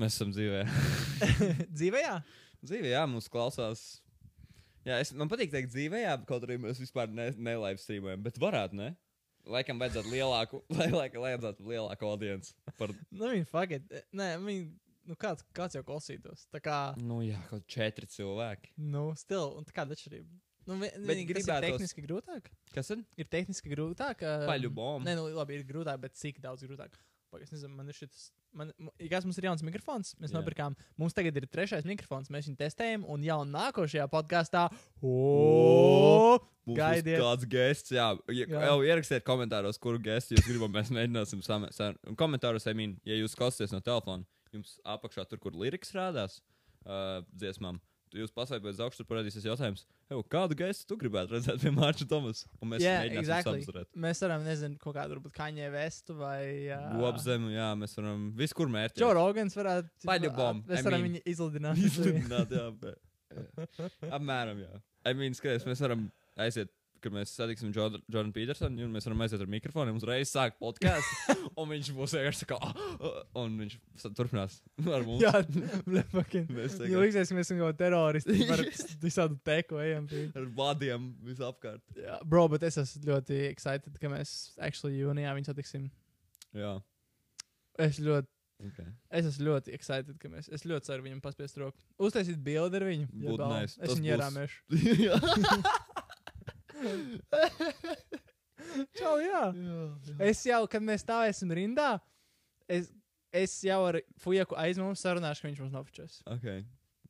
[0.00, 0.62] Mēs esam dzīvē.
[1.76, 2.16] Dzīvē, jā.
[2.64, 3.82] dzīvē, jā, mums klausās.
[4.86, 8.22] Jā, es, man patīk teikt dzīvē, jā, kaut arī mēs vispār ne, ne live streamējam,
[8.24, 8.94] bet varētu, ne?
[9.50, 12.54] Laikam vajadzētu lielāku, lai, laikam vajadzētu lielāku audienci.
[12.80, 13.92] Par, Nu, viņi it.
[14.16, 14.64] Nē, viņi,
[15.10, 16.46] nu kāds, kāds jau klausītos.
[16.54, 18.72] Tā kā, nu jā, kaut četri cilvēki.
[18.80, 20.40] nu, stil, un tā kāda atšķirība.
[20.68, 21.66] Nu, viņi, gribētu.
[21.66, 22.50] Ir tehniski grūtāk.
[22.72, 23.00] Kas ir?
[23.20, 24.24] Ir tehniski grūtāk.
[24.24, 25.08] ā, Paļu bombu.
[25.08, 26.94] Nē, nu, labi, ir grūtāk, bet cik daudz grūtāk.
[27.32, 28.28] Pagaid, es nezinu, man ir šis.
[28.56, 28.72] Man,
[29.10, 30.14] kas mums ir jauns mikrofons?
[30.18, 30.40] Mēs Jā.
[30.40, 30.74] nopirkām.
[30.98, 32.30] Mums tagad ir trešais mikrofons.
[32.34, 33.04] Mēs viņu testējam.
[33.10, 34.64] Un jau nākošajā podkāstā.
[36.70, 37.18] Gaidiet.
[37.22, 38.08] kāds gests, jā.
[38.30, 38.64] ja, Jā.
[38.68, 40.74] jau ierakstiet komentāros, kuru gestu jūs gribat.
[40.74, 41.42] Mēs mēģināsim.
[42.10, 46.40] Un komentāros, I mean, ja jūs klausāties no telefona, jums apakšā tur, kur liriks rādās
[46.84, 47.80] uh, dziesmām.
[48.16, 52.48] Jūs uz augšu, tur parādīsies jautājums, "Ew, kādu gestu tu gribētu redzēt pie Mārča Tomasa?
[52.60, 53.62] Un mēs mēģināsim exactly.
[53.62, 53.86] samazēt.
[53.94, 56.42] Mēs varam, nezinu, kaut kādu varbūt kaņē vestu vai.
[56.74, 58.98] Uh, Gobzemu, jā, mēs varam viskur mērķēt.
[58.98, 59.90] Džo Rogans varētu.
[60.04, 61.12] Paļu bombu, Mēs I varam mean.
[61.12, 61.76] viņu izlidināt.
[61.90, 62.98] Izlidināt, jā, bet.
[64.10, 64.82] Apmēram, jā.
[65.06, 66.72] I mean, skaties, mēs varam aiziet,
[67.04, 71.36] kad mēs satiksim Jordanu Petersonu, un mēs varam aiziet ar mikrofonu, un uzreiz sākt podkāstu,
[71.60, 73.76] un viņš būs vienkārši kā, "Ah, ah," un viņš
[74.18, 74.58] turpinās
[74.96, 75.22] ar mums.
[75.24, 75.32] Jā,
[75.86, 76.46] blepakin.
[76.58, 78.38] Mēs liksies, mēs esam jau teroristi.
[78.50, 78.64] Par
[79.02, 80.06] visādu teku ejam.
[80.10, 81.82] pie- ar vadiem visapkārt.
[81.96, 85.90] Jā, Bro, bet es esmu ļoti excited, ka mēs actually jūnijā viņu satiksim.
[86.56, 86.76] Jā,
[87.80, 88.26] Es ļoti,
[88.66, 88.78] ok.
[89.16, 90.50] es esmu ļoti excited, ka mēs.
[90.52, 91.78] Es ļoti ceru viņam paspiest roku.
[92.02, 93.06] Uztaisīt bildi ar viņu.
[93.22, 93.54] Jebal.
[93.54, 93.78] nice.
[93.80, 94.58] Es viņu ierāmēšu.
[98.98, 99.44] Čau, jā.
[99.56, 100.16] jā, jā.
[100.30, 101.94] Es jau, kad mēs stāvēsim rindā,
[102.70, 102.90] es,
[103.32, 106.20] es jau ar Fujaku aiz mums sarunāšu, ka viņš mums nofočēs.
[106.30, 106.46] Ok,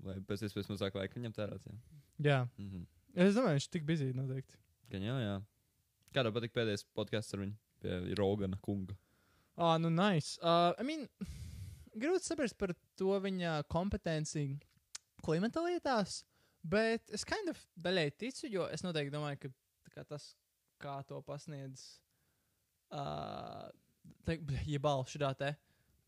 [0.07, 1.75] lai pēc iespējas mazāk laika viņam tērēt, jā.
[2.31, 2.41] Jā.
[2.61, 2.87] Mhm.
[3.19, 4.59] Es domāju, viņš ir tik bizīgi noteikti.
[4.93, 5.37] Gan jā, jā.
[6.15, 7.57] Kādā patika pēdējais podkāsts ar viņu?
[7.81, 8.95] Pie Rogana kunga.
[9.61, 10.39] Ah, nu, nice.
[10.43, 11.07] Uh, I mean,
[11.99, 14.45] grūti saprast par to viņa kompetenci
[15.25, 16.23] klimata lietās,
[16.63, 19.53] bet es kind of daļai ticu, jo es noteikti domāju, ka
[19.95, 20.31] kā tas,
[20.81, 21.83] kā to pasniedz,
[22.95, 23.69] uh,
[24.27, 25.53] te, jebal šitā te,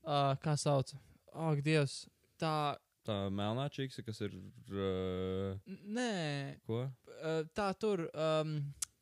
[0.04, 0.94] uh, kā sauc,
[1.32, 2.02] ak, Dievs,
[2.40, 2.54] tā,
[3.02, 4.34] Tā melnā čīksa, kas ir.
[4.70, 6.84] Uh, nē, ko?
[6.86, 8.52] uh, tā tur, um,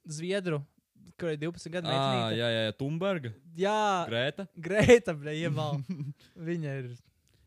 [0.09, 0.63] Zviedru,
[1.21, 2.39] kurai 12 gadu Ah, meitenīte.
[2.41, 3.35] jā, jā, jā, Tumberga.
[3.61, 3.75] jā,
[4.09, 4.47] Grēta.
[4.57, 5.83] Grēta, bļa, jebal.
[6.49, 6.89] Viņa ir.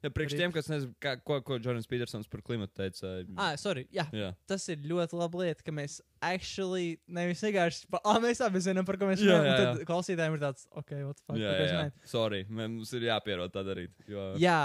[0.03, 3.13] Ja, priekš tiem, kas nezina, kā, ko, ko Jorans Petersons par klimatu teica.
[3.39, 4.33] Ah, sorry, jā, jā.
[4.49, 8.83] tas ir ļoti laba lieta, ka mēs actually nevis vienkārši, pa, ah, mēs abi zinām,
[8.87, 9.47] par ko mēs Jā, runājam.
[9.47, 9.75] jā, un jā.
[9.79, 11.85] Tad klausītājiem ir tāds, ok, what the fuck, Jā, jā, jā.
[12.11, 13.95] Sorry, mums ir jāpierod tā darīt.
[14.11, 14.33] Jo...
[14.43, 14.57] Jā,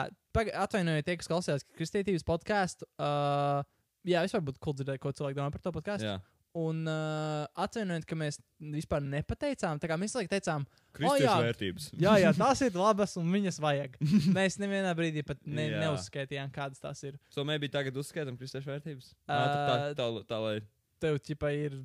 [0.65, 2.91] atvainojiet, tie, kas klausījās Kristītības podkāstu.
[2.99, 3.63] Uh,
[4.09, 6.19] jā, vispār būtu cool dzirdēt, ko cilvēki domā par to podkāstu.
[6.59, 8.39] Un uh, atvainojiet, ka mēs
[8.73, 9.79] vispār nepateicām.
[9.79, 10.65] Tā kā mēs laikam teicām,
[10.97, 11.35] Kristiešu jā.
[11.45, 11.87] vērtības.
[12.05, 13.99] jā, jā, tās ir labas un viņas vajag.
[14.37, 15.83] Mēs nevienā brīdī pat ne, Jā.
[15.85, 17.19] neuzskaitījām, kādas tās ir.
[17.31, 19.13] So, maybe tagad uzskaitām kristiešu vērtības.
[19.29, 20.57] Uh, tā, tā, tā, tā, lai.
[21.03, 21.79] Tev ķipa ir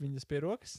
[0.00, 0.76] viņas pie rokas.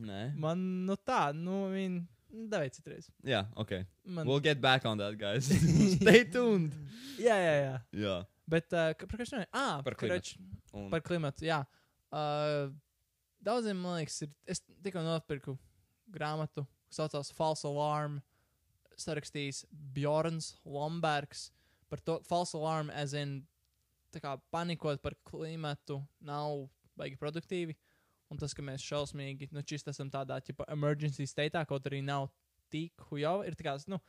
[0.00, 0.30] Nē.
[0.40, 2.04] Man, nu tā, nu, viņa.
[2.50, 3.06] Davai citreiz.
[3.24, 3.78] Jā, ok.
[4.04, 4.26] Man...
[4.28, 5.46] We'll get back on that, guys.
[5.96, 6.74] Stay tuned.
[7.22, 7.76] Jā, jā, jā.
[7.96, 8.16] Jā.
[8.50, 9.50] Bet uh, ka- par ko es runāju?
[9.56, 10.36] Ah, Par klimatu.
[10.92, 11.62] Par klimatu, jā.
[11.64, 11.85] Uh,
[13.44, 14.32] daudziem, man liekas, ir.
[14.48, 15.56] Es tikko nopirku
[16.12, 18.20] grāmatu, kas saucās False Alarm.
[18.96, 21.50] Sarakstījis Bjorns Lombergs
[21.90, 23.42] par to False Alarm, as in,
[24.16, 26.64] kā panikot par klimatu nav
[26.96, 27.76] baigi produktīvi.
[28.32, 32.30] Un tas, ka mēs šausmīgi, nu, šis esam tādā, tipo, emergency state, kaut arī nav
[32.72, 34.00] tik jau, ir tā kā, nu,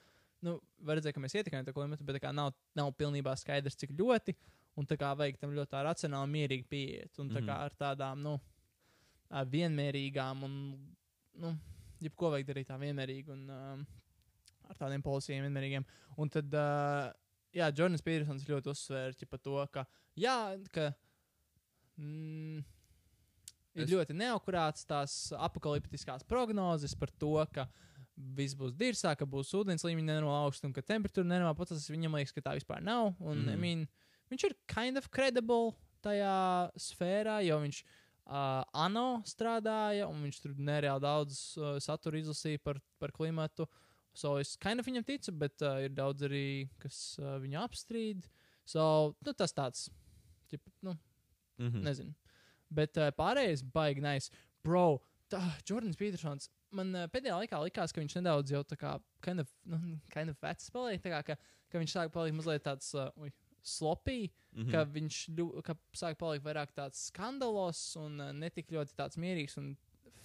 [0.41, 3.77] nu var redzēt, ka mēs ietekmējam to klimatu, bet tā kā nav, nav pilnībā skaidrs,
[3.77, 4.33] cik ļoti.
[4.77, 7.19] Un tā kā vajag tam ļoti tā racionāli, mierīgi pieiet.
[7.19, 7.47] Un tā Mhm.
[7.49, 8.39] kā ar tādām, nu,
[9.31, 10.53] vienmērīgām un,
[11.41, 11.53] nu,
[12.01, 13.85] jebko vajag darīt tā vienmērīgi un um,
[14.69, 15.85] ar tādiem policijiem vienmērīgiem.
[16.17, 17.11] Un tad, uh,
[17.55, 19.85] jā, Jordans Petersons ļoti uzsvēra par to, ka,
[20.17, 20.37] jā,
[20.71, 20.93] ka
[21.99, 22.63] mm,
[23.77, 27.67] ir Es- ļoti neakurāts tās apakaliptiskās prognozes par to, ka
[28.17, 31.89] viss būs dirzā, ka būs ūdens līmeņi nenormāli augsts un ka temperatūra nenormāli pats.
[31.89, 33.15] Viņam liekas, ka tā vispār nav.
[33.21, 33.49] Un, mm.
[33.49, 33.59] I Mhm.
[33.61, 33.87] mean,
[34.31, 35.73] viņš ir kind of credible
[36.05, 42.61] tajā sfērā, jo viņš uh, ANO strādāja un viņš tur nereāli daudz uh, satura izlasīja
[42.63, 43.67] par, par klimatu.
[44.17, 48.25] So es kind of viņam ticu, bet uh, ir daudz arī, kas uh, viņu apstrīd.
[48.67, 49.87] So, nu, tas tāds,
[50.51, 50.97] ķip, nu,
[51.57, 51.81] Mhm.
[51.81, 52.13] nezinu.
[52.69, 54.29] Bet uh, pārējais baigi nice.
[54.61, 54.99] Bro,
[55.31, 56.51] tā, Jordans Petersons.
[56.75, 58.91] Man uh, pēdējā laikā likās, ka viņš nedaudz jau tā kā
[59.25, 59.79] kind of, nu,
[60.13, 60.67] kind of vecs.
[60.69, 61.37] Tā kā ka,
[61.71, 63.31] ka viņš sāk palikt mazliet tāds uh, ui,
[63.67, 64.71] slopī, Mhm.
[64.71, 69.57] ka viņš ļu, ka sāk palikt vairāk tāds skandalos un uh, netik ļoti tāds mierīgs
[69.61, 69.75] un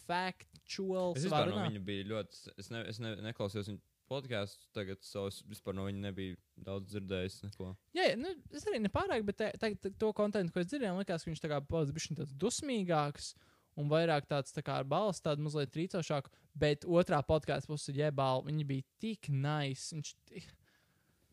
[0.06, 1.14] factual.
[1.16, 2.52] Es vispār no viņa biju ļoti.
[2.58, 6.36] Es, ne, es ne, neklausījos viņa podkāstu, tagad savus vispār no viņa nebija
[6.66, 7.38] daudz dzirdējis.
[7.46, 7.70] Neko.
[7.96, 10.94] Jā, jā, nu, es arī nepārāk, bet te- tagad te- to kontekstu, ko es dzirdēju,
[10.96, 13.34] man likās, ka viņš tā kā palicis tāds dusmīgāks
[13.80, 16.28] un vairāk tāds tā kā ar balstu, tādu mazliet trīcošāku.
[16.54, 19.94] Bet otrā podkāstu puse ģebāla, viņi bija tik nice.
[19.96, 20.50] Viņš tik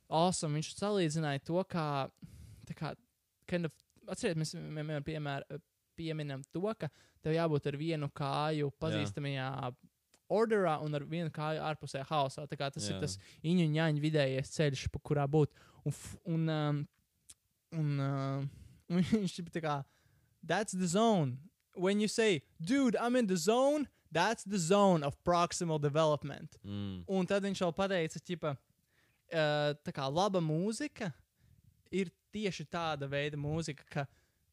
[0.10, 0.58] awesome.
[0.58, 2.10] Viņš salīdzināja to, kā,
[2.76, 2.94] kā,
[3.50, 3.76] kind of,
[4.10, 5.46] atcerieties, mēs vienmēr piemēr,
[6.00, 6.90] pieminam to, ka
[7.24, 9.50] tev jābūt ar vienu kāju pazīstamajā
[10.30, 12.46] orderā un ar vienu kāju ārpusē hausā.
[12.48, 12.94] Tā kā tas Jā.
[12.94, 12.98] Jā.
[12.98, 15.54] ir tas īņu un ņāņu vidējais ceļš, pa kurā būt.
[15.84, 15.96] Un,
[16.26, 16.82] un, um,
[17.76, 18.50] un, um,
[18.94, 19.78] un viņš ir tā kā,
[20.46, 21.40] that's the zone.
[21.76, 26.58] When you say, dude, I'm in the zone, that's the zone of proximal development.
[26.66, 27.06] Mm.
[27.08, 28.22] Un tad viņš vēl pateica,
[28.52, 28.58] uh,
[29.30, 31.12] tā kā laba mūzika
[31.92, 34.06] ir tieši tāda veida mūzika, ka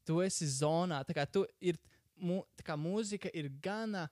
[0.06, 1.02] tu esi zonā.
[1.06, 1.78] Tā kā, tu ir,
[2.16, 4.06] mu, tā kā mūzika ir gana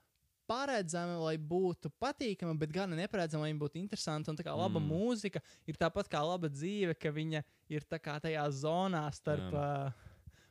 [0.49, 4.33] paredzama, lai būtu patīkama, bet gan neparedzama, lai viņa būtu interesanta.
[4.33, 4.85] Un tā kā laba Mm.
[4.85, 4.93] mm.
[4.93, 9.49] mūzika ir tāpat kā laba dzīve, ka viņa ir tajā zonā starp.
[9.55, 9.63] Jā.
[9.89, 10.11] Uh,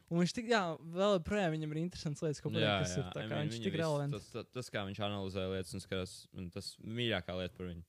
[0.10, 3.04] un viņš tik, jā, vēl joprojām viņam ir interesants lietas, ko Jā, kas jā.
[3.04, 3.12] ir.
[3.14, 4.18] Tā I kā mean, viņš tik relevants.
[4.18, 7.86] Tas, tas, tas, kā viņš analizē lietas, un skatās, un tas mīļākā lieta par viņu.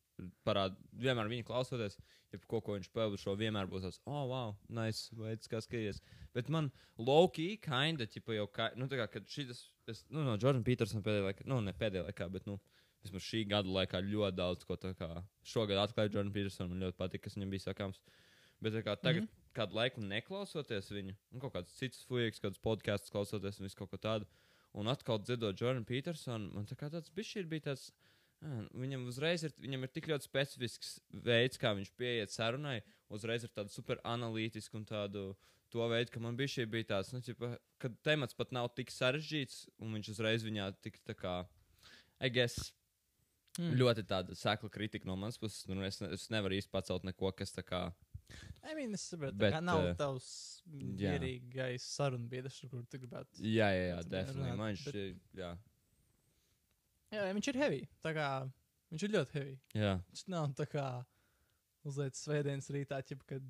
[0.47, 1.97] Parāda, vienmēr viņu klausoties,
[2.31, 5.99] ja ko, ko viņš šo, vienmēr būs tāds, oh, wow, nice, veids, kā skaties.
[6.37, 10.37] Bet man low-key, kinda, ķipa jau, kā, nu, tā kā, kad šis, es, nu, no
[10.37, 12.61] Jordana Petersona pēdējā laikā, nu, ne pēdējā laikā, bet, nu,
[13.05, 15.11] vismaz šī gada laikā ļoti daudz, ko tā kā
[15.47, 18.01] šogad atklāja Jordana Petersona, man ļoti patīk, kas viņam bija sakāms.
[18.63, 19.53] Bet tā kā tagad, mm -hmm.
[19.59, 23.91] kādu laiku neklausoties viņu, un kaut kāds cits fujiks, kāds podkāsts klausoties un visu kaut
[23.91, 24.27] ko tādu,
[24.73, 27.93] un atkal dzirdot Jordanu Petersonu, man tā kā tāds bišķi bija tāds.
[28.77, 32.83] Viņam uzreiz ir, viņam ir tik ļoti specifisks veids, kā viņš pieiet sarunai.
[33.09, 35.31] Uzreiz ir tāds super analītisks un tādu
[35.73, 38.93] to veidu, ka man bija šī bija tāds, nu, ķipa, ka temats pat nav tik
[38.95, 41.47] sarežģīts, un viņš uzreiz viņā tik tā kā,
[42.21, 42.73] I guess,
[43.55, 43.77] Mm.
[43.79, 45.61] ļoti tāda sēkla kritika no manas puses.
[45.71, 47.93] Nu, es, es nevaru īsti pacelt neko, kas tā kā.
[48.67, 50.27] I mean, es saprotu, Bet, ka nav tavs
[50.99, 51.13] jā.
[51.15, 53.39] mierīgais sarunbiedrs, ar kuru tu gribētu.
[53.47, 54.43] Jā, jā, jā, Tad definitīvi.
[54.43, 55.59] runāt, Man bet-
[57.15, 57.25] jā.
[57.37, 57.81] Viņš ir heavy.
[58.05, 58.29] Kā
[58.93, 59.55] viņš ir ļoti heavy.
[59.79, 59.95] jā.
[60.11, 60.87] Viņš nav tā kā
[61.85, 63.45] uzliek svētdienas rītā, ķip, kad,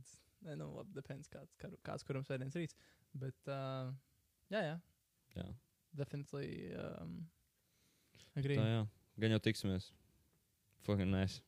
[0.46, 2.74] ne, nu, labi, depends kāds, kā- kāds kuram svētdienas rīts.
[3.14, 3.92] Bet, uh,
[4.50, 4.76] jā, jā,
[5.38, 5.44] jā.
[5.94, 6.72] definitely.
[6.74, 7.12] Um,
[8.36, 8.56] agree.
[8.58, 8.80] Tā, jā.
[9.22, 9.90] Gan jau tiksimies.
[10.88, 11.38] Fucking nice.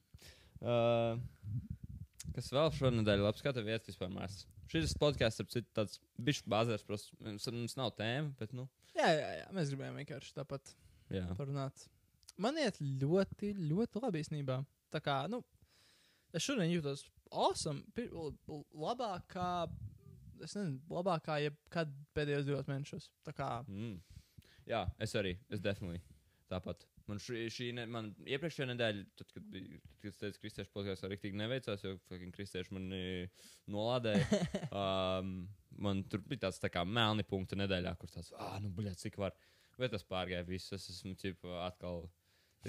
[0.63, 1.19] Uh,
[2.37, 3.43] kas vēl šonadēļ labs?
[3.45, 4.45] Kā tev iet vispār mēs?
[4.71, 8.65] Šis podkāsts, ap citu, tāds bišķi bāzēs, protams, mums nav tēma, bet, nu,
[8.97, 10.71] Jā, jā, jā, mēs gribējām vienkārši tāpat
[11.13, 11.27] jā.
[11.37, 11.83] parunāt.
[12.43, 14.59] Man iet ļoti, ļoti labi īstenībā.
[14.93, 15.41] Tā kā, nu,
[16.37, 19.47] es šodien jūtos awesome, pi- l- l- labāk kā,
[20.44, 23.09] es nezinu, labāk kā jebkad pēdējos divos mēnešos.
[23.27, 23.97] Tā kā, Mm.
[24.67, 25.37] Jā, es arī.
[25.49, 26.03] Es definitīvi.
[26.50, 26.85] Tāpat.
[27.06, 31.85] Man šī, šī ne, man iepriekšējā nedēļa, tad, kad bija, kristiešu podkāstā arī tik neveicās,
[31.87, 31.93] jo
[32.35, 33.00] kristieši mani
[33.71, 34.27] nolādēja.
[34.81, 35.31] um,
[35.79, 39.19] man tur bija tāds tā kā melni punkti nedēļā, kur tāds, ah, nu, bļā, cik
[39.23, 39.35] var.
[39.79, 40.73] Bet tas pārgāja viss.
[40.75, 42.09] Es esmu ķip, atkal.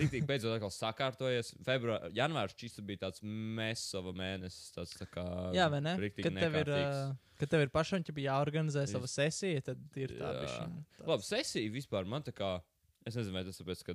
[0.01, 1.53] Rītīgi beidzot atkal sakārtojies.
[1.65, 4.71] Februāris, janvārs šis bija tāds mesova mēnesis.
[4.75, 5.95] Tāds, tā kā, jā, vai ne?
[6.17, 10.33] Kad tev ir, uh, kad tev ir pašam jāorganizē Es- sava sesija, tad ir tā
[10.41, 12.61] tāds- Labi, sesija vispār man tā kā.
[13.05, 13.93] Es nezinu, vai tas tāpēc, ka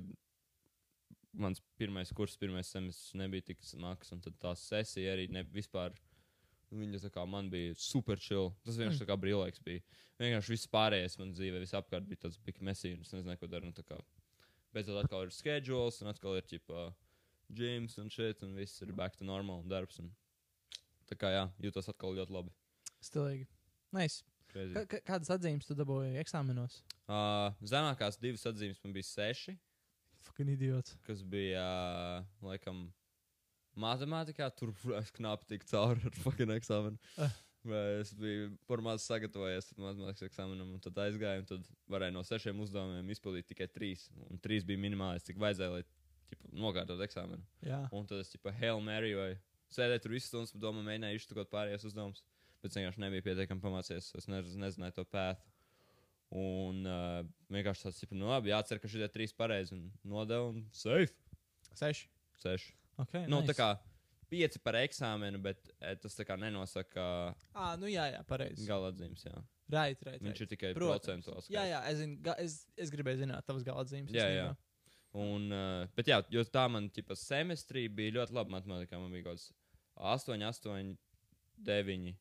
[1.33, 5.93] mans pirmais kurs, pirmais semestris nebija tik smags, un tad tā sesija arī ne, vispār.
[6.73, 8.55] Viņa tā kā man bija super chill.
[8.65, 9.81] Tas vienkārši tā kā brīvlaiks bija.
[10.19, 13.47] Vienkārši viss pārējais man dzīvē, viss apkārt bija tāds big messy, un es nezināju, ko
[13.47, 13.69] daru.
[14.73, 16.87] Kā Beidzot atkal ir schedules, un atkal ir ķipa
[17.53, 19.99] gyms un shit, un viss ir back to normal un darbs.
[20.01, 20.09] Un...
[21.05, 22.53] Tā kā jā, jūtos atkal ļoti labi.
[23.03, 23.45] Stilīgi.
[23.93, 24.23] Nice.
[24.53, 26.81] Kādas atzīmes tu dabūji eksāmenos?
[27.05, 29.55] Uh, zemākās divas atzīmes man bija seši.
[30.23, 30.95] Fucking idiots.
[31.03, 32.87] kas bija uh, laikam
[33.77, 34.49] matemātikā.
[34.57, 36.97] Tur es knapi tiku cauri ar fucking eksāmenu.
[37.17, 37.33] Ah.
[37.63, 41.45] Vai Es biju par maz sagatavojies matemātikas eksāmenam, un tad aizgāju.
[41.45, 44.09] un Tad varēju no sešiem uzdevumiem izpildīt tikai trīs.
[44.29, 45.83] Un trīs bija minimālais, cik vajadzēja, lai
[46.31, 47.43] ķipa, nokārtotu eksāmenu.
[47.63, 47.79] Jā.
[47.95, 49.29] Un tad es tikai Hail Mary vai
[49.73, 52.23] sēdēju tur visu stundu, un domāju, mēģināju iztukot pārējos uzdevumus.
[52.63, 54.11] Bet vienkārši nebija pietiekami pamācies.
[54.15, 55.47] Es nez, nezināju to pētu.
[56.33, 57.21] Un uh,
[57.53, 61.13] vienkārši tāds, tipa, nu labi, jācer, ka šie trīs pareizi un nodevu un safe.
[61.77, 62.07] Seši.
[62.41, 62.71] Seši.
[63.03, 63.51] Okay, Nu, nice.
[63.51, 63.67] tā kā
[64.33, 67.05] pieci par eksāmenu, bet e, tas tā kā nenosaka
[67.53, 68.65] Ah, nu jā, jā, pareizi.
[68.69, 69.23] gala atzīmes.
[69.29, 69.37] Jā.
[69.73, 70.41] Right, right, Viņš right.
[70.41, 71.05] ir tikai Protams.
[71.05, 71.49] procentuāls.
[71.53, 74.11] Jā, jā, es, zinu, ga, es, es gribēju zināt, tavas galadzīmes.
[74.13, 74.47] Jā, jā.
[75.13, 78.97] Un, uh, bet jā, jo tā man tipa semestrī bija ļoti labi matemātikā.
[78.99, 79.51] Man bija kaut kas
[80.25, 80.97] 8, 8,
[81.69, 82.15] 9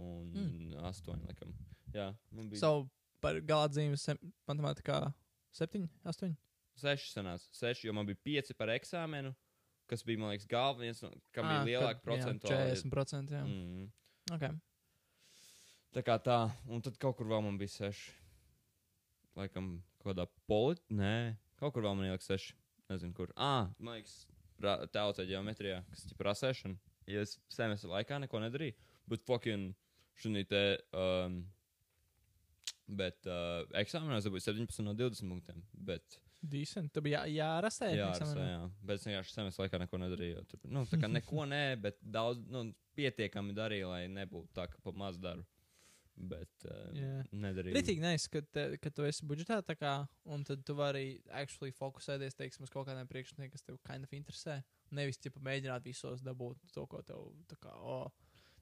[0.00, 0.74] un Mm.
[0.80, 1.52] 8, laikam.
[1.92, 2.88] Jā, man bija So,
[3.20, 4.06] par galadzīmes
[4.48, 5.12] matemātikā
[5.52, 6.32] 7, 8.
[6.80, 7.48] 6 sanāca.
[7.52, 9.34] 6, jo man bija 5 par eksāmenu,
[9.90, 12.72] kas bija, man liekas, galvenais, no, kam Ā, bija lielāka procentuāla.
[12.78, 13.36] 40%.
[13.36, 13.44] Jā.
[13.44, 13.88] Mm.
[14.36, 14.56] Okay.
[15.96, 18.12] Tā kā tā, un tad kaut kur vēl man bija seši.
[19.38, 20.84] Laikam, kaut kādā politi...
[20.94, 22.54] Nē, kaut kur vēl man ielika seši.
[22.90, 23.30] Nezinu, kur.
[23.38, 24.24] Ah, man liekas,
[24.94, 26.78] tauta geometrijā, kas ir rasēšana.
[27.10, 28.76] Ja es semestra laikā neko nedarīju,
[29.10, 29.72] bet fucking
[30.20, 30.62] šī te.
[30.94, 31.42] Um,
[32.90, 35.62] bet uh, eksāmenā es dabūju 17 no 20 punktiem.
[35.72, 36.92] Bet, Decent.
[36.94, 37.90] Tu biji jā, jārastē.
[37.92, 38.60] jā, rasē, jā.
[38.80, 40.44] Bet es vienkārši semestra laikā neko nedarīju.
[40.48, 44.80] Tur, nu, tā kā neko nē, bet daudz, nu, pietiekami darīju, lai nebūtu tā, ka
[44.84, 45.44] pa maz daru.
[46.20, 47.22] Bet uh, Jā.
[47.32, 47.72] nedarīju.
[47.76, 48.42] Ritīgi nice, ka,
[48.82, 49.92] ka tu esi budžetā, tā kā,
[50.28, 54.12] un tad tu vari actually fokusēties, teiksim, uz kaut kādiem priekšniekiem, kas tev kind of
[54.16, 54.58] interesē.
[54.96, 58.02] Nevis, tipa, mēģināt visos dabūt to, ko tev, tā kā, o,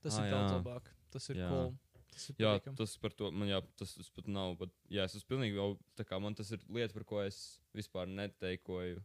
[0.05, 0.61] tas Ā, ir daudz jā.
[0.61, 0.93] labāk.
[1.11, 1.51] Tas ir Jā.
[1.51, 1.73] cool.
[2.13, 2.77] Tas Jā, patīkami.
[2.81, 4.57] tas par to man jā, tas, tas pat nav.
[4.61, 7.39] Bet, jā, es esmu pilnīgi jau tā kā man tas ir lieta, par ko es
[7.77, 9.03] vispār neteikoju.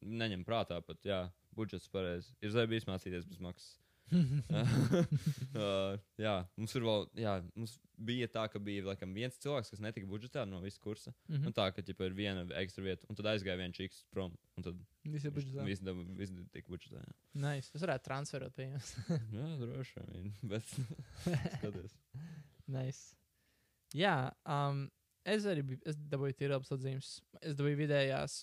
[0.00, 1.22] Neņem prātā pat, jā,
[1.56, 2.32] budžets pareizi.
[2.40, 3.74] Ir zvaigždījis mācīties bez maksas.
[5.60, 9.82] uh, jā, mums ir vēl, jā, mums bija tā, ka bija laikam viens cilvēks, kas
[9.84, 11.12] netika budžetā no visa kursa.
[11.28, 11.50] Mhm.
[11.50, 14.34] Un tā, ka ķipa, ir viena ekstra vieta, un tad aizgāja viens čiks prom.
[15.06, 15.64] Visi ir budžetā.
[15.66, 17.02] visi, visi tika budžetā.
[17.04, 17.70] Jā, Nice.
[17.74, 18.94] Es varētu transferot pie jums.
[19.38, 20.32] jā droši vien.
[20.50, 20.74] Bet
[21.58, 21.98] skaties.
[22.66, 23.14] nice.
[23.96, 24.84] Jā, um,
[25.26, 27.16] es arī biju, es dabūju tīrabas atzīmes.
[27.42, 28.42] Es dabūju vidējās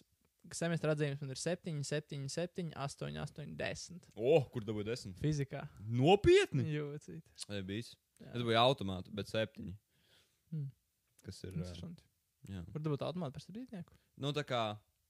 [0.56, 4.02] semestra atzīmes, man ir 7, 7, 7, 8, 8, 10.
[4.16, 5.18] O, kur dabūja desmit?
[5.24, 5.64] Fizikā.
[5.88, 6.68] Nopietni!
[6.76, 7.24] Jūtīt.
[7.48, 7.96] Jā, bijis.
[8.34, 9.74] Es biju automāts, bet septiņi.
[10.56, 10.70] Mm.
[11.28, 11.58] Kas ir.
[12.48, 12.62] Jā.
[12.72, 13.98] Var dabūt automātu par strādnieku.
[14.22, 14.62] Nu, tā kā,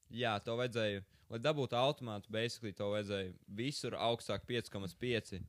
[0.10, 5.44] jā, to vajadzēja, lai dabūtu automātu, basically to vajadzēja visur augstāk 5,5.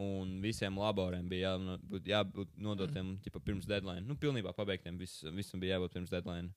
[0.00, 3.40] Un visiem laboriem bija jābūt, jābūt nodotiem mm.
[3.42, 4.06] pirms deadline.
[4.06, 4.98] Nu, pilnībā pabeigtiem.
[5.00, 6.52] Vis, visam bija jābūt pirms deadline.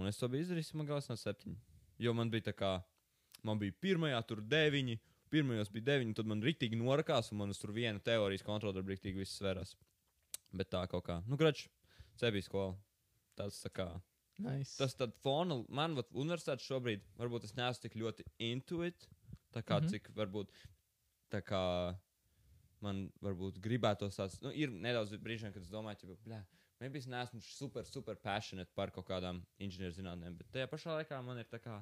[0.00, 1.58] Un es to biju izdarījis, man gājas no septiņi.
[2.00, 2.72] Jo man bija tā kā,
[3.44, 4.96] man bija pirmajā tur deviņi,
[5.30, 9.20] pirmajos bija deviņi, tad man rītīgi norakās, un man uz tur viena teorijas kontrole rītīgi
[9.20, 9.74] viss sverās.
[10.56, 11.66] Bet tā kaut kā, nu, grač,
[12.18, 12.74] cebija skola.
[13.38, 13.88] Tas tā kā.
[14.40, 14.74] Nice.
[14.80, 19.04] Tas tad fona, man vat, universitāte šobrīd, varbūt es neesmu tik ļoti into it,
[19.52, 19.90] tā kā mm -hmm.
[19.90, 20.54] cik varbūt,
[21.30, 21.62] tā kā
[22.80, 26.40] man varbūt gribētos tāds, nu, ir nedaudz brīžiem, kad es domāju, ka, blē,
[26.80, 31.42] maybe es neesmu super, super passionate par kaut kādām inženierzinātnēm, bet tajā pašā laikā man
[31.42, 31.78] ir tā kā,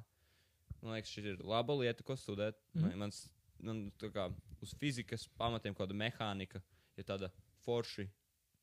[0.81, 2.59] man liekas, šī ir laba lieta, ko studēt.
[2.73, 2.83] Mm.
[2.83, 2.95] -hmm.
[3.03, 3.29] Mans,
[3.59, 4.29] man tā kā
[4.61, 6.61] uz fizikas pamatiem kaut kāda mehānika
[6.97, 7.31] ir tāda
[7.65, 8.09] forši,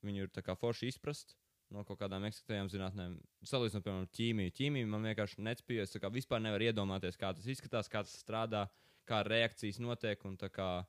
[0.03, 1.37] viņu ir tā kā forši izprast
[1.71, 3.17] no kaut kādām eksaktām zinātnēm.
[3.43, 4.55] Salīdzinot, piemēram, ķīmiju.
[4.59, 5.83] Ķīmiju man vienkārši nespēja.
[5.83, 8.67] Es kā vispār nevaru iedomāties, kā tas izskatās, kā tas strādā,
[9.09, 10.25] kā reakcijas notiek.
[10.25, 10.87] un Kā,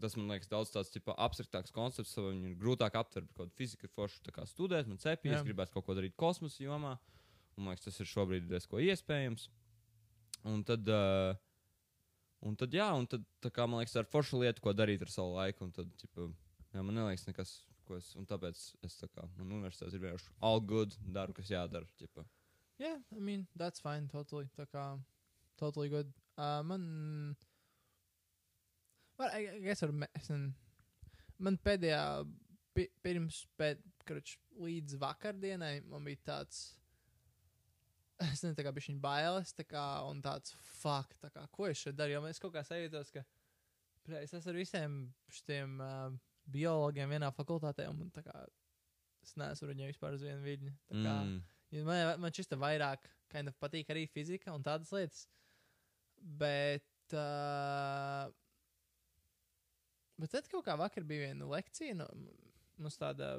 [0.00, 3.30] tas man liekas daudz tāds tipa, abstraktāks koncepts, jo viņu ir grūtāk aptvert.
[3.32, 6.64] Kaut kāda fizika ir forša kā studēt, man cepjas, es gribētu kaut ko darīt kosmosa
[6.64, 6.96] jomā.
[7.54, 9.48] Un, man liekas, tas ir šobrīd diezgan iespējams.
[10.50, 11.36] Un tad, uh,
[12.44, 13.24] un tad, jā, un tad,
[13.54, 15.68] kā man liekas, tā ir forša lieta, ko darīt ar savu laiku.
[15.68, 16.28] Un tad, tipa,
[16.74, 17.54] jā, man neliekas nekas,
[17.88, 21.52] ko es, un tāpēc es tā kā, man universitātes ir vienkārši all good, daru, kas
[21.52, 21.88] jādara.
[22.00, 22.26] Tipa.
[22.80, 24.48] Yeah, I mean, that's fine, totally.
[24.58, 24.84] Tā kā,
[25.60, 26.10] totally good.
[26.34, 27.36] Uh, man,
[29.18, 30.52] well, I, guess ar, nezinu,
[31.42, 32.00] man pēdējā,
[32.76, 36.64] pi, pirms, pēd, karuč, līdz vakardienai, man bija tāds,
[38.22, 41.70] es nezinu, tā kā bija viņa bailes, tā kā, un tāds, fuck, tā kā, ko
[41.70, 43.24] es šeit daru, jo es kaut kā sajūtos, ka,
[44.06, 45.00] bre, es esmu ar visiem
[45.40, 46.12] šiem uh,
[46.54, 48.44] biologiem vienā fakultātē, un man tā kā,
[49.24, 50.78] es neesmu ar viņiem vispār uz vienu viļņu.
[50.92, 51.42] Tā kā, Mm.
[51.82, 55.24] Man, man šis te vairāk kind of patīk arī fizika un tādas lietas.
[56.22, 56.86] Bet.
[57.10, 58.30] Uh,
[60.20, 61.96] bet tad kaut kā vakar bija viena lekcija.
[61.98, 62.08] Nu,
[62.80, 63.36] mums tāda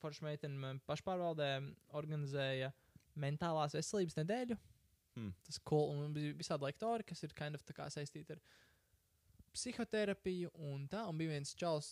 [0.00, 1.50] forša meitene pašpārvaldē
[1.96, 2.72] organizēja
[3.16, 4.58] mentālās veselības nedēļu.
[5.16, 5.32] Hmm.
[5.46, 5.94] Tas cool.
[5.94, 8.42] Un bija visādi lektori, kas ir kind of saistīti ar
[9.56, 11.06] psihoterapiju un tā.
[11.08, 11.90] Un bija viens čels,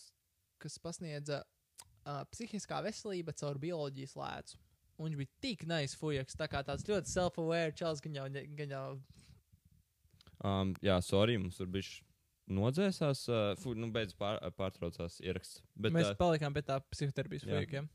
[0.61, 4.61] kas pasniedza uh, psihiskā veselība caur bioloģijas lēcu.
[4.95, 8.71] Un viņš bija tik nice fujaks, tā kā tāds ļoti self-aware čels, gan jau, gan
[8.71, 8.87] jau
[10.43, 11.87] Um, jā, sorry, mums tur bija
[12.51, 15.63] nodzēsās, uh, fu, nu, beidz pār, pārtraucās ieraksts.
[15.73, 17.51] Bet, Mēs uh, palikām pie tā psihoterapijas jā.
[17.51, 17.89] fujakiem.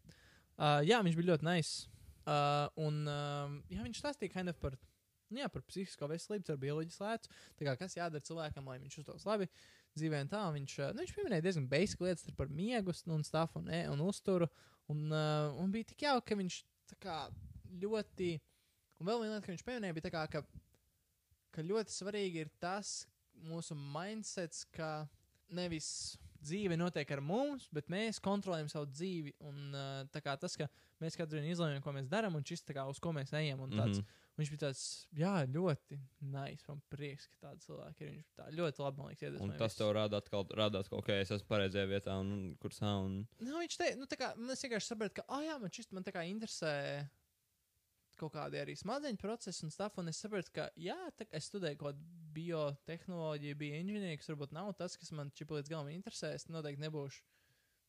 [0.61, 1.91] Uh, jā, viņš bija ļoti nice.
[2.29, 4.77] Uh, un uh, jā, viņš stāstīja kind of par,
[5.31, 7.31] nu, jā, par psihisko veselību, ar bioloģijas lētu.
[7.59, 9.49] Tā kā kas jādara cilvēkam, lai viņš justos labi
[9.99, 10.25] dzīvē.
[10.27, 13.27] un Tā un viņš, uh, nu, viņš pieminēja diezgan basic lietas par miegu nu, un
[13.27, 14.51] stuff un, e, un uzturu.
[14.91, 16.59] Un, uh, un bija tik jauki, ka viņš
[17.01, 17.21] kā
[17.83, 18.35] ļoti.
[19.01, 20.43] Un vēl viena lieta, ka viņš pieminēja, bija tā kā, ka,
[21.55, 22.99] ka ļoti svarīgi ir tas
[23.47, 25.09] mūsu mindsets, ka
[25.55, 29.35] nevis dzīve notiek ar mums, bet mēs kontrolējam savu dzīvi.
[29.45, 30.69] Un uh, tā kā tas, ka
[31.03, 33.63] mēs katru dienu izlemjam, ko mēs darām, un šis kā uz ko mēs ejam.
[33.69, 34.05] Tāds, mm.
[34.05, 34.19] -hmm.
[34.41, 34.83] Viņš bija tāds,
[35.13, 35.99] jā, ļoti
[36.33, 36.65] nice.
[36.65, 38.13] Man prieks, ka tādi cilvēki ir.
[38.15, 41.11] Viņš tā ļoti labi, man liekas, Un iedvesmoja tas tev rāda atkal, rādās, ka, ok,
[41.21, 42.95] es esmu pareizajā vietā un, un kursā.
[43.05, 43.27] Un...
[43.43, 45.93] Nu, viņš teica, nu, tā kā man es vienkārši sapratu, ka, ah, jā, man šis
[45.93, 46.73] man tā kā interesē
[48.21, 51.81] kaut kādi arī smadzeņu procesi un stuff, un es sapratu, ka, jā, tā, es studēju
[51.81, 56.35] kaut kādu biotehnoloģiju, bioinženieriju, kas varbūt nav tas, kas man čipa līdz galam interesē.
[56.37, 57.23] Es noteikti nebūšu.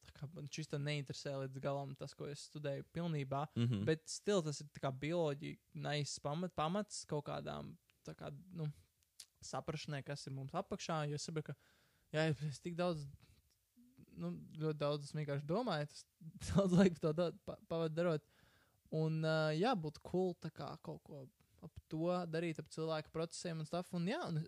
[0.07, 3.45] Tā kā man šis tā neinteresē līdz galam tas, ko es studēju pilnībā.
[3.55, 3.85] Mm -hmm.
[3.85, 8.71] Bet stil tas ir tā kā bioloģija, nice pamat, pamats kaut kādām, tā kā, nu,
[9.41, 11.03] saprašanai, kas ir mums apakšā.
[11.09, 11.55] Jo es saprotu, ka,
[12.13, 13.07] jā, es tik daudz,
[14.17, 16.05] nu, ļoti daudz vienkārši domāju, tas
[16.55, 18.30] daudz laika to da- pa, pavadu darot.
[18.91, 21.21] Un, uh, jā, būtu cool kā kaut ko
[21.63, 23.93] ap to darīt, ap cilvēku procesiem un stuff.
[23.95, 24.41] Un, jā, un,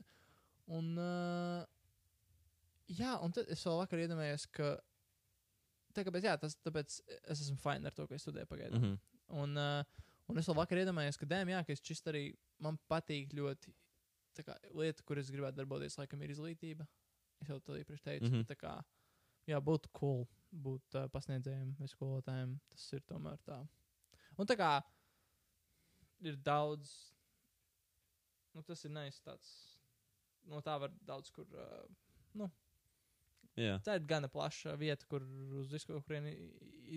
[0.80, 1.62] un uh,
[2.92, 4.74] jā, un tad es vēl vakar iedomājos, ka,
[5.96, 8.82] tā kāpēc, jā, tas, tāpēc es esmu fine ar to, ko es studēju pagaidām.
[8.82, 8.98] Mm -hmm.
[9.44, 12.26] Un, uh, un es vēl vakar iedomājos, ka, dēm, jā, ka es šis arī
[12.60, 13.74] man patīk ļoti.
[14.34, 16.88] Kā lieta, kur es gribētu darboties, laikam, ir izglītība.
[17.42, 18.26] Es jau to iepriekš teicu.
[18.26, 18.34] Mm.
[18.34, 18.46] -hmm.
[18.50, 18.84] Tā kā,
[19.48, 22.60] jā, būtu cool būt uh, pasniedzējiem vai skolotājiem.
[22.70, 23.68] Tas ir tomēr tā.
[24.40, 24.72] Un tā kā
[26.24, 26.92] ir daudz,
[28.56, 29.52] nu, tas ir nice tāds.
[30.50, 31.48] No tā var daudz kur.
[31.52, 31.92] Uh,
[33.54, 33.78] Jā.
[33.86, 35.22] tā ir gana plaša vieta, kur
[35.60, 36.32] uz visu kaut kurieni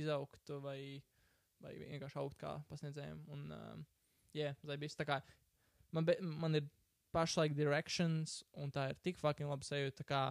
[0.00, 1.02] izaugt vai,
[1.60, 3.20] vai vienkārši augt kā pasniedzējiem.
[3.34, 4.96] Un, uh, jā, zaibīs.
[4.96, 5.20] Tā kā
[5.92, 6.64] man, be, man ir
[7.12, 10.00] pašlaik directions, un tā ir tik fucking labi sajūta.
[10.00, 10.22] tā kā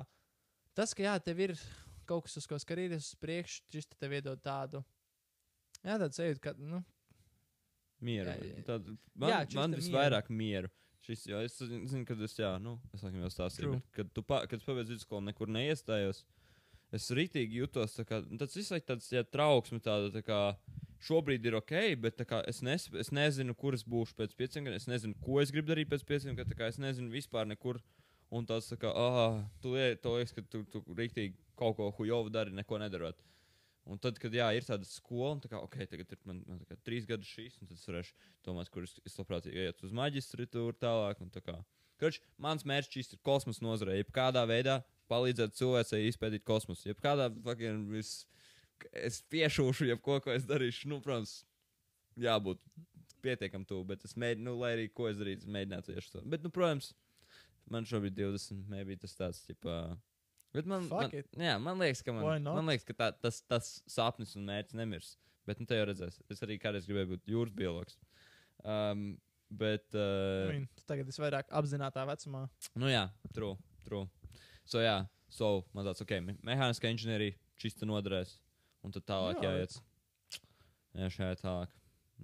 [0.75, 1.53] Tas, ka jā, tev ir
[2.05, 4.81] kaut kas, uz ko skatīties uz priekšu, šis te tev iedod tādu.
[5.79, 6.81] Jā, tādu sajūtu, ka, nu,
[8.03, 8.31] Mieru.
[8.33, 8.63] Jā, jā.
[8.67, 9.81] Tad, man Jā, man mieru.
[9.83, 10.71] visvairāk mieru.
[11.05, 14.23] Šis, jo es zinu, kad es, jā, nu, es laikam jau stāstīju, bet, kad, tu
[14.25, 16.23] pa, kad es pabeidzu vidusskolu, nekur neiestājos.
[16.95, 20.39] Es rītīgi jutos, tā kā, nu, tāds visu laiku tāds, jā, trauksme tāda, tā kā,
[21.05, 24.81] šobrīd ir ok, bet kā, es, nes, es nezinu, kur es būšu pēc pieciem gadiem,
[24.81, 27.81] es nezinu, ko es gribu darīt pēc pieciem gadiem, tā kā es nezinu vispār nekur.
[28.33, 32.31] Un tas, tā kā, ah, tu tev liekas, ka tu, tu rīktīgi kaut ko hujovu
[32.33, 33.19] dari, neko nedarot.
[33.85, 36.61] Un tad, kad jā, ir tāda skola, un tā kā, ok, tagad ir man, man
[36.65, 38.15] kā, trīs gadi šīs, un tad es varēšu
[38.47, 41.21] domāt, kur es, es labprāt iet uz maģistratūru tālāk.
[41.35, 41.59] tā kā.
[42.01, 44.79] Kroč, mans mērķis ir kosmosa nozarē, jebkādā veidā
[45.11, 46.89] palīdzēt cilvēcei izpētīt kosmosu.
[46.89, 48.25] Jebkādā fucking vis,
[48.91, 51.43] es piešūšu, jebko, ko es darīšu, nu, protams,
[52.19, 52.59] jābūt
[53.25, 56.25] pietiekam tuvu, bet es mēģinu, nu, lai arī ko es darītu, es mēģinātu tieši to.
[56.33, 56.91] Bet, nu, protams,
[57.71, 59.79] man šobrīd 20, maybe tas tāds, tipā.
[60.55, 61.29] Bet man, Fuck man, it.
[61.35, 65.13] jā, man liekas, ka, man, man liekas, ka tā, tas, tas sapnis un mērķis nemirs.
[65.45, 66.17] Bet, nu, te jau redzēs.
[66.31, 67.97] Es arī kādreiz gribēju būt jūras biologs.
[68.63, 69.03] Um,
[69.53, 72.45] bet, uh, I mean, tagad esi vairāk apzinātā vecumā.
[72.81, 73.03] nu jā,
[73.35, 73.53] true,
[73.85, 74.07] true.
[74.65, 78.37] So, jā, so, man tāds, ok, me mehāniskā inženierija čista noderēs.
[78.85, 79.77] Un tad tālāk Jā, jāiet.
[80.95, 81.71] Jā, šajā tālāk.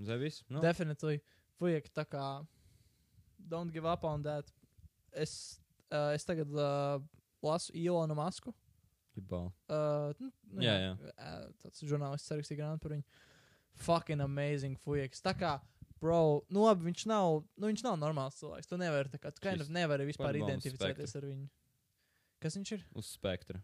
[0.07, 0.41] Zevis?
[0.49, 1.19] Nu, Definitely.
[1.59, 2.25] Fujek, tā kā.
[3.51, 4.51] Don't give up on that.
[5.11, 5.59] Es,
[5.91, 7.01] uh, es tagad uh,
[7.45, 8.53] lasu Ilonu Masku.
[9.15, 9.51] Jebal.
[9.67, 10.91] Uh, nu, nu, Jā, jā.
[11.11, 13.05] Uh, tāds žurnālists rakstīja grāmatu par viņu.
[13.81, 15.23] Fucking amazing Fujeks.
[15.23, 15.55] Tā kā,
[15.99, 18.69] bro, nu labi, viņš nav, nu viņš nav normāls cilvēks.
[18.71, 21.47] Tu nevari, tā kā, tu kind of nevari vispār identificēties ar viņu.
[22.41, 22.85] Kas viņš ir?
[22.97, 23.61] Uz spektra.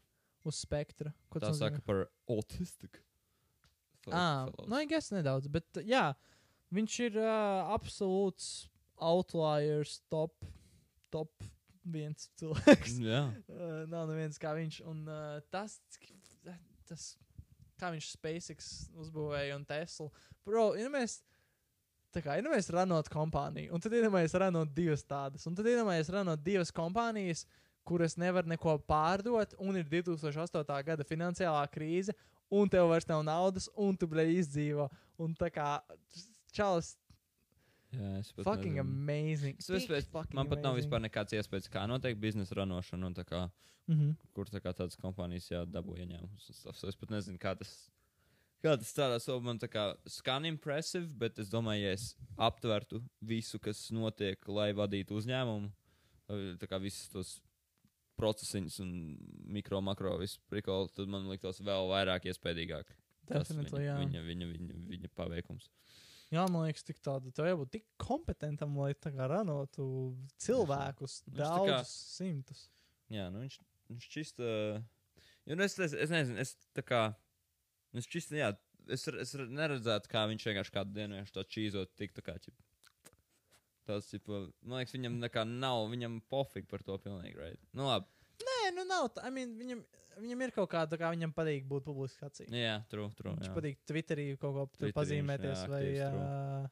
[0.48, 1.12] Uz spektra.
[1.34, 3.02] Ko Tā saka par autistic.
[4.08, 6.06] Ah, nu, I guess nedaudz, bet uh, jā,
[6.76, 8.70] viņš ir uh, absolūts
[9.04, 10.48] outliers, top,
[11.12, 11.44] top
[11.92, 12.98] viens cilvēks.
[13.10, 13.24] Jā.
[13.52, 14.82] uh, nav neviens kā viņš.
[14.90, 15.78] Un uh, tas,
[16.90, 17.10] tas,
[17.80, 20.10] kā viņš SpaceX uzbūvēja un Tesla.
[20.48, 21.20] Bro, ja mēs,
[22.16, 26.14] tā kā, ja mēs ranot kompāniju, un tad iedomājamies ranot divas tādas, un tad iedomājamies
[26.16, 27.46] ranot divas kompānijas,
[27.88, 30.64] kuras nevar neko pārdot, un ir 2008.
[30.88, 32.16] gada finansiālā krīze,
[32.52, 34.88] un tev vairs nav naudas, un tu blēji izdzīvo.
[35.24, 35.78] Un tā kā,
[36.56, 36.96] čalis,
[37.98, 38.82] Jā, es pat fucking nezinu.
[38.82, 39.56] amazing.
[39.60, 40.92] Es vispār- fucking Man pat nav amazing.
[40.92, 43.50] vispār nekāds iespējas, kā notiek biznesa ranošana un tā kā,
[43.88, 44.16] Mhm.
[44.34, 46.50] kur tā kā tādas kompānijas jādabū ieņēmumus.
[46.84, 47.90] Es pat nezinu, kā tas,
[48.64, 49.20] kā tas strādā.
[49.22, 54.38] So man tā kā skan impressive, bet es domāju, ja es aptvertu visu, kas notiek,
[54.48, 55.72] lai vadītu uzņēmumu,
[56.30, 57.42] tā kā visus tos
[58.20, 62.86] procesiņus un mikro, makro, visu prikolu, tad man liktos vēl vairāk iespējīgāk.
[63.28, 63.98] tas Definitely, viņa, jā.
[64.00, 65.70] viņa, viņa, viņa, viņa paveikums.
[66.34, 67.32] Jā, man liekas, tik tāda.
[67.32, 69.86] Tev jābūt tik kompetentam, lai tā kā ranotu
[70.44, 72.66] cilvēkus, Viņš tā kā- daudzus simtus.
[73.14, 73.60] Jā, nu viņš,
[73.94, 74.50] viņš čista.
[75.48, 77.16] Jo, nu es, es, es nezinu, es tā kā.
[77.96, 78.50] Es čista, jā,
[78.92, 82.36] es, es neredzētu, kā viņš vienkārši kādu dienu vienkārši tā čīzot, tik tā kā.
[82.44, 82.54] Ķip,
[83.88, 84.28] tas, ķip,
[84.68, 87.64] man liekas, viņam nekā nav, viņam pofīgi par to pilnīgi, right?
[87.72, 88.12] Nu, labi.
[88.78, 89.08] Nu nav.
[89.16, 89.84] tā- I mean, viņam,
[90.22, 92.46] viņam ir kaut kāda, kā viņam patīk būt publiski acī.
[92.54, 93.34] Jā, true, true.
[93.36, 95.64] Viņš Jā, patīk Twitterī kaut ko tur pazīmēties.
[95.66, 96.68] jā, Vai, uh,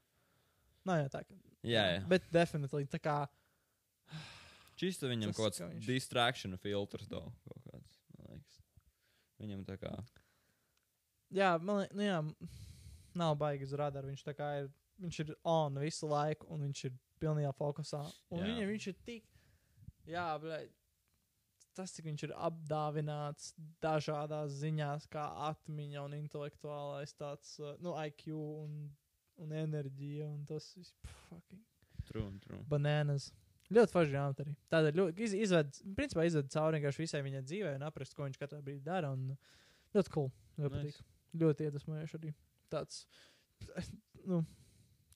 [0.85, 1.23] Nā, jā, tā.
[1.25, 1.85] ka- jā.
[1.95, 2.07] jā.
[2.07, 3.17] Bet definitīvi tā kā.
[4.75, 8.59] Čista viņam Tas, kaut kāds ka viņš- distraction filtrs, do, kaut kāds, man liekas.
[9.39, 9.93] Viņam tā kā.
[11.33, 12.35] Jā, man liekas, nu jā,
[13.15, 14.11] nav baigi uz radaru.
[14.11, 14.69] Viņš tā kā ir,
[15.01, 18.03] viņš ir on visu laiku, un viņš ir pilnībā fokusā.
[18.31, 18.45] Un Jā.
[18.51, 19.23] viņam viņš ir tik,
[20.05, 20.69] jā, bet
[21.77, 28.29] tas, cik viņš ir apdāvināts dažādās ziņās, kā atmiņa un intelektuālais tāds, uh, nu, IQ
[28.35, 28.77] un,
[29.43, 30.95] un enerģija, un tas viss,
[31.29, 31.63] fucking
[32.05, 32.61] True, true.
[32.69, 33.31] bananas.
[33.73, 34.51] Ļoti forši grāmata arī.
[34.69, 38.37] Tāda ļoti iz, izved, principā izved cauri vienkārši visai viņa dzīvē un aprast, ko viņš
[38.37, 39.09] katrā brīdī dara.
[39.15, 39.31] Un
[39.95, 40.29] ļoti cool.
[40.59, 40.99] Ļoti Nice.
[41.01, 41.39] patīk.
[41.41, 42.33] Ļoti iedvesmojoši arī.
[42.69, 42.99] Tāds,
[44.29, 44.43] nu,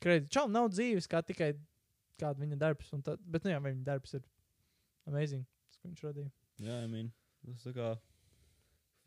[0.02, 0.32] kreidzi.
[0.34, 1.52] Čau, nav dzīves kā tikai
[2.19, 2.89] kāda viņa darbs.
[3.06, 4.26] Tā, bet, nu jā, viņa darbs ir
[5.06, 5.45] amazing.
[5.80, 6.34] Ko viņš radīja.
[6.60, 7.12] Jā, I mean,
[7.45, 7.89] tas tā kā.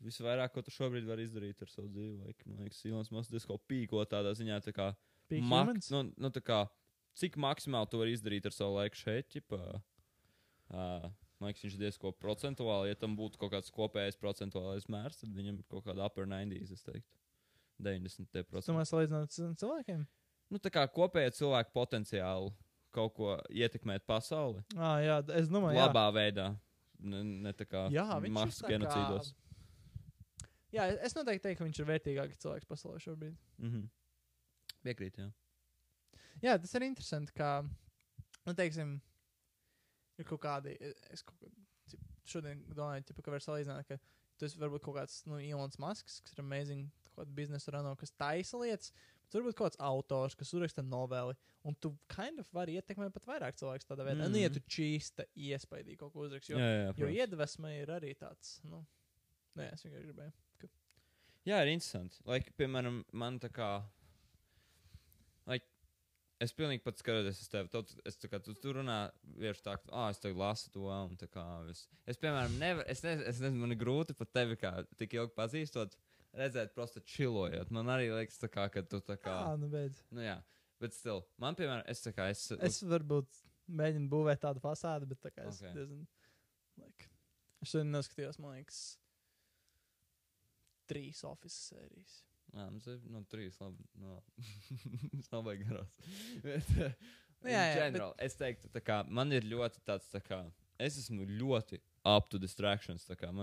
[0.03, 3.55] Visvairāk, ko tu šobrīd vari izdarīt ar savu dzīvi, like, man liekas, Ilons Masks diezko
[3.71, 4.89] pīko tādā ziņā, tā kā,
[5.47, 6.57] mak- nu, nu, tā kā,
[7.15, 9.59] cik maksimāli tu vari izdarīt ar savu laiku šeit, ķipa,
[10.73, 11.07] uh,
[11.39, 15.61] man liekas, viņš diezko procentuāli, ja tam būtu kaut kāds kopējais procentuālais mērs, tad viņam
[15.61, 17.07] ir kaut kāda upper 90, es teiktu,
[17.79, 18.65] 90%.
[18.67, 20.03] Tu man salīdzināt ar cilvēkiem?
[20.51, 22.51] Nu, tā kā kopējā cilvēka potenciāli
[22.93, 25.87] kaut ko ietekmēt pasauli, Ah, jā, es domāju, jā.
[25.87, 26.51] labā veidā,
[27.03, 27.85] ne, ne tā kā
[28.33, 29.33] masas tā kā- genocīdos.
[30.73, 33.35] Jā, es noteikti teiktu, ka viņš ir vērtīgākais cilvēks pasaulē šobrīd.
[33.61, 33.83] Mhm.
[34.83, 35.27] Piekrīt, jā.
[36.43, 37.61] Jā, tas ir interesanti, ka,
[38.47, 38.95] nu, teiksim,
[40.19, 40.73] ir kaut kādi,
[41.13, 41.51] es kaut kā,
[41.91, 43.99] cip, šodien domāju, tipa, ka var salīdzināt, ka
[44.41, 48.11] tas varbūt kaut kāds, nu, Ilons Masks, kas ir amazing, kaut kāda biznesa rano, kas
[48.17, 48.91] taisa lietas,
[49.33, 51.33] bet varbūt kaut kāds autors, kas uzraksta noveli,
[51.65, 54.27] un tu kind of vari ietekmēt pat vairāk cilvēku tādā veidā.
[54.27, 54.31] Mm.
[54.35, 54.53] Nu, ja Mhm.
[54.59, 57.17] tu čīsta iespaidīgi kaut ko uzrakst, jo, jā, jā, jo protams.
[57.19, 58.85] iedvesma ir arī tāds, nu,
[59.57, 60.33] nē, es vienkārši gribēju.
[61.43, 62.21] Jā, ir interesanti.
[62.23, 63.83] Like, piemēram, man tā kā.
[65.45, 65.65] Like,
[66.43, 67.67] es pilnīgi pat skatoties uz tevi.
[67.73, 68.97] Tot, es tā kā tu, tu runā
[69.35, 70.85] vienkārši tā, ka, ah, es tagad lasu to.
[70.87, 74.31] Un tā kā es, es piemēram, nevaru, es, ne, es nezinu, man ir grūti pat
[74.35, 75.97] tevi kā tik ilgi pazīstot,
[76.37, 77.71] redzēt, prosta čilojot.
[77.75, 79.35] Man arī liekas, tā kā, ka tu tā kā.
[79.45, 80.01] Jā, nu, beidz.
[80.13, 80.37] Nu, jā,
[80.83, 82.29] bet still, man, piemēram, es tā kā.
[82.33, 83.39] Es, Es varbūt
[83.71, 85.71] mēģinu būvēt tādu fasādi, bet tā kā es Ok.
[85.77, 86.03] diezgan.
[86.81, 87.09] Like,
[87.61, 88.81] es šodien noskatījos, man liekas,
[90.89, 92.15] trīs oficiālas sērijas.
[92.53, 93.85] Jā, mums ir no trīs labi.
[93.97, 94.19] No,
[95.17, 95.93] es nav baigi garās.
[96.45, 96.73] bet,
[97.43, 98.23] Nu, jā, jā, general, bet...
[98.23, 100.37] Es teiktu, kā man ir ļoti tāds, tā kā
[100.79, 103.03] es esmu ļoti up to distractions.
[103.03, 103.33] tā kā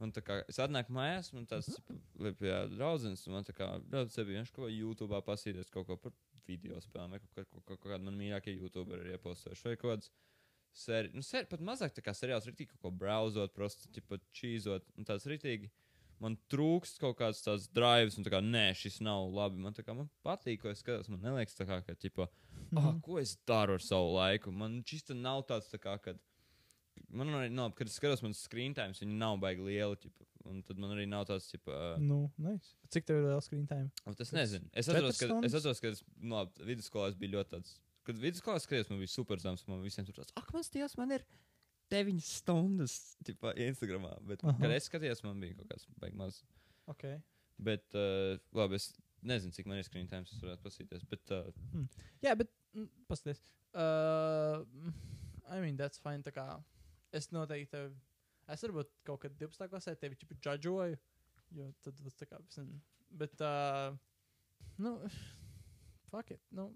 [0.00, 2.00] Man tā kā es atnāku mājās, man tāds Mhm.
[2.18, 2.76] uh -huh.
[2.76, 6.12] draugs, un man tā kā ļoti sevi vienkārši kaut ko YouTube pasīties, kaut ko par
[6.46, 9.76] video spēlēm, vai kaut, kaut, kaut, kaut, kaut kādu man mīļākie YouTube ir iepostojuši, vai
[9.76, 10.10] kaut kāds.
[10.72, 14.82] Seri, nu, seri, pat mazāk tā kā seriāls, rītīgi kaut ko brauzot, prosti, tipo, čīzot,
[14.98, 15.70] un tāds rītīgi
[16.20, 19.56] man trūkst kaut kāds tāds drives, un tā kā, nē, šis nav labi.
[19.56, 21.08] Man, tā kā, man patīk, ko es skatos.
[21.08, 22.28] Man liekas, tā kā, ka, tipo,
[22.72, 22.78] Mhm.
[22.78, 24.52] ah, ko es daru ar savu laiku.
[24.52, 26.18] Man šis nav tāds, tā kā, kad.
[27.14, 29.96] Man arī nav, kad es skatos, man screen time, viņi nav baigi lieli.
[30.02, 32.74] Ķipa, un tad man arī nav tāds, tipo, Nu, nice.
[32.94, 33.90] Cik tev ir liels screen time?
[34.04, 34.34] uh, tas Kas?
[34.36, 34.68] nezinu.
[34.74, 37.76] Es atceros, ka, es atceros, ka es, no, vidusskolā es biju ļoti tāds.
[38.04, 41.14] Kad vidusskolā skatījos, man bija super zems, man visiem tur tāds, ak, mans dievs, man
[41.16, 41.22] ir
[41.94, 44.12] 9 stundas, tipā, Instagramā.
[44.26, 44.58] Bet, Aha.
[44.60, 46.42] kad es skatījos, man bija kaut kāds baigi maz.
[46.90, 47.20] Okay.
[47.62, 48.90] Bet, uh, labi, es
[49.24, 51.06] nezinu, cik man ir screen time, es varētu pasīties.
[51.08, 51.48] Bet, uh,
[52.24, 53.44] Jā, bet mm, paskatieties.
[53.72, 54.64] Uh,
[55.48, 56.22] I mean, that's fine.
[56.26, 56.44] Tā kā
[57.14, 57.92] es noteikti tevi,
[58.54, 59.68] es varbūt kaut kad 12.
[59.72, 60.98] klasē tevi čipu džadžoju,
[61.58, 62.80] jo tad tas tā kā, nezinu.
[63.14, 63.94] Bet, uh,
[64.82, 64.96] nu,
[66.10, 66.42] fuck it.
[66.54, 66.70] Nu,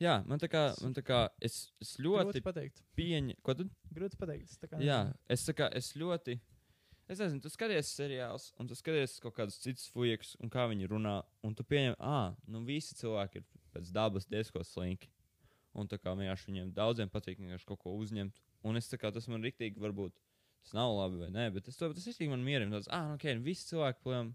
[0.00, 2.84] jā, man tā kā, man tā kā es, es grūti ļoti pateikt.
[2.98, 3.40] pieņemu.
[3.44, 3.68] Ko tu?
[3.96, 4.56] Grūti pateikt.
[4.70, 6.40] kā Jā, es, kā, es ļoti.
[7.10, 10.86] Es nezinu, tu skaties seriālus, un tu skaties kaut kādus citus fujekus, un kā viņi
[10.92, 15.10] runā, un tu pieņem, ah, nu visi cilvēki ir pēc dabas diezko slinki.
[15.74, 18.38] Un tā kā vienkārši viņiem daudziem patīk vienkārši kaut ko uzņemt.
[18.66, 20.16] Un es kā tas man riktīgi varbūt,
[20.64, 22.76] tas nav labi vai nē, bet es to, tas riktīgi man mierina.
[22.76, 24.34] Tas, ah, nu, ok, visi cilvēki, plēm,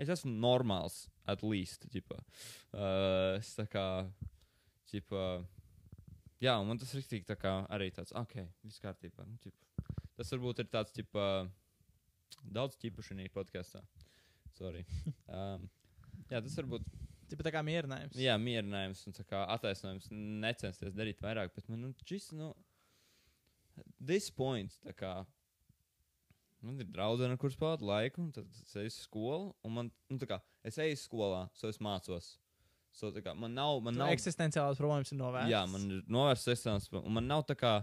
[0.00, 2.18] es esmu normāls, at least, ģipa.
[2.72, 3.84] Uh, es tā kā,
[4.92, 5.26] ģipa,
[6.44, 9.28] jā, un man tas riktīgi tā kā arī tāds, ok, viss kārtībā.
[9.28, 9.92] Nu, ģipa.
[10.16, 11.26] Tas varbūt ir tāds, ģipa,
[12.56, 13.84] daudz ķipu šajā podkāstā.
[14.56, 14.86] Sorry.
[15.28, 15.68] Um,
[16.32, 16.86] jā, tas varbūt
[17.26, 18.14] Tipa tā kā mierinājums.
[18.22, 22.52] jā, mierinājums un kā attaisnojums necensties darīt vairāk, bet man nu, šis, nu,
[24.00, 25.12] this point, tā kā,
[26.64, 30.18] man ir draudzene, kuras pavadu laiku, un tad es eju uz skolu, un man, nu,
[30.22, 32.36] tā kā, es eju skolā, so es mācos.
[32.96, 35.52] So, kā, man nav, man Man nav, eksistenciālās problēmas ir novērstas.
[35.52, 37.74] jā, man ir novērsts eksāmens, un man nav tā kā,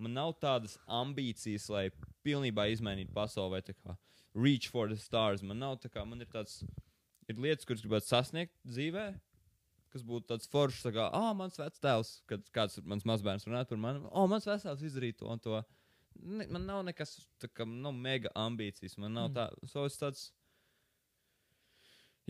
[0.00, 1.90] man nav tādas ambīcijas, lai
[2.24, 3.98] pilnībā izmainītu pasauli vai tā kā
[4.34, 5.42] reach for the stars.
[5.44, 6.62] Man nav tā kā, man ir tāds,
[7.28, 9.04] ir lietas, kuras gribētu sasniegt dzīvē,
[9.94, 13.80] kas būtu tāds foršs, tā kā, ah, mans vectēvs, kad kāds mans mazbērns runā par
[13.80, 15.60] mani, oh, mans vectēvs izdarīja to un to.
[16.14, 19.34] Ne, man nav nekas, tā kā, nav mega ambīcijas, man nav Mm.
[19.38, 20.28] tā, so es tāds.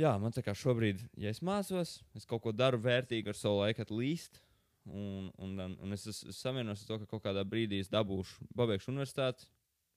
[0.00, 3.60] Jā, man tā kā šobrīd, ja es mācos, es kaut ko daru vērtīgu ar savu
[3.60, 4.40] laiku, atlīst.
[4.84, 8.90] Un, un, un, es esmu samienos ar to, ka kaut kādā brīdī es dabūšu, pabeigšu
[8.92, 9.46] universitāti,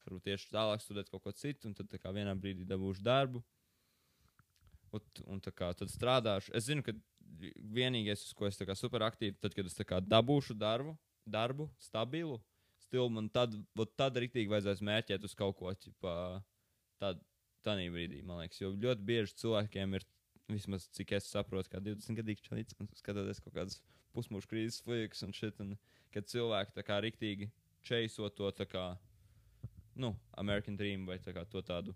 [0.05, 3.43] varbūt tieši tālāk studēt kaut ko citu, un tad tā kā vienā brīdī dabūšu darbu.
[4.95, 5.03] Un,
[5.33, 6.53] un tā kā tad strādāšu.
[6.55, 6.93] Es zinu, ka
[7.77, 12.39] vienīgais, uz ko es tā kā super aktīvi, tad, kad es dabūšu darbu, darbu stabilu,
[12.87, 13.55] stilu man tad,
[13.99, 15.73] tad rīktīgi vajadzēs mērķēt uz kaut ko,
[17.01, 17.21] tad,
[17.67, 20.07] tādā brīdī, man liekas, jo ļoti bieži cilvēkiem ir,
[20.47, 23.81] vismaz cik es saprotu, kā 20 gadīgi čalīts, un skatoties kaut kādas
[24.15, 25.75] pusmūža krīzes flieks un šit, un
[26.15, 27.49] kad cilvēki tā kā riktīgi
[27.87, 28.85] čeiso to tā kā,
[29.99, 31.95] nu, American Dream vai tā kā to tādu,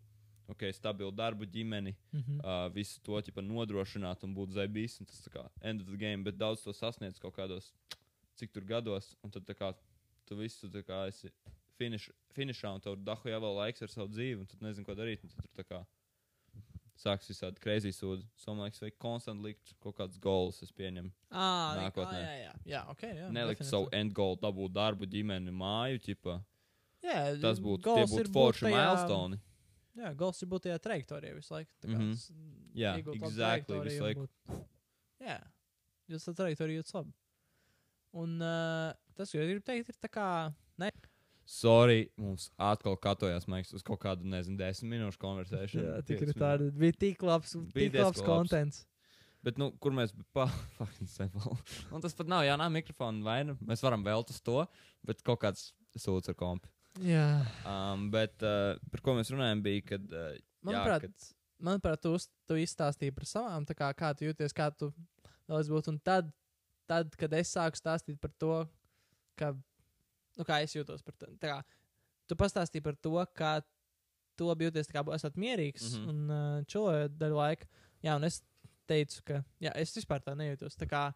[0.52, 2.40] ok, stabilu darbu ģimeni, Mhm.
[2.44, 6.24] uh, visu to ķipa, nodrošināt un būt zaibīs, un tas kā end of the game,
[6.24, 7.72] bet daudz to sasniedz kaut kādos,
[8.36, 9.74] cik tur gados, un tad kā
[10.26, 11.32] tu visu tā kā esi
[11.80, 14.94] finiš, finišā, un tev dahu jau vēl laiks ar savu dzīvi, un tu nezini, ko
[14.96, 15.86] darīt, tad tur kā
[17.02, 18.24] sāks visādi crazy sūdi.
[18.38, 21.10] So, man liekas, vajag konstanti likt kaut kādus goals, es pieņemu.
[21.32, 22.20] Ah, Nākotnē.
[22.22, 23.02] Jā, jā, jā, ok.
[23.02, 26.36] Jā, Nelikt savu end goal, dabūt darbu, ģimeni, māju, ķipa.
[27.02, 29.40] Jā, Tas būtu, tie būtu būt forši milestone.
[29.98, 31.72] Jā, gols ir būt tajā trajektorijā visu laiku.
[31.86, 32.12] Mhm.
[32.16, 32.32] s-
[32.76, 34.28] Jā, exactly, visu laiku.
[34.48, 34.62] būt-
[35.22, 35.40] Jā,
[36.10, 37.14] jūs tā trajektorija jūtas labi.
[38.14, 40.54] Un uh, tas, ko es gribu teikt, ir tā kā.
[40.78, 40.92] Ne,
[41.52, 45.84] Sorry, mums atkal katojās maigs uz kaut kādu, nezinu, desmit minūšu konversēšanu.
[45.84, 48.86] jā, tik ir tāda, bija tik labs, Bija tik labs kontents.
[49.44, 50.14] Bet, nu, kur mēs
[51.18, 51.58] sepal.
[51.92, 53.56] Un tas pat nav jānāk mikrofona vaina.
[53.66, 54.66] Mēs varam vēl uz to,
[55.04, 56.70] bet kaut kāds sūds ar kompi.
[57.00, 60.04] Jā, Um, bet uh, par ko mēs runājam, bija, kad.
[60.12, 60.36] Uh,
[60.68, 61.30] manuprāt, jā, kad...
[61.64, 64.92] manuprāt tu, uz- tu izstāstīji par savām, kā, kā tu jūties, kā tu
[65.48, 65.88] vēlaties būt.
[65.94, 66.32] Un tad,
[66.92, 68.58] tad, kad es sāku stāstīt par to,
[69.40, 69.54] ka,
[70.38, 71.62] nu, kā es jūtos par to, kā,
[72.28, 73.54] tu pastāstīji par to, kā
[74.36, 76.10] tu labi jūties, kā esat mierīgs mm -hmm.
[76.10, 77.68] un uh, čilojot daļu laika.
[78.04, 78.42] Jā, un es
[78.88, 80.76] teicu, ka, jā, es vispār tā nejūtos.
[80.76, 81.14] Tā kā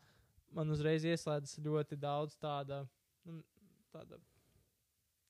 [0.56, 2.88] man uzreiz ieslēdzas ļoti daudz tāda,
[3.26, 3.44] nu,
[3.92, 4.20] tāda,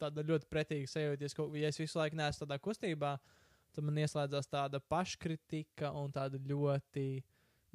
[0.02, 1.30] tāda ļoti pretīga sajūta.
[1.60, 3.16] Ja, es visu laiku neesmu tādā kustībā,
[3.76, 7.24] tad man ieslēdzās tāda paškritika un tāda ļoti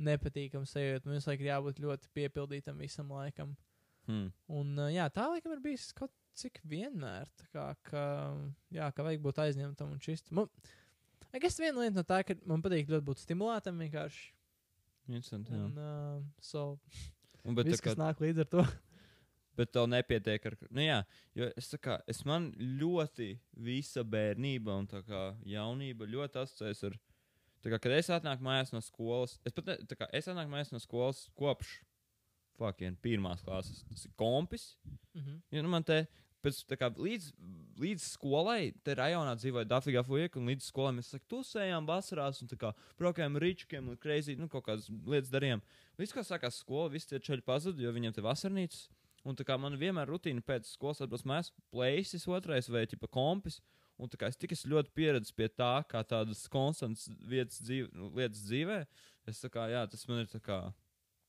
[0.01, 1.09] nepatīkama sajūta.
[1.09, 3.57] Man visu laiku ir jābūt ļoti piepildītam visam laikam.
[4.09, 4.33] hmm.
[4.49, 7.29] Un jā, tā laikam ir bijis kaut cik vienmēr.
[7.55, 8.03] Kā, ka,
[8.73, 10.45] jā, ka vajag būt aizņemtam un čistam.
[11.37, 14.31] Es viena lieta no tā, ka man patīk ļoti būt stimulētam vienkārši.
[15.11, 15.65] Jā.
[15.67, 16.79] Un, uh, so,
[17.43, 18.65] Un, bet, viss, tā kā, kas nāk līdz ar to.
[19.61, 20.57] Bet tev nepietiek ar.
[20.69, 20.99] Nu, jā,
[21.37, 23.35] jo es, kā, es man ļoti
[23.69, 26.99] visa bērnība un kā jaunība ļoti asociējas ar.
[27.61, 30.73] Tā kā, kad es atnāku mājās no skolas, es pat ne, kā es atnāku mājās
[30.73, 31.77] no skolas kopš
[32.61, 33.85] fucking pirmās klases.
[33.89, 34.75] Tas ir kompis.
[35.15, 35.41] Mhm.
[35.53, 36.05] Ja, nu man te,
[36.45, 37.31] pēc, kā, līdz,
[37.81, 42.51] līdz skolai, te rajonā dzīvoja Dafīgā Fueka, un līdz skolai mēs like, tusējām vasarās, un
[42.51, 45.65] tā kā braukājām rīčkiem un kreizī, nu, kaut kādas lietas darījām.
[46.01, 48.89] Līdz kā sākās skola, visi tie ceļi pazuda, jo viņiem te vasarnīcas.
[49.29, 53.61] Un tā kā man vienmēr rutīna pēc skolas atbrauc mājās, plēsis otrais vai tipa kompis.
[54.01, 57.91] Un tā kā es tik esmu ļoti pieredzējis pie tā, kā tādas konstantas vietas dzīve,
[57.93, 58.79] nu, lietas dzīvē,
[59.29, 60.57] es tā kā, jā, tas man ir tā kā,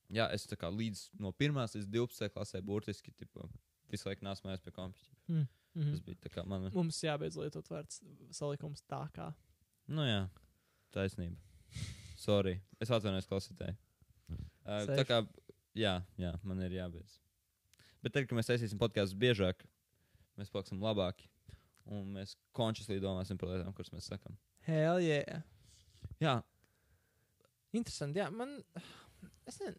[0.08, 3.44] jā, es tā kā līdz no 1 līdz 12 klasē burtiski, tipa,
[3.92, 5.10] visu laiku nāc mājās pie kompis.
[5.28, 5.44] Mhm.
[5.74, 6.72] Tas bija tā kā mana.
[6.72, 8.00] Mums jābeidz lietot vārds
[8.32, 9.30] salikums tā kā.
[9.92, 10.24] Nu jā,
[10.96, 11.36] taisnība.
[12.20, 12.58] Sorry.
[12.80, 13.76] Es atvainojos klausītājai.
[14.32, 15.06] Uh, tā Safe.
[15.08, 15.20] kā,
[15.76, 17.18] jā, jā, man ir jābeidz.
[18.02, 19.62] Bet tad, kad mēs taisīsim podkāstus biežāk,
[20.40, 21.28] mēs paliksim labāki.
[21.90, 24.36] Un mēs končuslī domāsim par lietām, kuras mēs sakām.
[24.66, 25.42] Hell yeah!
[26.22, 26.36] Jā,
[27.72, 28.58] Interesanti, jā, man.
[29.48, 29.72] Es, ne,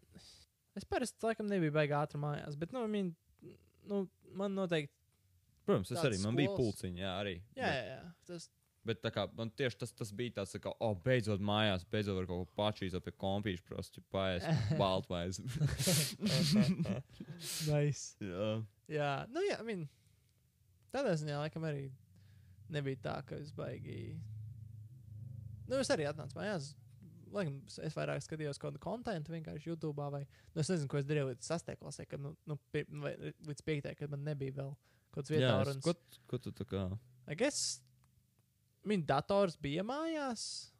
[0.76, 3.12] es parasti laikam nebiju baigā ātri mājās, bet, nu, mean,
[3.88, 4.02] nu
[4.36, 4.92] man noteikti.
[5.64, 6.18] protams, es arī.
[6.24, 7.34] Man bija skolas- pulciņa, jā, arī.
[7.56, 8.00] Jā, jā, jā.
[8.28, 8.48] Tas,
[8.84, 12.18] Bet tā kā man tieši tas, tas bija tāds, tā kā, oh, beidzot mājās, beidzot
[12.18, 14.44] var kaut ko pačīzot pie kompīša, prosti paēst
[14.80, 15.38] baltvaiz.
[17.70, 18.04] nice.
[18.20, 18.48] jā.
[18.92, 19.86] Jā, nu, jā, I mean,
[20.92, 21.86] tādā ziņā laikam arī
[22.74, 24.18] nebija tā, ka es baigi.
[25.68, 26.74] Nu, es arī atnācu mājās.
[27.34, 30.20] Laikam, es- es vairāk skatījos kaut kādu kontekstu, vienkārši YouTube vai.
[30.52, 31.72] Nu, es nezinu, ko es darīju līdz 6.
[31.80, 33.14] klasē, kad, nu, nu pie, vai
[33.48, 33.94] līdz 5.
[33.98, 34.70] kad man nebija vēl
[35.10, 35.96] kaut kāds vietas es, ko,
[36.30, 36.84] ko tu tā kā?
[37.26, 37.80] I guess,
[38.88, 40.70] viņa dators bija mājās.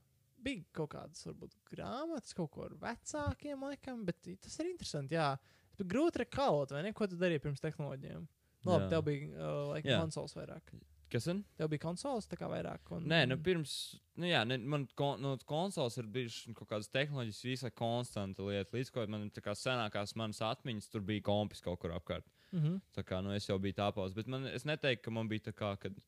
[0.44, 5.16] Bija kaut kādas, varbūt, grāmatas, kaut ko ar vecākiem, laikam, bet tas ir interesanti.
[5.16, 5.30] Jā,
[5.78, 6.92] bet grūti rekalot, vai ne?
[6.92, 8.26] Ko tu darīji pirms tehnoloģijām?
[8.64, 8.90] Nu, Labi, Jā.
[8.92, 10.74] tev bija uh, like, konsoles vairāk.
[11.12, 11.40] Kas ir?
[11.58, 12.88] Tev bija konsoles tā kā vairāk.
[12.96, 13.74] Un, Nē, nu pirms,
[14.18, 18.72] nu jā, ne, man kon, nu, konsoles ir bijušas kaut kādas tehnoloģijas, visai konstanta lieta.
[18.74, 22.26] Līdz ko man tā kā senākās manas atmiņas, tur bija kompis kaut kur apkārt.
[22.50, 22.80] Mm -hmm.
[22.96, 25.52] Tā kā, nu, es jau biju tāpās, bet man, es neteiktu, ka man bija tā
[25.52, 26.00] kā, kad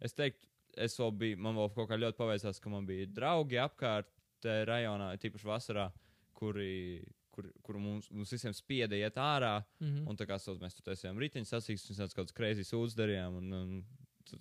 [0.00, 3.58] es teiktu, es vēl biju, man vēl kaut kā ļoti paveicās, ka man bija draugi
[3.62, 4.08] apkārt
[4.42, 5.90] te rajonā, tīpaši vasarā,
[6.34, 9.62] kuri, kur, kur mums, mums visiem spieda iet ārā.
[9.80, 10.08] Mm -hmm.
[10.08, 13.36] Un tā kā sauc, mēs tur taisījām riteņu sasīkstus, kaut kādas kreizes sūdzes darījām.
[13.38, 13.84] Un, un,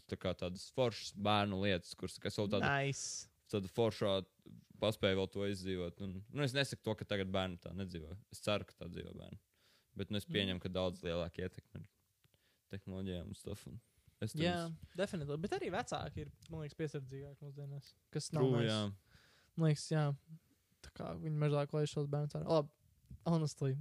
[0.07, 3.27] tā kā tādas foršas bērnu lietas, kuras kā savu tādu, Nice.
[3.51, 4.23] tādu foršā
[4.79, 6.01] paspēju vēl to izdzīvot.
[6.01, 8.17] Un, nu, es nesaku to, ka tagad bērni tā nedzīvo.
[8.31, 9.37] Es ceru, ka tā dzīvo bērni.
[9.95, 10.33] Bet nu, es Mm.
[10.33, 11.87] pieņemu, ka daudz lielāka ietekme ir
[12.69, 13.67] tehnoloģijām un stuff.
[13.67, 13.79] Un
[14.25, 14.57] es Jā,
[14.97, 15.39] definitīvi.
[15.45, 17.93] Bet arī vecāki ir, liekas, piesardzīgāki mūsdienās.
[18.13, 18.77] Kas nav True, jā.
[19.57, 20.05] Man liekas, jā.
[20.85, 22.59] Tā kā viņi mazāk laiž šos bērnus ārā.
[22.59, 22.71] Labi,
[23.29, 23.75] honestly,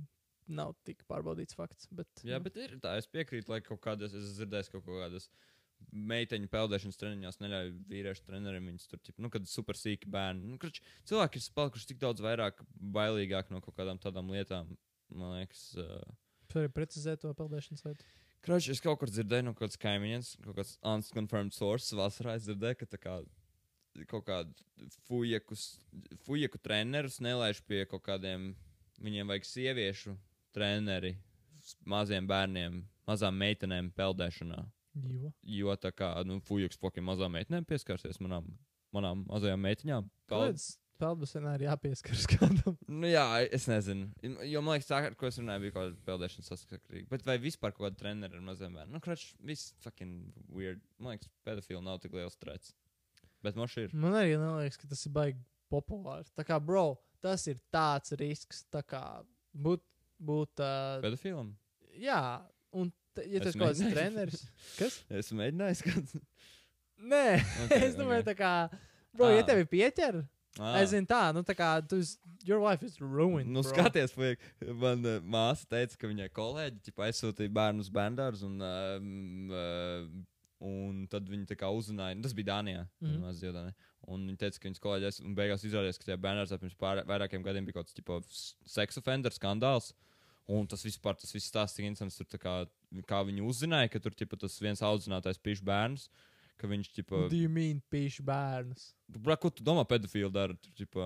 [0.50, 1.88] nav tik pārbaudīts fakts.
[1.94, 5.30] Bet, jā, bet ir tā, es piekrītu, lai kaut kādas, es dzirdēju, ka kaut kādas
[5.96, 8.66] meiteņu peldēšanas treniņos neļauj vīriešu treneriem.
[8.72, 10.50] Viņus tur, ķip, nu, kad super sīki bērni.
[10.52, 12.60] Nu, kruč, cilvēki ir palikuši tik daudz vairāk
[12.96, 14.74] bailīgāk no kaut kādām tādām lietām.
[15.10, 16.04] Man liekas, uh,
[16.50, 18.06] Tur ir precizēt to peldēšanas lietu.
[18.40, 21.92] Kroč, es kaut kur dzirdēju no kādas kaimiņas, kaut kāds unconfirmed source.
[21.98, 23.16] Vasarā es dzirdēju, ka tā kā
[24.08, 24.54] kaut kādu
[26.24, 28.52] fujeku trenerus nelaiž pie kaut kādiem,
[29.02, 30.14] viņiem vajag sieviešu
[30.56, 31.14] treneri
[31.84, 34.62] maziem bērniem, mazām meitenēm peldēšanā.
[35.10, 35.32] Jo.
[35.46, 38.48] Jo tā kā, nu, fujeks pokiem mazām meitenēm pieskarsies manām,
[38.94, 40.08] manām mazajām meitiņām.
[40.30, 40.64] Peld- Kāpēc
[41.00, 42.76] peldbasenā ir jāpieskaras kādam?
[43.00, 43.24] Nu, jā,
[43.56, 44.08] es nezinu.
[44.46, 47.06] Jo man liekas, tā, ar ko es runāju, bija kaut kāda peldēšana saskarsīga.
[47.10, 48.92] Bet vai vispār kaut kāda trenera ar maziem bērniem?
[48.94, 50.14] Nu, krač, viss fucking
[50.52, 50.82] weird.
[51.00, 52.74] Man liekas, pedofili nav tik liels trets.
[53.44, 53.94] Bet man šī ir.
[53.96, 55.40] Man arī neliekas, ka tas ir baigi
[55.72, 56.28] populāri.
[56.36, 56.86] Tā kā, bro,
[57.24, 58.64] tas ir tāds risks.
[58.74, 59.00] Tā kā
[59.56, 59.80] būt,
[60.20, 61.54] būt uh, Pedofilam?
[62.00, 62.20] jā,
[62.76, 62.90] un
[63.26, 64.44] ja tas kaut kāds treneris,
[64.76, 65.00] kas?
[65.22, 66.20] Es mēģināju skatīt.
[67.00, 67.24] Nē,
[67.64, 68.28] Okay, es domāju, okay.
[68.28, 68.52] tā kā,
[69.16, 69.48] bro, ja Ah.
[69.48, 70.20] tevi pieķer,
[70.58, 70.80] Ah.
[70.80, 72.00] es zinu tā, nu tā kā, tu,
[72.46, 73.52] your life is ruined.
[73.52, 73.70] Nu, bro.
[73.70, 74.42] skaties, fuck,
[74.82, 79.06] man uh, māsa teica, ka viņai kolēģi ķipa, aizsūtīja bērnu uz bērnu un, uh,
[79.54, 80.08] uh,
[80.66, 82.86] un tad viņi tā kā uzzināja, tas bija Dānijā.
[83.00, 83.72] Mm -hmm.
[84.10, 87.42] Un viņi teica, ka viņas kolēģis un beigās izrādījās, ka tajā bērnā pirms pār, vairākiem
[87.42, 89.92] gadiem bija kaut kāds seksa offender skandāls.
[90.50, 92.66] Un tas vispār, tas viss stāsts tik interesants, tur kā,
[93.06, 96.08] kā viņi uzzināja, ka tur tipo, tas viens audzinātājs pīš bērns,
[96.60, 98.90] ka viņš, What do you mean, pīši bērnus?
[99.10, 100.54] bra, ko tu domā, pedofili dara?
[100.54, 101.00] Tur, tipo,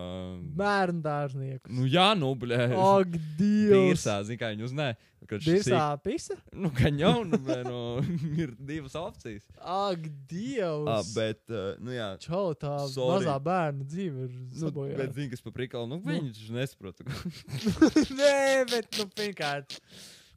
[0.59, 1.71] Bērnu dārzniekus.
[1.73, 2.67] nu jā, nu, blē.
[2.77, 4.03] Ak, Dievs!
[4.05, 4.91] Dirsā, zina, kā viņi.
[5.25, 6.35] Kad šis Dirsā pisa?
[6.37, 7.79] sīk- Nu, ka jau, nu, blē, nu,
[8.45, 9.47] ir divas opcijas.
[9.57, 10.91] Ak, Dievs!
[10.93, 12.11] Ah, bet, uh, nu jā.
[12.21, 13.25] Čau, tā Sorry.
[13.25, 14.99] mazā bērna dzīve ir Nu, sabojāta.
[15.01, 16.13] bet, zini, kas pa prikalu, nu, Nu.
[16.13, 17.01] viņi taču nesaprot.
[18.21, 19.79] Nē, bet, nu, pirmkārt,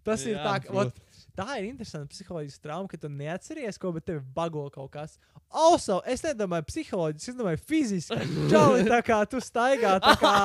[0.07, 0.87] tas ir Jā, tā, ka,
[1.37, 5.17] tā ir interesanta psiholoģiska trauma, ka tu neatceries, ko, tev bago kaut kas.
[5.47, 8.29] Also, es nedomāju psiholoģiski, es domāju fiziski.
[8.51, 10.35] Čau, tā kā tu staigā, tā kā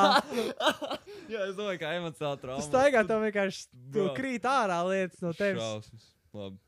[1.32, 2.60] jā, es domāju, ka emocionāli trauma.
[2.60, 5.62] tu staigā, tev vienkārši krīt ārā lietas no tevis.
[5.62, 6.12] Šausmas.
[6.32, 6.60] Labi.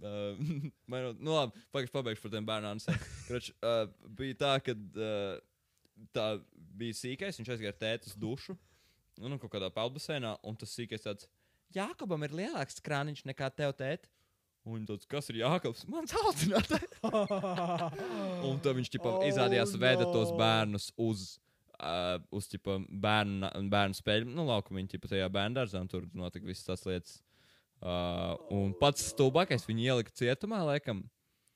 [0.00, 0.32] Uh,
[0.90, 2.80] man, nu, labi, pagaidzi, pabeigšu par tiem bērniem.
[2.80, 3.82] Uh,
[4.16, 5.34] bija tā, ka uh,
[6.16, 6.26] tā
[6.80, 8.56] bija sīkais, viņš aizgāja ar tēti uz dušu,
[9.20, 11.28] nu, nu, kaut kādā peldbaseinā, un tas sīkais tāds,
[11.74, 14.08] Jākabam ir lielāks krāniņš nekā tev tēti.
[14.68, 15.86] Un viņš tāds, kas ir Jākabs?
[15.88, 16.98] Mans audzinātājs.
[18.50, 20.36] Un tad viņš ķipa, Oh, izrādījās veda tos no.
[20.40, 21.22] bērnus uz,
[21.80, 26.66] uh, uz ķipa, bērnu, bērnu spēļu, nu, laukumiņu, ķipa, tajā bērnu dārzā, tur notika visas
[26.68, 27.16] tās lietas.
[27.80, 31.00] Uh, un pats stulbākais viņu ielika cietumā, laikam,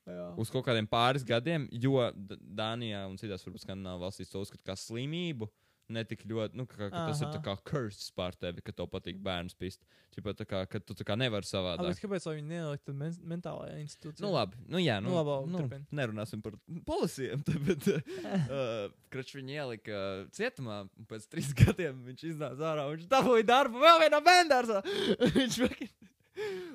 [0.09, 0.31] Jā.
[0.41, 4.71] uz kaut kādiem pāris gadiem, jo D- Dānijā un citās, varbūt, skandināvā valstīs to uzskata
[4.71, 5.47] kā slimību.
[5.93, 7.39] Ne tik ļoti, nu, ka, ka tas ir Aha.
[7.45, 9.83] kā curses pār tevi, ka tev patīk bērns pist.
[10.15, 11.91] Čipa, tā kā, ka tu tā kā nevari savādāk.
[11.91, 14.23] bet kāpēc viņi nelikt men mentālajā institūcijā?
[14.25, 15.85] Nu, labi, nu, jā, nu, Nu, labi, nu, turpini.
[15.93, 16.55] nerunāsim par
[16.87, 17.43] policijiem.
[17.45, 19.99] te, Bet, uh, Kračs viņu ielika
[20.33, 22.87] cietumā, un pēc trīs gadiem viņš iznāca ārā.
[22.95, 24.81] Viņš dabūja darbu vēl vienā bērnā.
[25.37, 25.93] viņš fucking.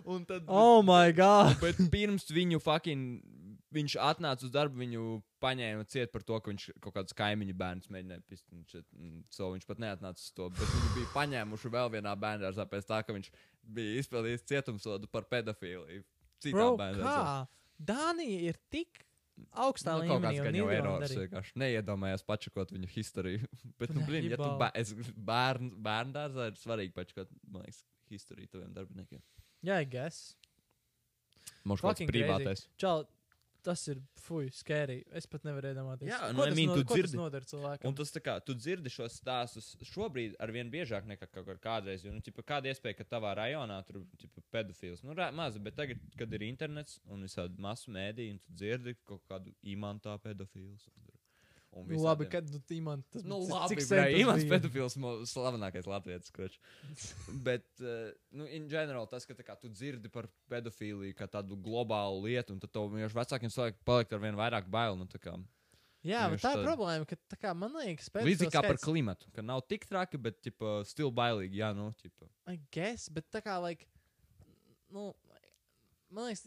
[0.08, 1.58] Un tad, Oh, my God!
[1.60, 3.18] bet pirms viņu fucking.
[3.70, 5.02] Viņš atnāca uz darbu, viņu
[5.42, 8.48] paņēma ciet par to, ka viņš kaut kādus kaimiņu bērnus mēģināja pist.
[8.50, 10.48] un So viņš pat neatnāca uz to.
[10.50, 13.30] Bet viņi bija paņēmuši vēl vienā bērnā pēc tā, ka viņš
[13.62, 16.02] bija izpildījis cietumsodu par pedofīliju.
[16.42, 17.14] Citā bērnā.
[17.78, 19.04] Dānija ir tik
[19.56, 20.34] augstā Nu, līmenī.
[20.36, 23.46] jau Nīderlanda erors vienkārši neiedomājās pačakot viņu historiju.
[23.80, 24.56] Bet, nu, blīn, ja tu jebā.
[24.64, 24.92] bē, es,
[25.30, 29.22] bērn, bērnu dārzā ir svarīgi pačakot, man liekas, historiju taviem darbiniekiem.
[29.64, 30.34] Jā, I guess.
[31.64, 32.66] Mums kaut kāds Fucking privātais.
[32.80, 33.04] Čau,
[33.62, 34.96] tas ir fuj, skērī.
[35.16, 36.08] Es pat nevaru iedomāties.
[36.10, 37.88] Jā, nu, tas mean, no- tu ko tas dzirdi- nodara cilvēkam.
[37.90, 41.56] Un tas tā kā tu dzirdi šos stāstus šobrīd ar vien biežāk nekā kaut kā
[41.58, 42.04] kādreiz.
[42.04, 45.02] Jo, nu, ķipa, kāda iespēja, ka tavā rajonā tur ir pedofils?
[45.04, 49.22] Nu, maza, bet tagad, kad ir internets un visādi masu mēdīji, un tu dzirdi kaut
[49.28, 50.88] kādu imantā pedofils.
[50.96, 51.19] un
[51.70, 54.96] Nu, labi, kad nu, Imants tas Nu, labi, cik sen Imants pedofils,
[55.30, 56.58] slavenākais latviešu skočs.
[57.46, 62.24] Bet, uh, nu, in general, tas, ka kā, tu dzirdi par pedofīliju kā tādu globālu
[62.26, 64.98] lietu, un tad tev vienkārši vecākiem cilvēkiem paliek ar vien vairāk bail.
[64.98, 65.36] Nu, kā,
[66.00, 68.78] Jā, bet Vienkārši tā ir tāda- problēma, ka kā man liekas, pēc līdzīgi kā par
[68.80, 72.28] klimatu, ka nav tik traki, bet, tipā, stil bailīgi, jā, nu, tipā.
[72.48, 73.84] I guess, bet tā kā, like,
[74.88, 75.10] nu,
[76.08, 76.46] man liekas,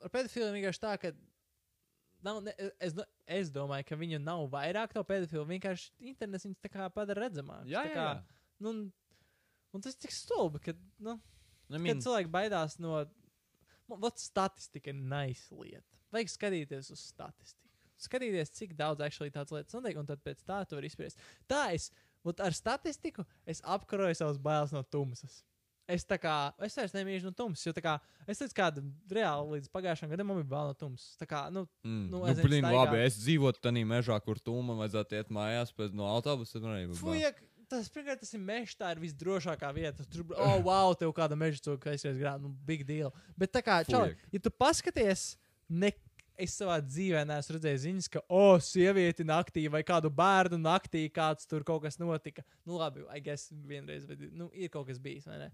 [0.00, 1.12] ar pedofiliem vienkārši tā, ka
[2.26, 2.52] nav, ne,
[2.82, 3.06] es, nu-
[3.38, 7.64] es domāju, ka viņu nav vairāk to pedofilu, vienkārši internets viņus tā kā padara redzamāk.
[7.70, 8.42] Jā, jā, jā.
[8.60, 8.82] Nu, un,
[9.76, 11.18] un tas ir tik stulbi, ka, nu,
[11.66, 13.00] Nu, Kad min, cilvēki baidās no.
[13.90, 15.98] Man Vat statistika ir nice lieta.
[16.14, 17.66] Vajag skatīties uz statistiku.
[18.02, 21.18] Skatīties, cik daudz actually tādas lietas notiek, un tad pēc tā tu vari izspriest.
[21.50, 21.88] Tā es,
[22.26, 25.40] vat ar statistiku, es apkaroju savas bailes no tumsas.
[25.86, 26.34] Es tā kā,
[26.66, 27.92] es vairs nemīlu no tumsas, jo tā kā,
[28.26, 28.82] es teicu, kāda
[29.14, 31.12] reāli līdz pagājušajam gadam man bija bail no tumsas.
[31.20, 34.80] Tā kā, nu, mm, nu, nu, aizvien blin, labi, es dzīvotu tādā mežā, kur man
[34.82, 36.56] vajadzētu iet mājās pēc no autobusa.
[36.56, 36.88] tad man arī.
[36.98, 37.38] Fujak,
[37.70, 40.06] tas, pirmkārt, tas ir mežs, tā ir visdrošākā vieta.
[40.10, 43.14] Tur, oh, wow, tev kāda meža cūka aizskrēs grāmatā, nu, big deal.
[43.38, 45.36] Bet tā kā, čau, ja tu paskaties,
[45.70, 45.92] ne,
[46.40, 51.48] es savā dzīvē neesmu redzējis ziņas, ka, oh, sievieti naktī vai kādu bērnu naktī kāds
[51.48, 52.44] tur kaut kas notika.
[52.66, 55.50] Nu, labi, I guess vienreiz, bet, nu, ir kaut kas bijis, vai ne?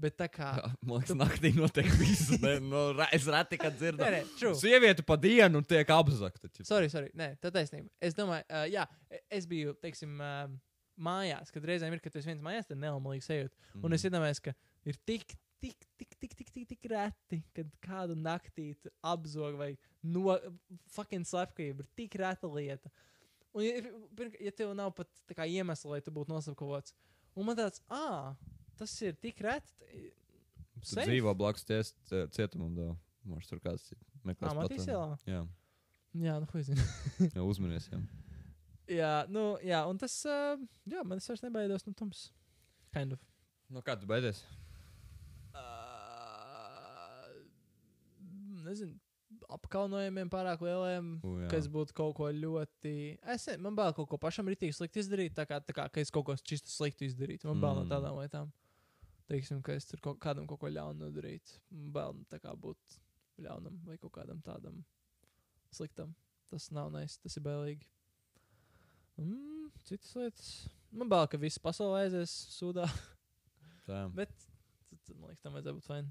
[0.00, 0.48] Bet tā kā.
[0.58, 2.30] Jā, Man liekas, naktī notiek viss.
[2.42, 2.80] ne, no,
[3.12, 4.02] es reti, kad dzirdu.
[4.40, 4.54] True.
[4.58, 6.48] Sieviete pa dienu tiek apzakta.
[6.48, 6.64] ķip.
[6.66, 7.10] Sorry, sorry.
[7.14, 7.90] Nē, tā taisnība.
[8.00, 8.86] Es domāju, uh, jā,
[9.30, 10.48] es biju, teiksim, uh,
[11.02, 13.54] mājās, kad reizēm ir, kad esi viens mājās, tad nelamālīgi sajūta.
[13.76, 13.94] Un Mhm.
[13.94, 14.54] es iedomājos, ka
[14.88, 18.72] ir tik, tik, tik, tik, tik, tik, tik reti, kad kādu naktī
[19.04, 20.38] apzog vai no
[20.90, 22.90] fucking slepkavību ir tik reta lieta.
[23.54, 26.94] Un, ja, ja tev nav pat tā kā iemesla, lai tu būtu noslepkavots,
[27.36, 28.32] un man tāds, ah,
[28.78, 29.72] tas ir tik reti.
[30.82, 31.06] safe.
[31.06, 31.92] dzīvo blakus ties,
[32.34, 32.94] cietumam, vēl.
[33.24, 33.92] Mums tur kāds
[34.26, 34.50] meklēs.
[34.50, 35.16] Ā, Matīs ielā?
[35.30, 35.42] Jā,
[36.12, 36.82] Jā, nu, ko zinu.
[37.36, 37.86] jā uzmanies.
[37.92, 38.00] Jā.
[38.98, 40.58] jā, nu, jā, un tas, uh,
[40.90, 42.26] jā, man es vairs nebaidos no tums.
[42.92, 43.22] Kind of.
[43.72, 44.42] No kā tu baidies?
[45.54, 47.30] Uh,
[48.66, 48.94] nezinu,
[49.52, 51.14] apkaunojumiem pārāk lieliem.
[51.24, 51.48] U, jā.
[51.52, 52.94] ka es būtu kaut ko ļoti.
[53.34, 56.12] Es man bail kaut ko pašam rītīgi slikti izdarīt, tā kā, tā kā ka es
[56.14, 57.48] kaut ko čisto sliktu izdarītu.
[57.50, 57.92] Man bail no Mm.
[57.94, 58.52] tādām lietām.
[59.30, 61.60] Teiksim, ka es tur kaut kādam kaut ko ļaunu nodarītu.
[61.94, 62.98] Bail tā kā būt
[63.42, 64.82] ļaunam vai kaut kādam tādam
[65.72, 66.14] sliktam.
[66.52, 67.86] Tas nav nice, tas ir bailīgi.
[69.20, 70.48] Mm, citas lietas.
[70.92, 72.84] Man bail, ka viss pasaulē aizies sūdā,
[73.88, 74.04] Tā.
[74.12, 76.10] bet tad, man liekas, tam vajadzētu būt fajn.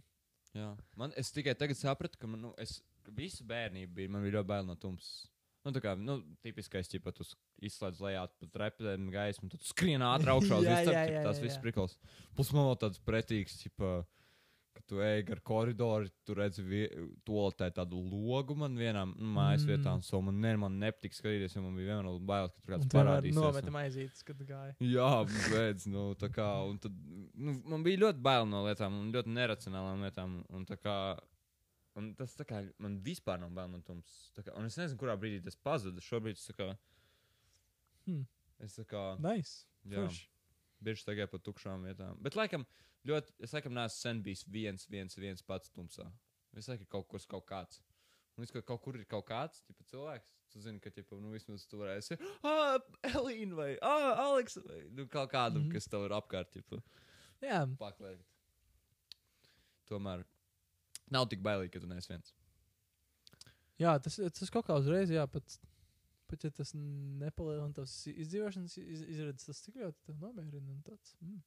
[0.58, 0.72] Jā.
[1.00, 2.80] Man, es tikai tagad sapratu, ka man, nu, es,
[3.18, 5.28] visu bērnību bija, man bija ļoti bail no tumsas.
[5.62, 7.20] Nu, tā kā, nu, tipiskais, ja pat
[7.62, 11.60] izslēdz lejā pa trepēm gaismu, tad skrien ātrāk augšā Jā, visu, jā, jā, tas viss
[11.62, 12.00] prikals.
[12.38, 13.92] Plus man vēl tāds pretīgs, ķipa,
[14.74, 16.64] ka tu ej gar koridoru, tu redzi
[17.28, 19.70] toaletē tādu logu man vienā nu, mājas Mm.
[19.70, 22.74] vietā, un so man, ne, man nepatīk skatīties, jo man bija vienmēr bail, ka tur
[22.78, 23.38] kāds parādīsies.
[23.38, 24.74] nometam aizītes, kad gāja.
[24.80, 25.10] Jā,
[25.52, 26.96] beidz, nu, tā kā, un tad,
[27.36, 30.98] nu, man bija ļoti bail no lietām, un ļoti neracionālām lietām, un tā kā,
[32.00, 35.42] un tas kā, man vispār nav bail no tums, kā, un es nezinu, kurā brīdī
[35.44, 36.70] tas pazuda, šobrīd tā kā,
[38.08, 38.26] Hmm.
[38.60, 39.66] es tā kā, Nice.
[39.86, 40.28] jā, Forši.
[40.82, 42.66] bieži tagad pa tukšām vietām, bet laikam,
[43.06, 46.12] ļoti, es laikam neesmu sen bijis viens, viens, viens pats tumsā,
[46.54, 47.82] visu laiku kaut kas, kaut kāds.
[48.38, 50.30] Un viss, ka kaut kur ir kaut kāds tipa, cilvēks.
[50.52, 52.18] Tu zini, ka tipa, nu, vismaz tu varēsi.
[52.44, 52.78] Ah,
[53.08, 54.58] Elīna vai ah, Aleks.
[54.66, 55.68] Vai, nu, kaut kādam, mm.
[55.70, 55.74] -hmm.
[55.74, 56.52] kas tev ir apkārt.
[56.52, 56.82] Tipa
[57.42, 58.20] Jā, paklēt.
[59.90, 60.24] Tomēr
[61.14, 62.34] nav tik bailīgi, ka tu neesi viens.
[63.82, 65.56] Jā, tas, tas kaut kā uzreiz, jā, pat,
[66.30, 71.16] pat ja tas nepalielina tavas izdzīvošanas iz, izredzes, tas tik ļoti tev nomierina un tāds.
[71.24, 71.40] Mm,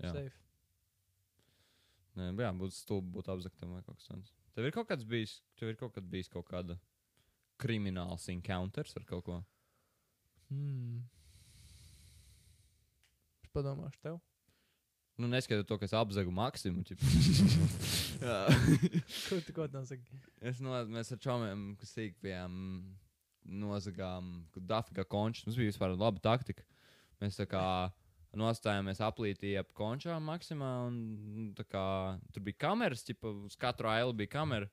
[0.00, 0.42] Jā, safe.
[2.14, 4.34] Nē, jā būtu stulbi būt apzaktam vai kaut kas tāds.
[4.54, 6.78] Tev ir kaut kāds bijis, tev ir kaut kad bijis kaut kāda
[7.58, 9.40] krimināls encounters ar kaut ko.
[10.54, 11.02] Mm.
[13.42, 14.22] Es padomāšu tev.
[15.18, 16.86] Nu, neskatoties to, ka es apzagu maksimumu.
[18.24, 19.08] ķip.
[19.28, 20.20] Ko tu ko tam saki?
[20.44, 22.54] Es no, mēs ar čomiem, kas sīk bijām,
[23.44, 25.46] nozagām Dafika končus.
[25.46, 26.64] Mums bija vispār laba taktika.
[27.20, 27.64] Mēs tā kā
[28.38, 31.84] nostājāmies aplītī ap končām maksimā, un tā kā
[32.34, 34.70] tur bija kameras, tipa, uz katru ailu bija kamera.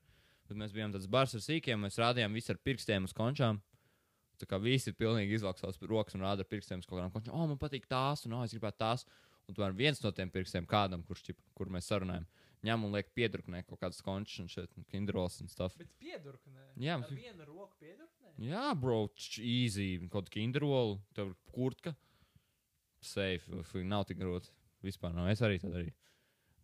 [0.50, 3.62] Bet mēs bijām tāds bars ar sīkiem, mēs rādījām visu ar pirkstiem uz končām.
[4.42, 7.36] Tā kā visi pilnīgi izvelk savas rokas un rāda ar pirkstiem uz kaut kādām končām.
[7.38, 9.06] O, man patīk tās, un o, es gribētu tās.
[9.48, 12.26] Un tomēr viens no tiem pirkstiem kādam, kurš, ķipa, kur mēs sarunājam,
[12.68, 15.78] ņem un liek piedruknē kaut kādas končus un šeit, kindros un stuff.
[15.78, 16.68] Bet piedurknē.
[16.78, 18.36] Jā, Ar bet- vienu roku piedurknē.
[18.42, 19.08] Jā, bro,
[19.40, 21.96] easy, kaut kāda kindrola, tev kurtka.
[23.02, 23.50] Safe,
[23.84, 24.52] nav tik grūti.
[24.86, 25.94] Vispār nav, es arī tā darīju.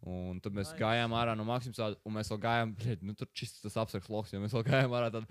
[0.05, 0.77] Un tad mēs nice.
[0.79, 4.09] gājām ārā no Maksimas, tāda, un mēs vēl gājām, bļed, nu tur čist tas apsaks
[4.13, 5.25] loks, jo mēs vēl gājām ārā tad.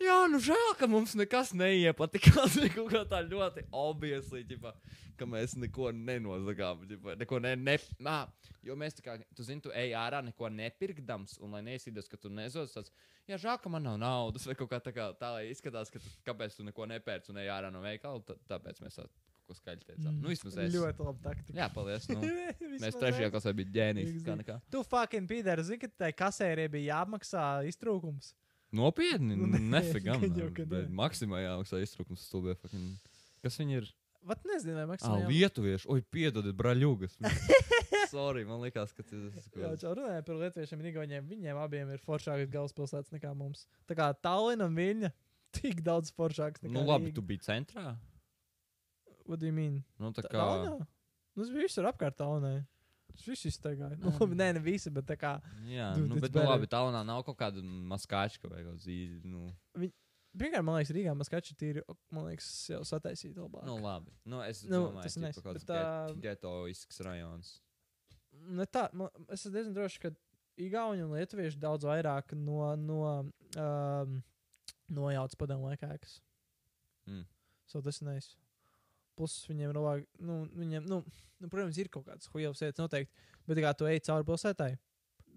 [0.00, 2.56] Jā, nu žēl, ka mums nekas neiepatikās.
[2.76, 4.72] Kaut kā tā ļoti obviously, ģipa,
[5.20, 6.86] ka mēs neko nenozagām.
[6.88, 8.16] Ģipa, neko ne, ne, nā,
[8.64, 12.16] jo mēs tā kā, tu zini, tu ej ārā neko nepirkdams, un lai neizsīdos, ka
[12.20, 12.94] tu nezos tāds,
[13.28, 16.00] jā, žēl, ka man nav naudas, vai kaut kā tā, kā, tā lai izskatās, ka
[16.00, 19.52] tu, kāpēc tu neko nepērc un ej ārā no veikala, tā, tāpēc mēs tā, kaut
[19.52, 20.14] ko skaļi teicām.
[20.14, 20.20] Mm.
[20.24, 20.74] Nu, vismaz es.
[20.80, 21.58] Ļoti labi taktika.
[21.60, 22.08] Jā, paldies.
[22.08, 22.20] Nu,
[22.86, 24.00] mēs trešajā klasē bijām
[24.40, 24.60] nekā.
[24.72, 28.32] Tu fucking pīdēri, zini, ka tai kasērijai bija jāapmaksā iztrūkums.
[28.72, 29.46] Nopietni, Nu,
[30.40, 30.84] jau, ka nē.
[30.94, 32.54] Maksimā jāmaksā iztrukums stulbē.
[32.60, 32.98] fucking-
[33.42, 33.88] Kas viņi ir?
[34.22, 35.28] Vat nezinu, vai Ah, maksā.
[35.30, 35.86] lietuvieši.
[35.88, 37.14] Oi, piedodiet, braļugas.
[38.12, 39.62] Sorry, man liekas, ka tas ir.
[39.62, 43.64] Jā, čau, runājot par lietuviešiem un igauniem, viņiem abiem ir foršākas galvaspilsētas nekā mums.
[43.88, 45.10] Tā kā Tallinn un Viļņa
[45.56, 47.14] tik daudz foršāks nekā Nu, labi, Rīga.
[47.16, 47.96] tu biji centrā.
[49.26, 49.82] What do you mean?
[49.98, 50.36] Nu, tā kā.
[50.36, 50.76] Tallinā?
[51.36, 52.66] Nu, tas viss ir apkārt Tallinai.
[53.26, 53.96] Viss iztaigāja.
[54.00, 55.32] Nu, labi, nē, ne visi, bet tā kā.
[55.68, 59.20] Jā, Dude, nu, bet, nu, labi, tālāk nav kaut kāda maskāčka vai kaut zīme.
[59.24, 59.50] Nu,
[60.30, 61.82] Pirmkārt, man liekas, Rīgā maskači tīri,
[62.14, 63.64] man liekas, jau sataisīti labāk.
[63.66, 64.12] nu, labi.
[64.24, 67.60] Nu, es Nu, domāju, tas ir kaut kāds tā- get- getoisks rajons.
[68.46, 70.10] ne tā, man, es esmu diezgan drošs, ka
[70.60, 73.00] Igauni un Lietuvieši daudz vairāk no, no
[73.58, 74.22] um,
[74.90, 75.98] nojauc padomu laikā.
[77.08, 77.24] Mm.
[77.66, 78.36] So tas ir nice.
[79.18, 81.00] Plus viņiem ir labāk, nu, viņiem, nu,
[81.40, 84.70] nu, protams, ir kaut kādas huijavas lietas noteikti, bet kā tu ej cauri pilsētai,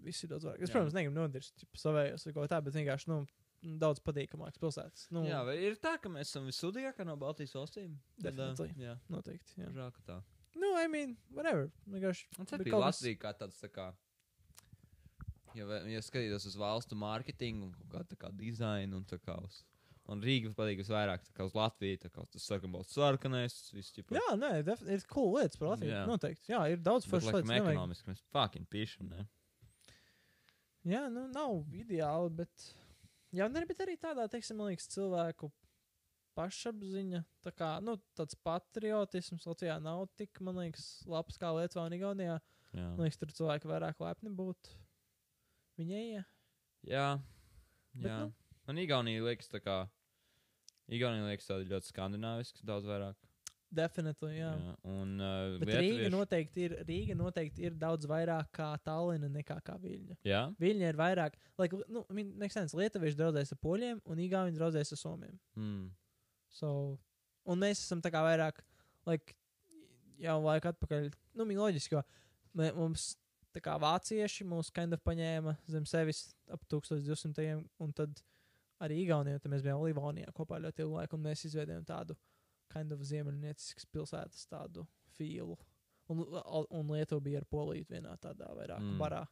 [0.04, 0.62] viss ir daudz vairāk.
[0.62, 0.76] Es, Jā.
[0.76, 3.18] protams, negribu nodirst savējos vai kaut kā tā, bet vienkārši, nu,
[3.80, 5.08] daudz patīkamāks pilsētas.
[5.14, 7.96] Nu, Jā, vai ir tā, ka mēs esam visudīgākie no Baltijas valstīm?
[8.20, 8.74] Definitely.
[8.80, 9.56] Jā, noteikti.
[9.62, 9.90] Jā.
[9.96, 10.18] ka tā.
[10.54, 11.70] Nu, I mean, whatever.
[11.90, 12.28] Vienkārši.
[12.38, 13.88] Tas bija Latvija kā tāds, tā kā,
[15.56, 19.62] ja, ja skatītos uz valstu mārketingu kaut kā tā kā dizainu un tā kā uz,
[20.12, 22.44] un Rīga patīk visvairāk kā uz Latviju, tā kā tas
[22.92, 24.18] sarkanais, viss ķipa.
[24.18, 25.94] Jā, nē, ir cool lietas par Latviju.
[25.94, 26.04] Jā.
[26.10, 26.52] Noteikti.
[26.52, 27.50] Jā, ir daudz foršas lietas.
[27.50, 29.26] nevajag- ekonomiski mēs fucking pīšam, ne?
[30.84, 32.66] Jā, nu, nav ideāli, bet.
[33.34, 35.48] Jā, nē, bet arī tādā, teiksim, man liekas, cilvēku
[36.36, 37.24] pašapziņa.
[37.46, 42.38] Tā kā, nu, tāds patriotisms Latvijā nav tik, man liekas, labs kā Lietuvā un Igaunijā.
[42.74, 42.88] Jā.
[42.98, 44.76] Man liekas, tur cilvēki vairāk lepni būtu.
[45.80, 46.24] Viņai, jā.
[46.90, 47.08] Jā.
[47.94, 48.18] Bet, jā.
[48.26, 48.43] nu.
[48.68, 49.82] Man Igaunija liekas tā kā,
[50.92, 53.18] Igaunija liekas tāda ļoti skandināviska, daudz vairāk.
[53.74, 54.50] Definitīvi, jā.
[54.54, 54.74] jā.
[54.86, 59.74] Un uh, Bet Rīga noteikti, ir, Rīga noteikti ir daudz vairāk kā Tallina nekā kā
[59.82, 60.18] Viļņa.
[60.28, 60.44] Jā?
[60.62, 62.04] Viļņa ir vairāk, like, nu,
[62.52, 65.34] sense, Lietuvieši draudzēs ar poļiem un Igauni draudzēs ar somiem.
[65.58, 65.88] Mm.
[66.54, 66.70] So,
[67.50, 68.62] un mēs esam tā kā vairāk,
[69.10, 69.34] like,
[70.22, 73.14] jau laiku atpakaļ, nu, mī loģiski, jo mums,
[73.54, 77.58] tā kā vācieši mūs kind of paņēma zem sevis ap 1200.
[77.82, 78.22] un tad
[78.82, 82.16] arī Igaunijā, tad mēs bijām Livonijā kopā ļoti ilgu laiku, un mēs izveidojām tādu
[82.72, 85.56] kind of ziemeļnieciskas pilsētas tādu fīlu.
[86.12, 86.20] Un,
[86.74, 88.98] un Lietuva bija ar Poliju vienā tādā vairāk mm.
[89.00, 89.22] barā.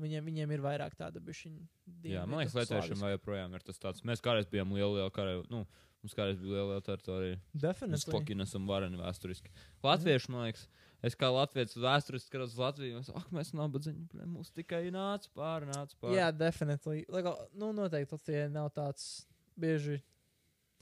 [0.00, 1.64] Viņiem, viņiem ir vairāk tāda bišķiņa.
[2.10, 4.02] Jā, man liekas, vēl joprojām ir tas tāds.
[4.06, 5.60] Mēs kādreiz bijām liela, liela kara, nu,
[6.02, 7.36] mums kādreiz bija liela, teritorija.
[7.52, 8.02] Mēs Definitīvi.
[8.02, 9.52] Spoki esam vareni vēsturiski.
[9.86, 10.64] Latvieši, man liekas,
[11.06, 15.30] es kā latviečs vēsturiski skatos uz Latviju, un es, ak, mēs nabadzīgi, mums tikai nāca
[15.38, 16.18] pāri, nāca pāri.
[16.18, 17.06] Jā, definitīvi.
[17.14, 19.06] Like, nu, noteikti Latvijai nav tāds
[19.54, 20.00] bieži.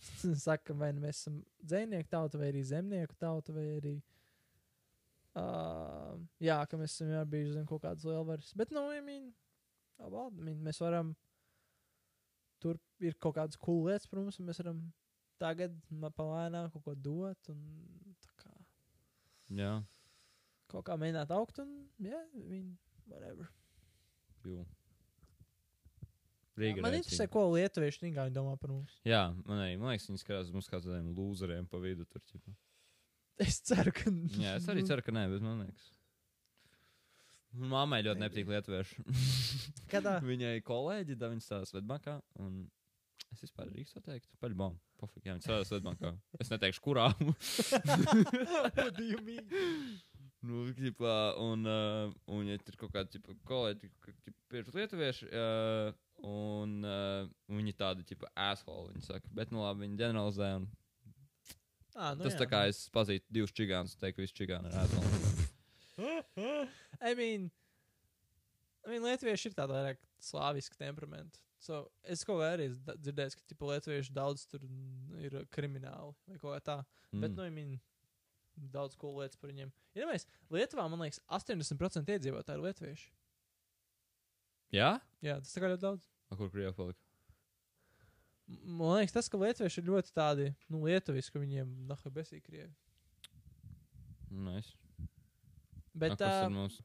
[0.47, 3.99] Saka, vai nu mēs esam dzīvnieku tauta, vai arī zemnieku tauta, vai arī.
[5.33, 8.51] Uh, jā, ka mēs esam jau bijuši zem kaut kādas lielvaras.
[8.59, 9.31] Bet, nu, I mean,
[9.99, 11.15] oh, well, I mean, mēs varam.
[12.63, 14.83] Tur ir kaut kādas cool lietas, protams, un mēs varam
[15.43, 15.75] tagad
[16.19, 17.51] palēnām kaut ko dot.
[17.51, 17.65] Un,
[18.39, 18.53] kā,
[19.57, 19.73] Jā,
[20.71, 22.71] kaut kā mēģināt augt, un, jā, yeah, I mean,
[23.11, 23.51] whatever.
[24.45, 24.61] jū.
[24.61, 24.69] Jā,
[26.61, 27.07] Rīga man rēcīga.
[27.07, 28.99] interesē, ko lietuvieši domā par mums.
[29.09, 32.21] Jā, man arī, man liekas, viņi skatās mums kā tādiem lūzeriem pa vidu tur.
[32.29, 32.53] Ķipa.
[33.43, 34.07] Es ceru, ka.
[34.39, 35.87] Jā, es arī ceru, ka nē, bet man liekas.
[37.73, 38.95] Māmai ļoti nepatīk lietuvieši.
[39.93, 40.13] Kādā?
[40.25, 42.15] Viņai kolēģi, da viņa strādā Svetbankā.
[42.41, 42.51] Un
[43.33, 44.29] es vispār drīkstu teikt.
[44.41, 44.73] Paļbām.
[45.03, 46.09] Pofīgi, jā, viņa strādā Svetbankā.
[46.41, 47.07] Es neteikšu, kurā.
[50.43, 53.87] Nu, ģipā, un, uh, un ja tur kaut kādi ģipa, kolēģi,
[54.59, 55.95] ir lietuvieši, uh,
[56.27, 59.31] un uh, viņi tādi, tipo, asshole, viņi saka.
[59.39, 60.49] Bet, nu labi, viņi ģeneralizē.
[60.59, 60.67] Un
[61.93, 65.23] Ah, nu, tas tā kā es pazīstu divus čigānus, teiktu, visi čigāni ir asshole.
[67.09, 67.51] I mean,
[68.87, 71.43] I mean Lietuvieši ir tāda vairāk slāviska temperamenta.
[71.63, 74.65] So, es kaut kā arī esmu dzirdējis, ka tipa, lietuvieši daudz tur
[75.23, 76.79] ir krimināli vai kaut kā tā.
[77.13, 77.21] Mm.
[77.23, 77.77] Bet, nu, I mean,
[78.73, 79.71] daudz ko lietas par viņiem.
[79.95, 83.09] Ja mēs Lietuvā, man liekas, 80% iedzīvotāji ir lietuvieši.
[84.73, 84.91] Jā?
[85.23, 86.09] Jā, tas tā kā ļoti daudz.
[86.33, 87.12] A, kur Krievija palika?
[88.63, 92.73] Man liekas, tas, ka lietuvieši ir ļoti tādi, nu, lietuviski, ka viņiem naha besīgi krievi.
[94.33, 94.75] Nice.
[95.93, 96.81] Bet tā, tad mums?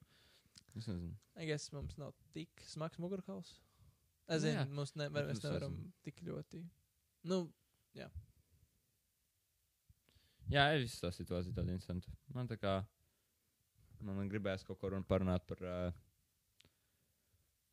[0.77, 1.13] Es nezinu.
[1.35, 3.55] es mums nav tik smags mugurkauls.
[4.27, 4.65] Es Nu zinu, jā.
[4.75, 5.93] mums nevar, mēs nevaram esam.
[6.03, 6.63] tik ļoti.
[7.27, 7.45] Nu,
[10.47, 12.11] Jā, ir visa tā situācija tāda interesanta.
[12.31, 12.77] Man tā kā,
[13.99, 15.97] man gribēs kaut ko run parunāt par uh,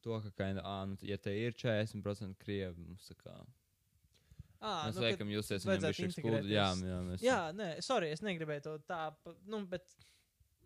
[0.03, 3.37] to, ka, kinda, ā, nu, ja te ir 40% krievi, mums tā kā,
[4.65, 6.55] à, mēs nu, liekam, jūs esat bišķi skūdi.
[6.55, 7.25] Jā, jā, mēs.
[7.25, 9.01] Jā, nē, sorry, es negribēju to tā,
[9.51, 9.97] nu, bet,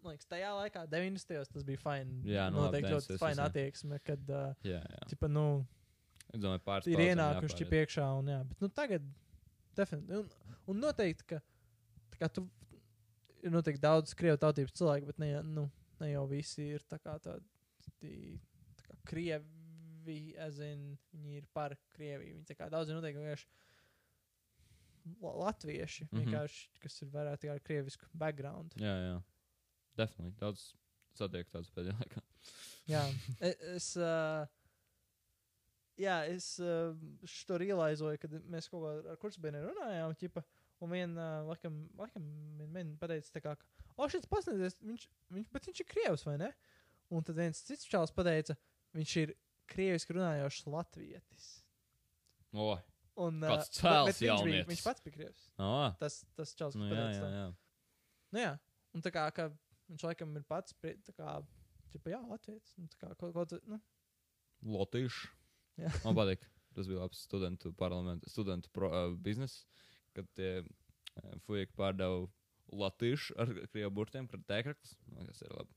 [0.06, 1.50] liekas, tajā laikā, 90.
[1.54, 2.14] tas bija fajn.
[2.28, 3.22] Jā, nu, labi, noteikti ļoti 90.
[3.24, 5.10] fajn attieksme, kad, uh, jā, jā.
[5.10, 5.48] tipa, nu,
[6.28, 9.04] Es domāju, pāris ir ienākuši čip iekšā, un jā, bet, nu, tagad,
[9.78, 11.38] definitīvi, un, un noteikti, ka,
[12.12, 12.44] tā kā tu,
[13.40, 15.64] ir noteikti daudz krievu tautības cilvēku, bet ne, nu,
[16.02, 17.48] ne jau visi ir tā kā tādi,
[18.76, 23.20] tā kā krievi, es zinu, viņi ir par Krieviju, viņi tā kā daudz ir noteikti
[23.20, 23.48] vienkārši
[25.22, 26.20] la- latvieši, Mhm.
[26.24, 28.74] vienkārši, kas ir kā ar krievisku background.
[28.76, 29.16] Jā, jā.
[29.98, 30.38] Definitīvi.
[30.38, 30.74] Daudz
[31.18, 32.22] satiek tāds pēdējā laikā.
[32.88, 33.02] Jā,
[33.48, 33.96] e- es.
[33.96, 34.46] Uh,
[35.98, 36.94] jā, es uh,
[37.48, 40.14] to realizēju, kad mēs kaut kā ar kursbiedriem runājām.
[40.20, 40.44] Ķipa,
[40.84, 42.28] un viena, uh, laikam, laikam
[42.60, 42.72] man
[43.10, 46.52] teica, tā kā, ka, o, šis pasniedzējs, viņš, viņš, bet viņš ir krievs, vai ne?
[47.10, 48.54] Un tad viens cits čels pateica,
[48.94, 49.34] viņš ir
[49.68, 51.48] krieviski runājošs latvietis.
[52.54, 52.70] O,
[53.18, 55.46] Un, Kāds bet- cēls viņš, bija, viņš pats bija krievs.
[55.58, 57.46] o, Tas, tas čels, kas nu, jā, jā, jā.
[58.30, 58.52] Nu, jā,
[58.94, 59.48] un tā kā ka
[59.88, 61.32] viņš laikam ir pats, tā kā,
[61.94, 62.76] ķipa, jā, latvietis.
[62.78, 63.80] Nu, tā kā kaut ko, nu,
[64.62, 65.28] Lotīši.
[65.78, 65.90] Jā.
[66.04, 66.46] Man patīk.
[66.74, 69.64] Tas bija labs studentu parlaments, studentu pro, uh, bizness,
[70.14, 72.26] kad tie uh, fujeki pārdeva
[72.70, 74.94] latīšu ar krievu burtiem, kad tēkraklis.
[75.14, 75.74] Man liekas, ir labi.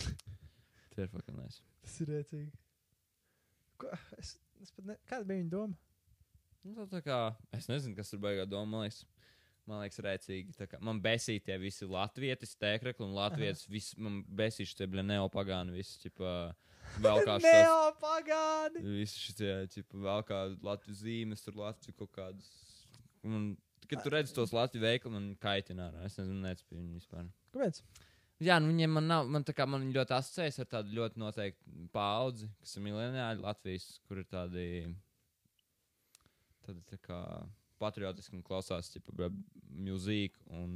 [0.94, 1.60] Tie ir fucking nice.
[1.84, 2.50] Tas ir rēcīgi.
[3.78, 4.32] Ko, es,
[4.62, 5.78] es pat ne, kāda bija viņa doma?
[6.66, 7.18] Nu, tā, kā,
[7.56, 8.66] es nezinu, kas tur beigās domā.
[8.68, 9.04] Man liekas,
[9.70, 10.56] man liekas rēcīgi.
[10.68, 13.68] kā- Man besīja tie visi latvieši, tēkrakli un latvieši.
[13.76, 15.72] Visi, man besīja tie bija neopagāni.
[15.78, 16.34] Visi, ķipa,
[17.06, 17.48] vēl kā šos.
[17.48, 18.84] Neopagāni!
[19.00, 22.50] Visi šie, ķipa, vēl kā Latvijas zīmes, tur Latvijas kaut kādas.
[23.24, 23.54] Un,
[23.88, 26.04] kad tu redzi tos Latvijas veikalu, man kaitina ārā.
[26.08, 27.28] Es nezinu, nespēju viņu vispār.
[27.56, 27.80] Kāpēc?
[28.40, 31.88] Jā, nu viņiem man nav, man tā kā man ļoti asociējas ar tādu ļoti noteiktu
[31.92, 34.64] paudzi, kas ir mileniāļi Latvijas, kur ir tādi,
[36.66, 37.20] tā kā
[37.80, 39.30] patriotiski un klausās, tipa,
[39.70, 40.74] mūziku un,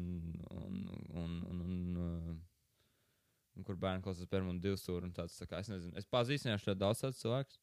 [0.51, 0.80] un,
[1.20, 1.74] un, un, un,
[2.07, 2.41] un,
[3.55, 6.64] un kur bērni klausās pirmo un divu stūri tāds, tā kā es nezinu, es pazīstināju
[6.64, 7.61] ļoti daudz tādu cilvēku,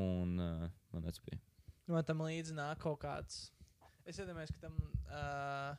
[0.00, 1.42] un uh, man nespēja.
[1.86, 3.48] Nu, Man tam līdzi nāk kaut kāds.
[4.06, 4.76] Es iedomājos, ka tam.
[5.10, 5.74] Uh...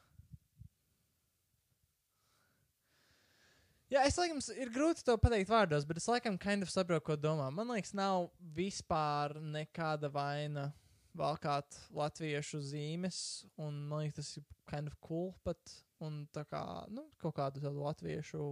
[3.92, 7.18] Jā, es laikam, ir grūti to pateikt vārdos, bet es laikam kind of saprotu, ko
[7.20, 7.50] domā.
[7.52, 10.70] Man liekas, nav vispār nekāda vaina
[11.18, 15.60] valkāt latviešu zīmes, un man liekas, tas ir kind of cool pat,
[16.04, 16.62] un tā kā,
[16.94, 18.46] nu, kaut kādu tādu latviešu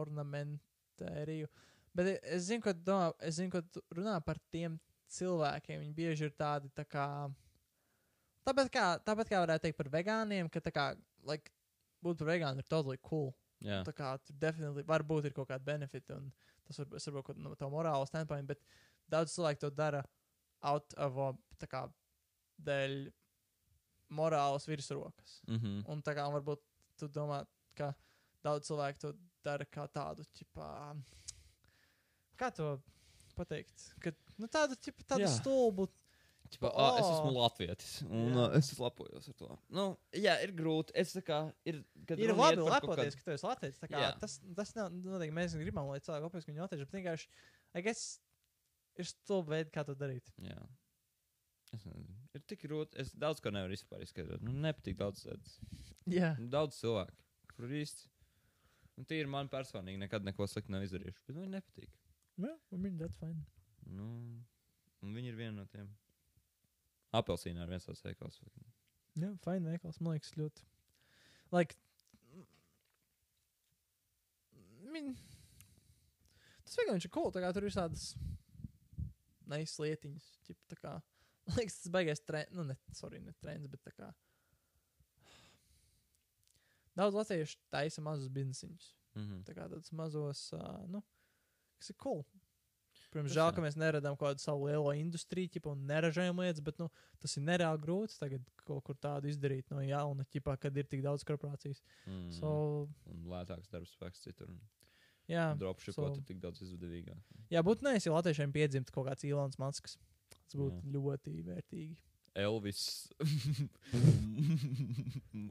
[0.00, 1.48] ornamentēriju.
[1.94, 4.76] Bet es zinu, tu domā, es zinu, tu runā par tiem
[5.14, 5.80] cilvēkiem.
[5.84, 7.06] Viņi bieži ir tādi tā kā.
[8.44, 10.88] Tāpat kā, tāpat kā varētu teikt par vegāniem, ka tā kā,
[11.24, 11.52] like,
[12.04, 13.32] būt par vegānu ir totally cool.
[13.64, 16.32] Jā, Tā kā tur definitīvi varbūt ir kaut kāda benefita, un
[16.66, 18.60] tas var, varbūt no tā morāla standpoint, bet
[19.08, 20.02] daudz cilvēku to dara
[20.64, 21.30] out of, a,
[21.70, 21.92] kā,
[22.64, 23.12] dēļ
[24.14, 25.40] morālas virsrokas.
[25.48, 25.84] mm -hmm.
[25.88, 26.62] Un tā kā varbūt
[26.96, 27.94] tu domā, ka
[28.42, 29.12] daudz cilvēku to
[29.44, 31.02] dara kā tādu, ķipā,
[32.38, 32.80] kā to
[33.36, 35.36] pateikt, ka, nu tādu, ķipā, tādu Jā.
[35.40, 35.88] stulbu.
[36.50, 36.98] Čipa, oh.
[37.00, 38.44] Es esmu Latvijas, un Jā.
[38.58, 39.58] es lepojos ar to.
[39.74, 40.92] Nu, jā, ir grūti.
[40.94, 41.80] Es kā ir.
[42.14, 44.20] Ir labi lepoties, kādu- ka tu esi Latvijas.
[44.20, 47.26] Tas, tas nav, noteikti mēs gribam, lai cilvēki lepojas, ka viņi Latvijas, bet vienkārši,
[47.74, 48.20] I guess,
[48.96, 50.30] ir stulbi veidi, kā to darīt.
[50.38, 50.60] Jā.
[51.74, 52.16] Es nezinu.
[52.36, 52.98] Ir tik grūti.
[53.02, 54.42] Es daudz ko nevaru vispār izskaidrot.
[54.46, 55.56] Nu, nepatīk daudz lietas.
[56.10, 56.34] Jā.
[56.38, 57.16] Nu, Daudz cilvēku,
[57.56, 58.10] kur īsti.
[59.00, 61.24] Un tie ir man personīgi nekad neko sliktu nav izdarījuši.
[61.26, 61.94] Bet nu, viņi nepatīk.
[62.44, 63.42] Jā, man viņa that's fine.
[63.90, 64.08] Nu,
[65.02, 65.88] un viņi ir viena no tiem.
[67.14, 68.38] Apelsīnā ir viens tāds veikals.
[69.18, 70.64] Jā, fine veikals, man liekas, ļoti.
[71.54, 71.76] Like,
[74.94, 75.12] min,
[76.64, 78.08] tas vienkārši ir cool, tā kā tur ir tādas
[79.50, 80.94] neizs lietiņas, ķip, tā kā,
[81.48, 84.12] man liekas, tas baigais trends, nu, ne, sorry, ne trends, bet tā kā.
[86.94, 88.94] Daudz latviešu taisa mazus biznesiņus.
[89.14, 89.42] Mm -hmm.
[89.46, 91.02] Tā kā tādus mazos, uh, nu,
[91.78, 92.24] kas ir cool.
[93.10, 93.54] Protams, Tas žēl, jā.
[93.54, 96.90] ka mēs neradām kaut kādu savu lielo industriju, ķipa, un neražojam lietas, bet nu,
[97.22, 101.02] tas ir nereāli grūti tagad kaut kur tādu izdarīt no jauna, ķipā, kad ir tik
[101.02, 101.82] daudz korporācijas.
[102.06, 102.32] mm -hmm.
[102.40, 104.48] So, Un lētāks darbs spēks citur.
[105.28, 107.22] Jā, dropshipot so- ir tik daudz izdevīgāk.
[107.50, 109.98] jā būtu ja latviešiem piedzimtu kaut kāds Ilons Masks.
[110.44, 110.90] Tas būtu Jā.
[110.96, 111.94] ļoti vērtīgi.
[112.34, 112.80] Elvis.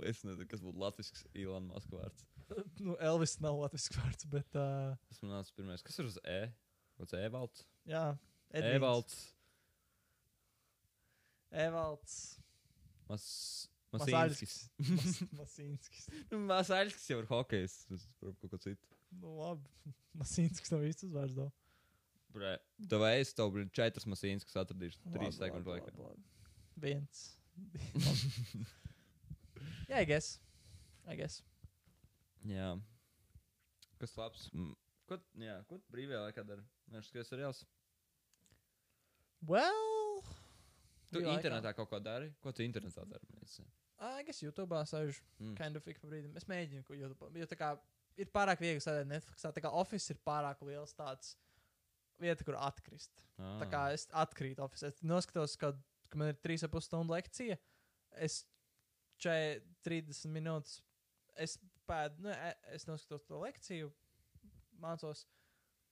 [0.10, 2.26] es nezinu, kas būtu latviešu Ilona Maska vārds.
[2.84, 5.84] nu, Elvis nav latviešu vārds, bet uh, Tas man nāca pirmais.
[5.86, 6.42] Kas ir uz E?
[7.00, 7.64] Kāds Evalds?
[7.90, 8.04] jā,
[8.54, 8.76] Edvīns.
[8.78, 9.16] Evalds.
[11.64, 12.18] Evalds.
[13.10, 13.24] Mas...
[13.94, 14.54] Masīnskis.
[14.82, 16.08] Mas- Masīnskis.
[16.32, 17.76] Nu, Masāļskis jau ir hokejs.
[17.94, 18.88] Es varu kaut ko citu.
[19.22, 19.70] Nu, labi.
[20.22, 21.36] Masīnskis nav īsts uzvārds.
[21.38, 21.54] though.
[22.34, 22.56] Bre,
[22.90, 24.98] tev es tev brīd četras Masīnskas atradīšu.
[25.06, 25.90] Labi, Trīs sekundes laikā.
[26.82, 27.18] Viens.
[29.92, 30.28] Jā, I guess.
[31.06, 31.44] I guess.
[32.50, 32.72] Jā.
[34.02, 34.48] Kas labs?
[35.08, 36.64] Ko, jā, ko brīvajā laikā dari?
[36.92, 37.60] Nē, skaties seriāls.
[39.48, 40.24] Well.
[41.12, 41.38] Tu brīvā laikā.
[41.38, 42.28] internetā kaut ko dari?
[42.42, 43.26] Ko tu internetā dari?
[43.38, 43.52] Mēs,
[44.04, 45.22] Ā, I guess YouTube sēžu.
[45.40, 45.54] Mm.
[45.60, 46.34] Kind of ik pa brīdim.
[46.40, 47.40] Es mēģinu, ko YouTube.
[47.40, 47.70] Jo tā kā
[48.20, 49.48] ir pārāk viegli sēdēt Netflixā.
[49.54, 51.26] Tā kā Office ir pārāk liels tāds
[52.24, 53.24] vieta, kur atkrist.
[53.38, 53.58] Ah.
[53.62, 54.90] Tā kā es atkrītu Office.
[54.90, 55.74] Es noskatos, ka,
[56.10, 57.60] ka man ir 3,5 stundu lekcija.
[58.24, 58.44] Es
[59.22, 60.82] čai 30 minūtes.
[61.40, 61.58] Es
[61.90, 63.92] pēdu, nu, e- es noskatos to lekciju,
[64.82, 65.26] mācos.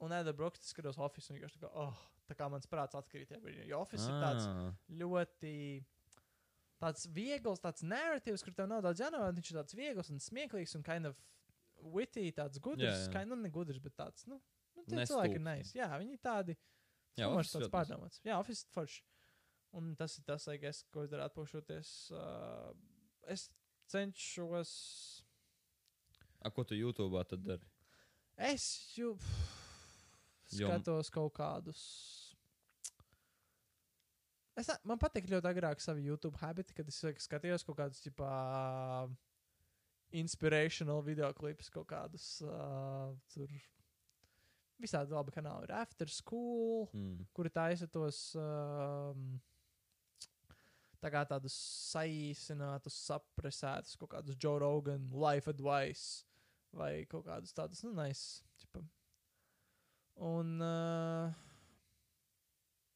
[0.01, 1.29] Un Eda Brooks skatos Office.
[1.29, 3.33] Un vienkārši tā kā, oh, tā kā mans prāts atkrīt.
[3.69, 4.47] Jo Office ir tāds
[5.01, 5.55] ļoti
[6.81, 9.37] tāds viegls, tāds narratīvs, kur tev nav daudz jānovērtē.
[9.37, 11.19] Viņš ir tāds viegls un smieklīgs un kind of
[11.93, 12.87] witty, tāds gudrs.
[12.87, 13.11] Jā, jā.
[13.13, 14.39] Kind, nu, ne gudrs, bet tāds, nu,
[14.81, 15.13] nu tie Nestulbs.
[15.13, 15.73] cilvēki ir nice.
[15.77, 16.57] Jā, viņi ir tādi.
[17.19, 18.21] Jā, tāds ļoti pārdomāts.
[18.25, 19.01] Jā, Office ir forši.
[19.79, 21.91] Un tas ir tas, guess, ko es daru atpūšoties.
[22.11, 22.71] Uh,
[23.31, 23.47] es
[23.91, 24.73] cenšos.
[26.41, 27.67] A, ko tu YouTube tad dari?
[28.41, 28.65] Es
[28.97, 29.13] jau
[30.51, 31.81] skatos kaut kādus.
[34.59, 38.31] Es, man patīk ļoti agrāk savi YouTube habiti, kad es skatījos kaut kādus, tipā,
[40.11, 42.25] inspirational video klipus, kaut kādus.
[42.43, 43.53] Uh, tur
[44.81, 47.25] visādi labi kanāli ir After School, Mm.
[47.33, 48.35] kuri taisa tos.
[48.35, 49.39] Um,
[51.01, 51.55] Tā kā tādus
[51.91, 56.25] saīsinātus, sapresētus, kaut kādus Joe Rogan, Life Advice
[56.77, 58.43] vai kaut kādus tādus, nu, nice.
[58.61, 58.83] Čipa.
[60.21, 60.61] Un.
[60.61, 61.33] Uh,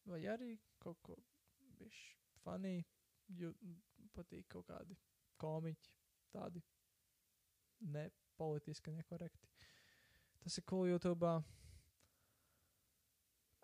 [0.06, 0.52] vai arī
[0.84, 1.18] kaut ko
[1.80, 2.14] bišķi
[2.44, 2.86] funny,
[3.42, 3.50] jo
[4.14, 4.96] patīk kaut kādi
[5.42, 5.90] komiķi,
[6.36, 6.62] tādi
[7.90, 8.06] ne
[8.38, 9.50] politiski nekorekti.
[10.44, 11.26] Tas ir cool YouTube.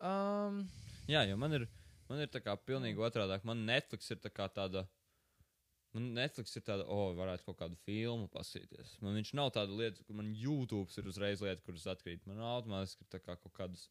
[0.01, 0.63] Um,
[1.09, 1.67] Jā, jo man ir,
[2.09, 3.37] man ir tā kā pilnīgi otrādi.
[3.47, 4.85] Man Netflix ir tā kā tāda.
[5.91, 8.93] Man Netflix ir tāda, oh, varētu kaut kādu filmu paskatīties.
[9.03, 12.23] Man viņš nav tāda lieta, ka man YouTube ir uzreiz lieta, kuras atkrīt.
[12.29, 13.89] Man automātiski ir tā kā kaut kādas.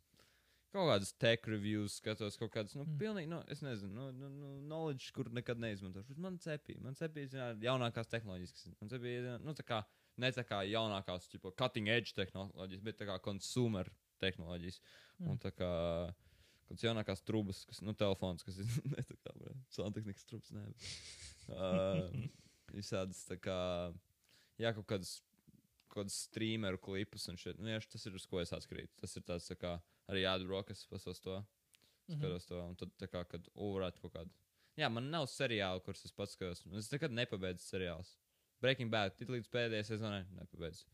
[0.71, 2.93] Kaut kādas tech reviews, skatos kaut kādas, nu, Mm.
[2.95, 2.99] mm.
[3.03, 6.15] pilnīgi, nu, es nezinu, nu, nu, nu knowledge, kur nekad neizmantošu.
[6.23, 9.81] Man cepī, man cepī, zināt, jaunākās tehnoloģijas, man cepī, zināt, nu, tā kā,
[10.23, 13.91] ne tā kā jaunākās, tipo, cutting edge tehnoloģijas, bet tā kā consumer
[14.21, 14.81] tehnoloģijas.
[15.19, 15.31] Mm.
[15.33, 15.71] Un tā kā
[16.71, 20.69] kādas jaunākās trūkumas, kas, nu, telefons, kas ir ne tā kā santehnikas trūkums, nē.
[20.71, 20.93] bet,
[21.51, 22.29] Uh,
[22.71, 23.57] visādas tā kā,
[24.61, 25.17] jā, kaut kādas,
[25.91, 27.59] kādas streameru klipus un šeit.
[27.59, 28.93] Nu, jā, tas ir uz ko es atkrītu.
[29.01, 29.73] Tas ir tāds, tā kā,
[30.11, 31.41] arī jādabrokas, pasos to,
[32.07, 32.21] mhm.
[32.21, 34.37] skatos to, un tad, tā kā, kad uvarētu kaut kādu.
[34.79, 36.63] Jā, man nav seriāla, kurus es pats skatos.
[36.79, 38.15] Es nekad nepabeidzu seriālus.
[38.63, 40.87] Breaking Bad, tik līdz pēdējai sezonai nepabeidzu.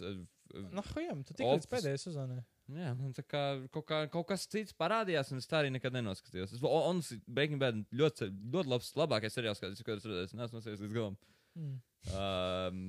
[0.00, 2.40] Nu, hujam, tu tikai līdz pēdējai sezonai.
[2.76, 3.42] Jā, tā kā
[3.72, 6.54] kaut, kā kaut kas cits parādījās, un es tā arī nekad nenoskatījos.
[6.56, 10.26] Es, un es Breaking Bad ļoti, ļoti labs, labākais seriāls, kāds es redzēju.
[10.28, 11.16] Es neesmu noskatījies līdz galam.
[11.58, 11.78] Mm.
[12.14, 12.82] Um,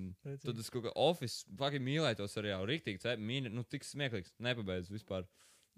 [0.44, 2.70] tad es kaut kā Office, faktiski mīlēju to seriālu.
[2.70, 4.36] Rīktīgi, mīni, nu, tik smieklīgs.
[4.44, 5.28] Nepabeidzu vispār.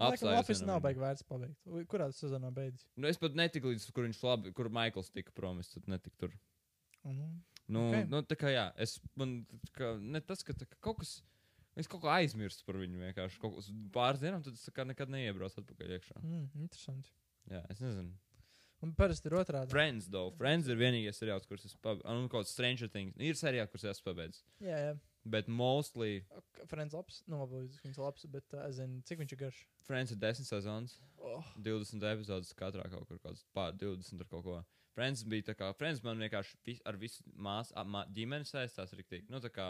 [0.02, 1.58] Office vienā nav baigi vērts pabeigt.
[1.90, 2.86] Kurā tas sezonā beidzas?
[2.98, 6.38] Nu, es pat netiku līdz, kur viņš labi, kur Maikls tika promis, tad netiku tur.
[7.06, 7.34] Mhm.
[7.68, 7.94] Nu, Ok.
[7.94, 8.08] okay.
[8.12, 9.46] nu, tā kā jā, es man
[9.78, 11.22] kā, ne tas, ka kā kaut kas.
[11.80, 13.40] Es kaut ko aizmirstu par viņu vienkārši.
[13.42, 16.20] Kaut kas pāris dienām, tad es kā nekad neiebraucu atpakaļ iekšā.
[16.22, 17.10] Mm, interesanti.
[17.50, 18.14] Jā, es nezinu.
[18.84, 19.72] Un parasti ir otrādi.
[19.72, 20.34] Friends, though.
[20.38, 22.04] Friends ir vienīgais seriāls, kurus es pabeidzu.
[22.12, 23.16] Un kaut kāds Stranger Things.
[23.18, 24.44] Ir seriāls, kurus es pabeidzu.
[24.62, 24.94] Jā, jā.
[25.24, 26.26] Bet mostly
[26.68, 27.22] Friends labs.
[27.32, 29.62] Nu, labi, viņš ir labs, bet uh, es zinu, cik viņš ir garš.
[29.88, 31.40] Friends ir 10 sezonas, Oh.
[31.64, 34.58] 20 epizodes katrā kaut kur, kaut kāds pār 20 ar kaut ko.
[34.94, 38.92] Friends bija tā kā, Friends man vienkārši vis, ar visu māsu, ap mā, ģimeni saistās
[39.00, 39.30] riktīgi.
[39.32, 39.70] Nu, tā kā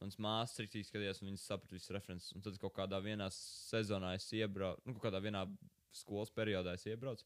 [0.00, 2.32] mans māsas riktīgi skatījās, un viņas saprata visas references.
[2.36, 5.44] Un tad kaut kādā vienā sezonā es iebraucu, nu, kaut kādā vienā
[5.92, 7.24] skolas periodā es iebraucu.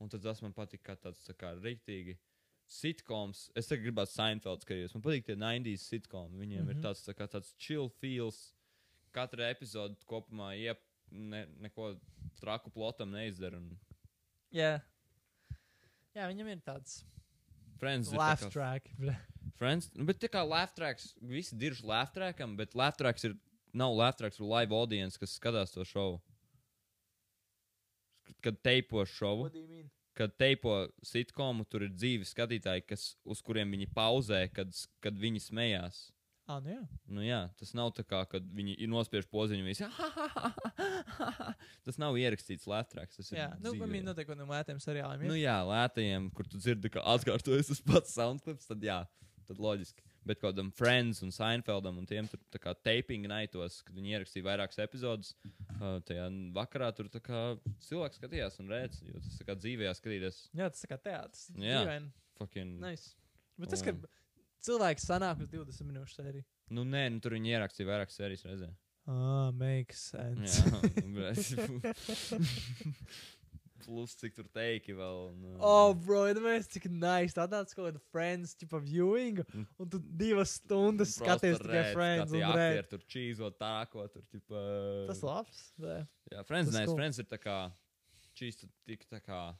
[0.00, 2.16] Un tad tas man patika kā tāds, tā kā riktīgi.
[2.66, 4.94] Sitcoms, es tagad gribētu Seinfeld skatīties.
[4.96, 6.38] Man patīk tie 90s sitcomi.
[6.40, 6.74] Viņiem mm -hmm.
[6.74, 6.78] Mhm.
[6.78, 8.54] ir tāds, tā kā tāds chill feels.
[9.12, 11.96] Katra epizode kopumā iep, ne, neko
[12.40, 13.56] traku plotam neizdara.
[13.56, 13.78] Un
[14.52, 14.80] Jā.
[16.14, 17.04] Jā, viņam ir tāds
[17.78, 18.90] Friends laugh tā kā- track.
[19.54, 23.36] Friends, nu, bet tā kā laugh tracks, visi dirž laugh trackam, bet laugh tracks ir
[23.74, 26.20] nav Latvijas tur live audience, kas skatās to šovu.
[28.44, 29.50] Kad teipo šovu,
[30.16, 34.72] kad teipo sitkomu, tur ir dzīvi skatītāji, kas, uz kuriem viņi pauzē, kad,
[35.04, 36.04] kad viņi smējās.
[36.44, 36.80] Ah, nu jā.
[37.08, 39.64] Nu, jā, tas nav tā kā, kad viņi ir nospiež poziņu.
[39.64, 39.86] Visi,
[41.86, 43.16] tas nav ierakstīts Latvijas.
[43.16, 45.24] Tas ir Jā, nu, man noteikti no lētiem seriāliem.
[45.24, 45.46] Nu, ir.
[45.46, 49.00] jā, lētajiem, kur tu dzirdi, ka atkārtojas tas pats soundclips, tad jā,
[49.48, 50.02] tad loģiski.
[50.24, 54.46] Bet kādam Friends un Seinfeldam un tiem tur tā kā taping naitos, kad viņi ierakstīja
[54.46, 55.34] vairākas epizodus,
[55.80, 57.42] uh, tajā vakarā tur tā kā
[57.88, 60.40] cilvēks skatījās un rēc, jo tas tā kā dzīvē skatīties.
[60.56, 61.44] jā, tas tā kā teātris.
[61.60, 61.82] Jā.
[61.84, 62.08] Dīvaini.
[62.40, 63.12] Fucking, Nice.
[63.60, 64.06] Bet tas, ka Un-
[64.64, 66.44] cilvēks sanāk uz 20 minūšu sēriju.
[66.74, 68.72] nu, nē, nu, tur viņi ierakstīja vairākas sērijas reizē.
[69.06, 70.62] Ah, makes sense.
[70.64, 70.72] Jā,
[73.84, 75.18] plus cik tur teiki vēl.
[75.38, 77.34] Nu, Oh, bro, iedomājies, cik nice.
[77.36, 79.66] Tā tāds kaut kāda friends, tipa viewing, Mm.
[79.78, 82.54] un tu divas stundas skaties tikai friends rēd.
[82.56, 82.88] red.
[82.90, 84.64] Tur čīzo tā, ko tur, tipa.
[85.08, 85.72] Tas labs.
[85.78, 86.06] Jā.
[86.32, 86.96] Jā, Friends, nē, cool.
[86.96, 87.58] Friends ir tā kā
[88.34, 89.54] čīsti tik tā kā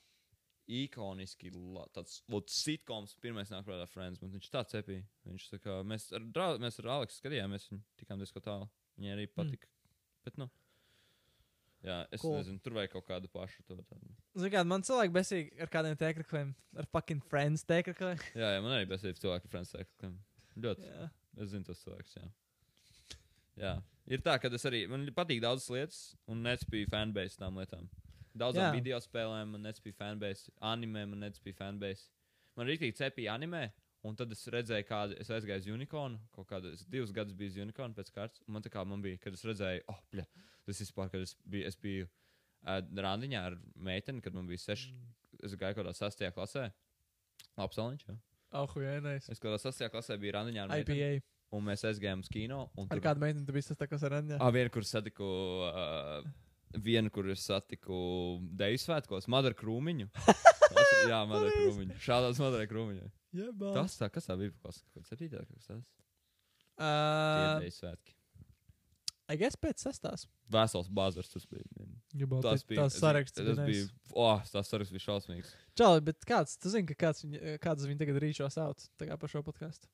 [0.67, 1.51] ikoniski,
[1.93, 5.05] tāds, sitkoms, pirmais nāk prātā Friends, viņš tā cepīja.
[5.29, 6.25] Viņš tā kā, mēs ar,
[6.63, 8.69] mēs ar Aleksu skatījāmies, viņu tikām diezko tālu.
[8.99, 9.67] Viņai arī patika.
[9.69, 9.95] Mm.
[10.25, 10.49] Bet, nu.
[11.85, 12.39] Jā, es Cool.
[12.39, 13.77] nezinu, tur vajag kaut kādu pašu to.
[13.77, 14.15] Tādu.
[14.41, 18.23] Zini, kā man cilvēki besīgi ar kādiem tēkrakliem, ar fucking friends tēkrakliem.
[18.41, 20.07] Jā, jā, man arī besīja cilvēki, Friends teikt,
[20.65, 20.89] ļoti.
[20.89, 21.11] Jā.
[21.45, 22.31] Es zinu tos cilvēkus, jā.
[23.61, 23.75] Jā,
[24.11, 27.87] ir tā, ka es arī, man patīk daudzas lietas, un nespēju fanbase tām lietām.
[28.35, 28.75] Daudzām Jā.
[28.75, 32.09] video spēlēm man nespēja fanbase, anime man nespēja fanbase.
[32.59, 33.69] Man rīktīgi cepīja anime,
[34.05, 37.55] un tad es redzēju, kāda es aizgāju uz Unicornu, kaut kādā, es divus gadus biju
[37.55, 40.27] uz Unicornu pēc kārtas, man tā kā man bija, kad es redzēju, oh, bļa,
[40.69, 42.79] tas vispār, kad es biju, es biju uh,
[43.09, 44.95] randiņā ar meiteni, kad man bija seši,
[45.43, 46.69] es gāju kaut kādā sastajā klasē.
[47.59, 48.17] Labs aliņš, jā.
[48.55, 49.33] Oh, jā, nice.
[49.33, 51.27] Es kaut kādā sastajā klasē biju randiņā ar meiteni, IPA.
[51.59, 52.65] un mēs aizgājām uz kino.
[52.79, 54.39] Ar tur- kādu meiteni tu biji sastākos ar Anģelu?
[54.41, 55.27] Ah, vienu, kur satiku.
[55.73, 56.33] Uh,
[56.75, 57.97] vienu, kur es satiku
[58.59, 60.09] Deju svētkos, Madara Krūmiņu.
[61.05, 62.01] Tas, jā, Madara Krūmiņu.
[62.09, 63.07] Šādās Madara Krūmiņu.
[63.35, 63.71] Jā, bā.
[63.77, 64.55] Tas tā, kas tā bija?
[64.65, 65.87] Kas kas septītā, kas tas?
[66.75, 68.15] Uh, Deju svētki.
[69.33, 70.27] I guess pēc sastās.
[70.53, 71.65] Vesels bazars tas bija.
[72.13, 72.83] Gribētu Tas bija.
[72.83, 73.39] tās saraksts.
[73.39, 73.87] Tas bija.
[74.13, 75.55] Oh, tas saraksts bija šausmīgs.
[75.81, 79.17] Čau, bet kāds, tu zini, ka kāds, viņa, kāds viņa tagad rīčo sauc, tā kā
[79.21, 79.89] par šo podkāstu?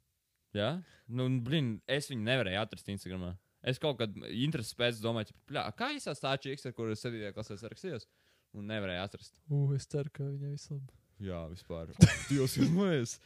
[0.56, 0.72] Jā?
[1.06, 3.36] Nu, blin, es viņu nevarēju atrast Instagramā.
[3.70, 7.30] Es kaut kad intereses pēc domāju, pļā, kā īsās tā čiks, ar kuru es 7.
[7.36, 8.08] klasē sarakstījos,
[8.56, 9.34] un nevarēju atrast.
[9.50, 10.96] Uh, es ceru, ka viņai viss labi.
[11.20, 11.92] Jā, vispār.
[12.30, 13.18] Dievs, iedomājies!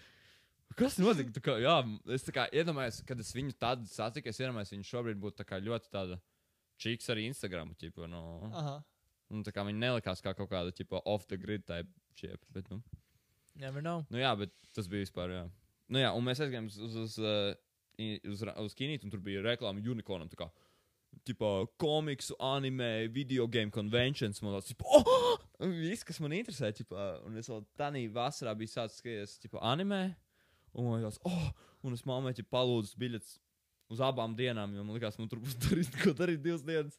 [0.75, 1.31] Kas notika?
[1.37, 1.75] Tā kā, jā,
[2.17, 5.61] es kā iedomājos, kad es viņu tādu satiku, es iedomājos, viņš šobrīd būtu tā kā
[5.63, 6.17] ļoti tāda
[6.83, 7.71] čīks arī Instagram.
[7.79, 8.73] Ķipa, no, Aha.
[9.31, 11.87] nu, tā kā viņa nelikās kā kaut kāda ķipa, off the grid type
[12.19, 12.33] šie.
[12.57, 12.81] Bet, nu,
[13.63, 14.03] Never know.
[14.11, 15.31] nu, jā, bet tas bija vispār.
[15.37, 15.45] Jā.
[15.95, 17.17] Nu, jā, un mēs aizgājām uz, uz, uz,
[18.35, 20.27] uz, ra- uz kinīti, un tur bija reklāma unicornam.
[20.33, 20.51] tā kā,
[21.25, 21.51] Tipā
[21.81, 24.43] komiksu, anime, video game conventions.
[24.43, 25.39] Man liekas, oh!
[25.61, 26.73] viss, kas man interesē.
[26.75, 30.03] Ķipā, un es vēl tādā vasarā biju sācis skatīties ķipā, anime.
[30.75, 31.49] Un man liekas, oh!
[31.85, 33.39] Un es mammai ķipā, palūdzu biļetes
[33.93, 36.99] uz abām dienām, jo man liekas, man tur būs darīt, ko darīt divas dienas.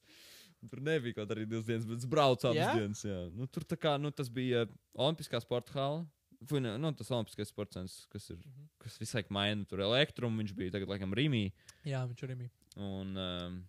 [0.66, 2.78] Tur nebija ko darīt divas dienas, bet es braucu abas yeah?
[2.80, 3.04] dienas.
[3.06, 3.22] Jā.
[3.36, 4.66] Nu, tur kā, nu, tas bija
[4.98, 6.06] Olimpiskā sporta hala.
[6.46, 8.68] Fui, ne, nu, tas Olimpiskais sports kas ir, Mhm.
[8.82, 11.52] kas visu laiku maina tur elektrumu, viņš bija tagad, laikam, Rīmī.
[11.86, 12.52] Jā, viņš arī bija.
[12.78, 13.64] Un, um,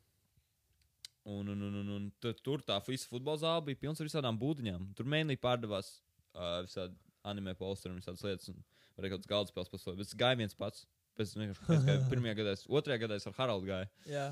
[1.27, 4.91] un, un, un, un, un tur tā visa futbola zāle bija pilna ar visādām būdiņām.
[4.99, 5.97] Tur mēnī pārdevās
[6.37, 6.95] uh, visādi
[7.27, 8.53] anime posteri un visādas lietas.
[8.53, 8.61] Un
[8.97, 9.97] varēja kaut kādas galda spēles pasaulē.
[10.01, 10.85] Bet es gāju viens pats.
[11.17, 13.91] Pēc es gāju pirmajā gadā, es, otrajā gadā es ar Haraldu gāju.
[14.11, 14.27] Jā.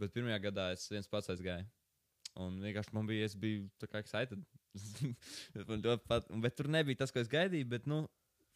[0.00, 1.68] Bet pirmajā gadā es viens pats aizgāju.
[2.40, 4.42] Un vienkārši man bija, es biju tā kā excited.
[6.08, 7.68] pat, bet tur nebija tas, ko es gaidīju.
[7.72, 8.04] Bet, nu,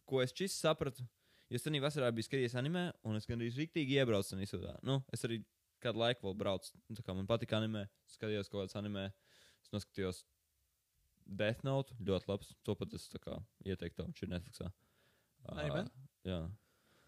[0.09, 1.05] ko es šis sapratu,
[1.51, 4.39] jo es tajā vasarā biju skatījies anime, un es gandrīz rīktīgi iebraucu.
[4.87, 5.43] Nu, es arī
[5.85, 6.73] kādu laiku vēl braucu.
[6.91, 9.07] Nu, tā man patika anime, skatījos kaut kādas anime.
[9.65, 10.25] Es noskatījos
[11.25, 12.51] Death Note, ļoti labs.
[12.69, 14.71] To pat es tā kā ieteiktu, viņš ir Netflixā.
[15.49, 15.91] Man?
[16.25, 16.43] jā.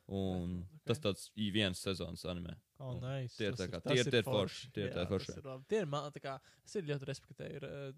[0.07, 0.85] Un Death Note, ok.
[0.87, 2.55] tas tāds i viens sezonas anime.
[2.79, 3.35] Oh, nice.
[3.39, 4.71] tie ir tā kā- tie ir- ir forši.
[4.73, 5.37] tie ir tie forši.
[5.39, 5.65] ir labi.
[5.69, 7.95] Tie ir man, tā kā, es arī ļoti respektēju, ir,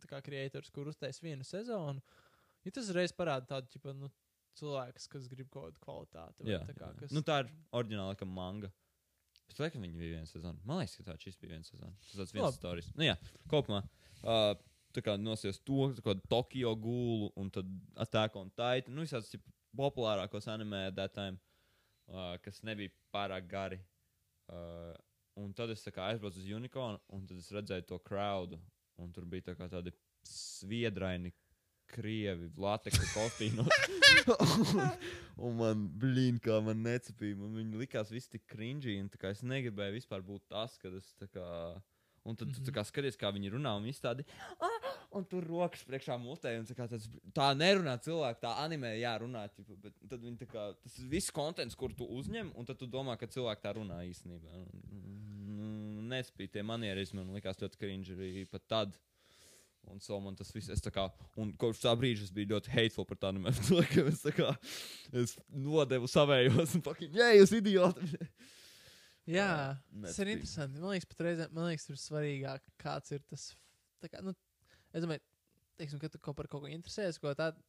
[0.00, 2.02] tā kā kreators, kur uztais vienu sezonu.
[2.64, 4.10] Ja tas reiz parāda tādu, ķipa, nu,
[4.58, 6.44] cilvēks, kas grib kaut kādu kvalitāti.
[6.44, 6.98] vai Jā, tā kā, jā.
[7.00, 7.12] kas...
[7.12, 8.72] Nu, tā ir oriģināla manga.
[9.58, 10.60] Domāju, ka viņi bija viena sezona.
[10.68, 11.92] Man liekas, ka tā šis bija viena sezona.
[12.06, 12.90] Tas tāds viens stāstījis.
[12.98, 13.16] Nu, jā,
[13.50, 13.82] kopumā.
[14.22, 14.52] Uh,
[14.96, 17.70] tā kā nosies to, kā Tokio gūlu un tad
[18.04, 18.96] Attack on Titan.
[18.96, 19.32] Nu, visāds
[19.78, 20.84] populārākos anime
[21.14, 21.40] time,
[22.12, 23.80] uh, kas nebija pārāk gari.
[24.52, 24.92] Uh,
[25.40, 28.60] un tad es kā aizbraucu uz Unicorn un tad es redzēju to crowdu.
[29.00, 29.94] Un tur bija tā tādi
[30.28, 31.32] sviedraini
[31.92, 33.70] krievi, lateksa kostīnos.
[35.44, 37.38] un man, blīn, kā man necepīja.
[37.40, 40.94] Man viņi likās visi tik cringy, un tā kā es negribēju vispār būt tas, kad
[40.98, 41.46] es tā kā.
[42.22, 42.64] Un tad mm -hmm.
[42.64, 44.24] tu tā kā skaties, kā viņi runā, un viņi tādi,
[44.62, 49.18] ah, un tur rokas priekšā mutē, un tā tāds, tā nerunā cilvēki, tā animē, jā,
[49.18, 52.64] runā, ķipa, bet tad viņi tā kā, tas ir viss kontents, kur tu uzņem, un
[52.64, 54.50] tad tu domā, ka cilvēki tā runā īstenībā.
[55.56, 58.98] Nu, nespīd tie manierismi, man likās ļoti cringe arī pat tad.
[59.90, 61.08] Un so man tas viss, es tā kā,
[61.42, 64.08] un kopš tā brīža es biju ļoti hateful par tādiem cilvēkiem.
[64.12, 64.52] Es tā kā,
[65.22, 68.12] es nodevu savējos, un fucking, jā, jūs idioti!
[69.30, 70.40] Jā, Nē, tas ir tik.
[70.40, 70.80] interesanti.
[70.82, 73.44] Man liekas, reizē, man liekas, tur svarīgāk, kāds ir tas.
[74.02, 74.32] tā Kā, nu,
[74.90, 75.22] es domāju,
[75.78, 77.62] teiksim, ka tu kaut par kaut ko interesējies, ko tādu,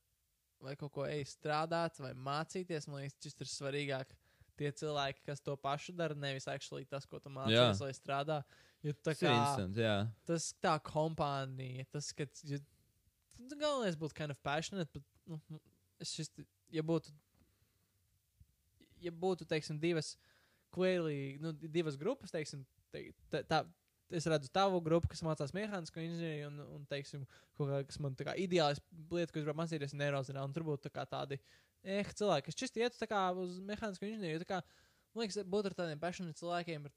[0.64, 2.88] vai kaut ko ej strādāt, vai mācīties.
[2.90, 4.16] Man liekas, šis ir svarīgāk.
[4.58, 8.40] Tie cilvēki, kas to pašu dara, nevis actually tas, ko tu mācījies, vai strādā.
[8.84, 9.96] Jo tā kā interesanti, jā.
[10.28, 12.58] tas tā kompānija, tas, ka ja,
[13.40, 15.60] galvenais būtu kind of passionate, bet, nu,
[16.04, 16.32] es šis,
[16.74, 17.14] ja būtu,
[19.04, 20.18] ja būtu, teiksim, divas,
[20.76, 23.62] clearly, nu, divas grupas, teiksim, te, tā, tā,
[24.14, 27.24] es redzu tavu grupu, kas mācās mehānisko inženieriju, un, un, teiksim,
[27.60, 30.68] kā, kas man tā kā ideāls lieta, ko es gribu mācīties, ir neirozināšana, un tur
[30.68, 31.40] būtu tā tādi,
[31.86, 34.62] eh, cilvēki, kas čist ietu tā kā uz mehānisko inženieriju, tā kā,
[35.14, 36.96] man liekas, būt ar tādiem passionate cilvēkiem ir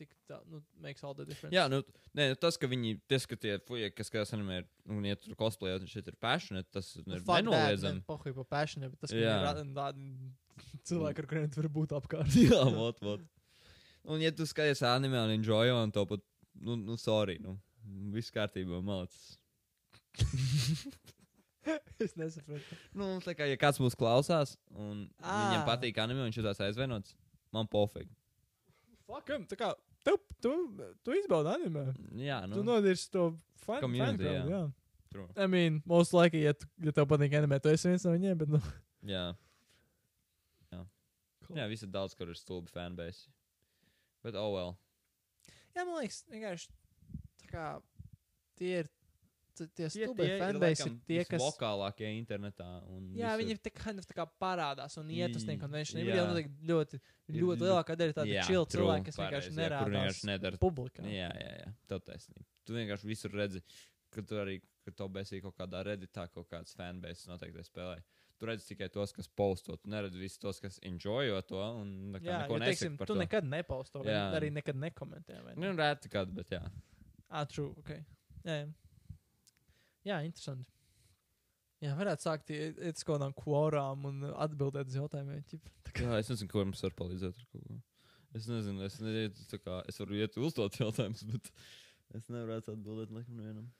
[0.00, 1.52] tik tā, nu, makes all the difference.
[1.54, 1.82] Jā, nu,
[2.16, 5.36] nē, nu, tas, ka viņi, tas, ka tie fuji, kas skatās animē, un iet tur
[5.38, 8.04] cosplayā, un šeit ir passionate, tas ir Nu, fuck that, nenoliedzami.
[8.08, 9.28] Pohuj pa passion, bet tas ir
[9.76, 10.08] tādi
[10.90, 12.40] cilvēki, ar kuriem tu vari būt apkārt.
[12.48, 13.28] Jā, vot, vot.
[14.08, 16.24] Un, ja tu skaties anime un enjoy, un to pat,
[16.64, 17.58] nu, nu sorry, nu,
[18.14, 19.36] viss kārtībā, malacis.
[22.04, 22.78] es nesaprotu.
[22.96, 25.36] Nu, tā kā, ja kāds mūs klausās, un Ā.
[25.36, 27.14] viņam patīk anime, un viņš jutās aizvainots,
[27.54, 28.10] man pofīgi.
[29.10, 29.72] Fuck, em, tā kā,
[30.06, 30.52] tu, tu,
[31.04, 31.86] tu izbaudi anime.
[32.20, 32.58] Jā, Nu.
[32.58, 33.30] Tu nodirsi to
[33.64, 34.60] fan, Community, fan crowd, jā.
[34.60, 34.62] jā.
[35.10, 35.28] true.
[35.36, 38.38] I mean, most likely, ja, tu, ja tev patīk anime, tu esi viens no viņiem,
[38.42, 38.60] bet, nu.
[39.10, 39.26] Jā.
[40.70, 40.84] Jā.
[41.56, 43.26] Jā, visi daudz, kur ir stulbi fanbase.
[44.24, 44.76] Bet, oh, well.
[45.74, 46.70] Jā, man liekas, vienkārši,
[47.44, 47.66] tā kā,
[48.60, 48.90] tie ir,
[49.68, 51.42] tie tie fanbase ir tie, kas.
[51.42, 52.68] Vokālākie internetā.
[53.16, 53.42] Jā, visur.
[53.42, 56.06] viņi tā kā, tā kā parādās un iet uz tiem konvencijiem.
[56.06, 56.14] jā.
[56.14, 57.00] Ir ļoti, ļoti
[57.40, 60.56] ļo- lielākā daļa tādu true, cilvēku, kas vienkārši nedara.
[60.58, 61.02] publikā.
[61.04, 61.72] Jā, jā, jā.
[61.88, 62.44] Tev taisnība.
[62.64, 63.62] Tu vienkārši visur redzi,
[64.10, 68.00] ka tu arī, ka tev besī kaut kādā reditā kaut kāds fanbase noteikti spēlē.
[68.40, 69.76] Tu redzi tikai tos, kas posto.
[69.76, 71.60] Tu neredzi visus tos, kas enjoyo to.
[71.60, 73.14] Un, kā Jā, neko jo, teiksim, tu to.
[73.20, 73.44] nekad
[74.08, 74.22] Jā.
[74.40, 75.36] arī nekad nekomentē.
[75.44, 75.54] ne?
[75.60, 76.62] Nu, reti kādu, bet jā.
[77.28, 77.90] Ah, true, ok.
[78.46, 78.72] Jā, jā.
[80.08, 80.68] Jā interesanti.
[81.80, 85.40] Jā, varētu sākt iet uz kaut kādām kvorām un atbildēt uz jautājumiem.
[85.96, 86.18] jā.
[86.18, 87.78] Es nezinu, ko mums var palīdzēt ar kaut ko.
[88.36, 89.28] Es nezinu, es, ne,
[89.58, 91.48] kā, es varu iet uzdot jautājumus, bet
[92.18, 93.70] es nevaru atbildēt nekam vienam.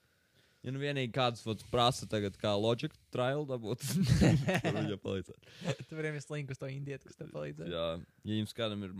[0.61, 1.41] Ja nu vienīgi kāds
[1.71, 3.81] prasa tagad, kā loģika trial dabūt,
[4.21, 5.47] tad viņam palīdzēt.
[5.89, 7.71] Tu vari iemest linku uz to indietu, kas tev palīdzēs.
[7.73, 7.85] Jā,
[8.29, 8.93] ja jums kādam ir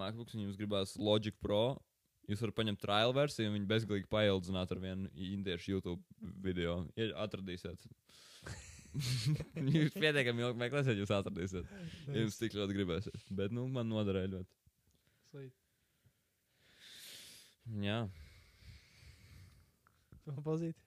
[0.00, 1.78] MacBook, un jums gribās Logic Pro,
[2.30, 6.76] jūs varat paņemt trial versiju un viņu bezgalīgi paildzināt ar vienu indiešu YouTube video.
[7.24, 7.82] Atradīsiet.
[9.76, 11.68] jūs pietiekami ilgi meklēsiet, jūs atradīsiet.
[12.14, 13.26] Jums tik ļoti gribēsiet.
[13.38, 14.56] Bet, nu, man noderēja ļoti.
[15.30, 15.54] Sweet.
[17.84, 18.00] Jā,
[20.24, 20.80] Tu man pazīt.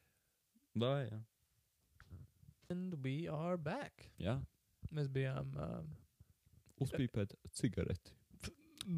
[0.75, 1.19] vai, jā.
[2.73, 4.09] And we are back.
[4.19, 4.39] jā.
[4.93, 5.49] Mēs bijām.
[5.57, 5.87] Um,
[6.83, 8.11] Uzpīpēt cigareti.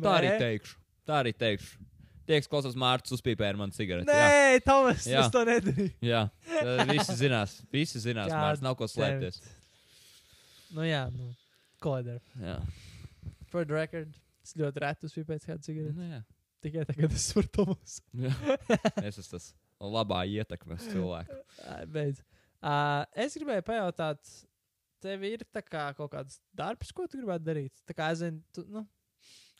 [0.02, 0.80] Tā arī teikšu.
[1.08, 1.78] Tā arī teikšu.
[2.26, 4.10] Tie, kas klausās Mārcis, uzpīpēja man cigareti.
[4.10, 4.30] Jā.
[4.32, 5.22] Nē, Tomas, Jā.
[5.22, 5.92] es to nedarīju.
[6.06, 6.24] Jā,
[6.90, 7.60] visi zinās.
[7.74, 9.38] Visi zinās, Jā, Mārcis nav ko slēpties.
[10.74, 11.30] Nu jā, nu.
[11.86, 12.24] Kolēdēr.
[12.42, 12.56] Jā.
[13.52, 15.94] For the record, es ļoti reti uzspīju pēc kāda cigareta.
[16.00, 16.24] Nu, jā.
[16.66, 18.00] Tikai tagad es varu Tomas.
[19.04, 19.52] Es esmu tas
[19.96, 21.38] labā ietekme uz cilvēku.
[21.70, 22.24] Ai, Beidz.
[22.66, 24.34] Uh, es gribēju pajautāt,
[25.06, 27.84] tev ir kā kaut kāds darbs, ko tu gribētu darīt?
[27.86, 28.82] Tā kā es zinu, tu, nu,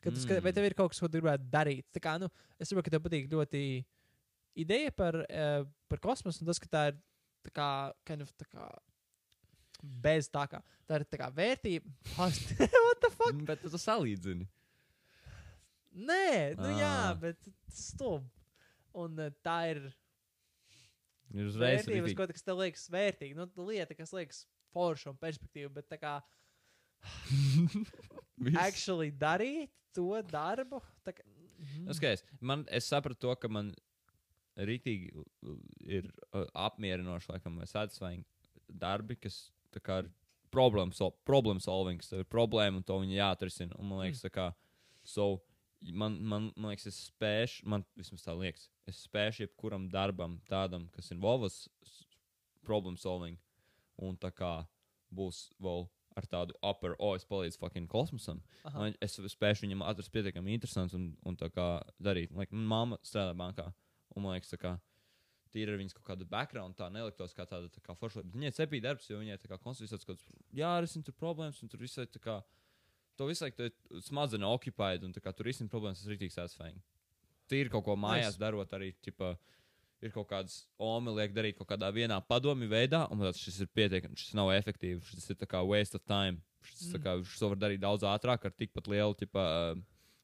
[0.02, 0.56] kad tu skat, vai Mm.
[0.58, 1.86] tev ir kaut kas, ko tu gribētu darīt?
[1.94, 2.28] Tā kā, nu,
[2.60, 3.62] es saprotu, ka tev patīk ļoti
[4.56, 6.98] ideja par, uh, par kosmosu, un tas, ka tā ir
[7.46, 7.68] tā kā,
[8.08, 8.66] kind of, tā kā,
[9.82, 11.90] bez tā kā, tā ir tā kā vērtība.
[12.18, 13.34] What the fuck?
[13.46, 14.46] Bet tu to salīdzini.
[15.96, 17.20] Nē, nu jā, Ā.
[17.20, 18.26] bet stulb.
[18.96, 19.78] Un uh, tā ir
[21.34, 23.34] Ir uzreiz vērtības, ko kas tev liekas vērtīgi.
[23.36, 26.45] Nu, lieta, kas liekas forša un perspektīva, bet tā kā Viss.
[28.66, 30.82] Actually darīt to darbu.
[31.06, 31.24] Tā kā,
[31.86, 33.72] Nu, skaties, man, es sapratu to, ka man
[34.56, 35.08] rītīgi
[35.88, 38.24] ir uh, apmierinoši, laikam, vai satisfying
[38.68, 40.10] darbi, kas tā kā ir
[40.52, 43.76] problem, sol problem solving, tas ir problēma un to viņi jāatrisina.
[43.80, 44.46] Un man liekas, tā kā,
[45.04, 45.28] so,
[45.80, 50.88] man, man, man liekas, es spēšu, man vismaz tā liekas, es spēšu jebkuram darbam tādam,
[50.96, 51.66] kas ir Vovas
[52.66, 53.40] problem solving.
[54.02, 54.58] Un tā kā
[55.14, 55.86] būs vēl
[56.16, 58.40] ar tādu upper, o, es palīdzu fucking kosmosam.
[58.68, 58.90] Aha.
[59.04, 61.66] Es spēju viņam atrast pietiekami interesants un, un tā kā
[62.02, 62.32] darīt.
[62.36, 63.68] Like, Māma strādā bankā.
[64.16, 64.76] Un man liekas, tā kā
[65.52, 68.24] tīri ar viņas kaut kādu background, tā neliktos kā tāda tā kā forša.
[68.32, 71.72] Viņai cepīja darbs, jo viņai tā kā konstitūcijas kaut kāds, jā, risina tur problēmas, un
[71.72, 72.40] tur visai tā kā,
[73.16, 76.36] to visu laiku tu smadzenes occupied, un tā kā tur risina problēmas, tas ir rītīgs
[76.36, 76.80] satisfying.
[77.50, 78.42] Tīri kaut ko mājās Nice.
[78.42, 79.36] darot arī, tipa,
[80.04, 83.70] ir kaut kādas omi liek darīt kaut kādā vienā padomi veidā, un tāds šis ir
[83.76, 86.42] pietiekami, šis nav efektīvs, šis ir kā waste of time.
[86.66, 87.02] Šis, mm.
[87.04, 89.46] kā, šis var darīt daudz ātrāk, ar tikpat lielu, tipa,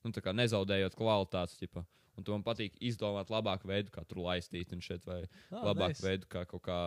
[0.03, 1.85] nu, tā kā nezaudējot kvalitātes, tipa.
[2.19, 5.97] Un tu man patīk izdomāt labāku veidu, kā tur laistīt, un šeit vai Ah, labāku
[5.97, 6.05] nice.
[6.05, 6.79] veidu, kā kaut kā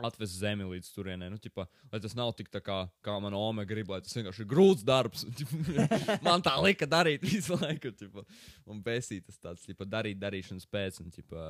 [0.00, 1.28] atvest zemi līdz turienei.
[1.30, 4.44] Nu, ķipa, lai tas nav tik tā kā, kā man Ome grib, lai tas vienkārši
[4.44, 5.26] ir grūts darbs.
[6.26, 7.92] Man tā lika darīt visu laiku.
[7.98, 8.24] Ķipa,
[8.72, 11.44] un pēsīt tas tāds, ķipa, darīt darīšanas pēc, un ķipa,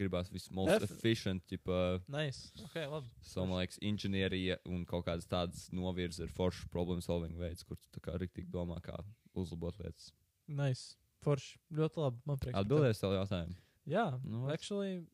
[0.00, 1.44] gribās viss most Def- efficient.
[1.52, 1.82] Ķipa,
[2.12, 2.50] Nice.
[2.64, 3.12] Ok, labi.
[3.26, 7.76] So, man liekas, inženierija un kaut kādas tādas novirzes ir foršs problem solving veids, kur
[7.76, 8.96] tu tā kā rīktīgi domā, kā
[9.38, 10.10] uzlabot lietas.
[10.48, 10.94] Nice.
[11.22, 11.58] Forši.
[11.78, 12.18] Ļoti labi.
[12.26, 12.56] Man prieks.
[12.58, 13.54] Atbildēs savu jautājumu.
[13.90, 15.04] Jā, Nu, actually,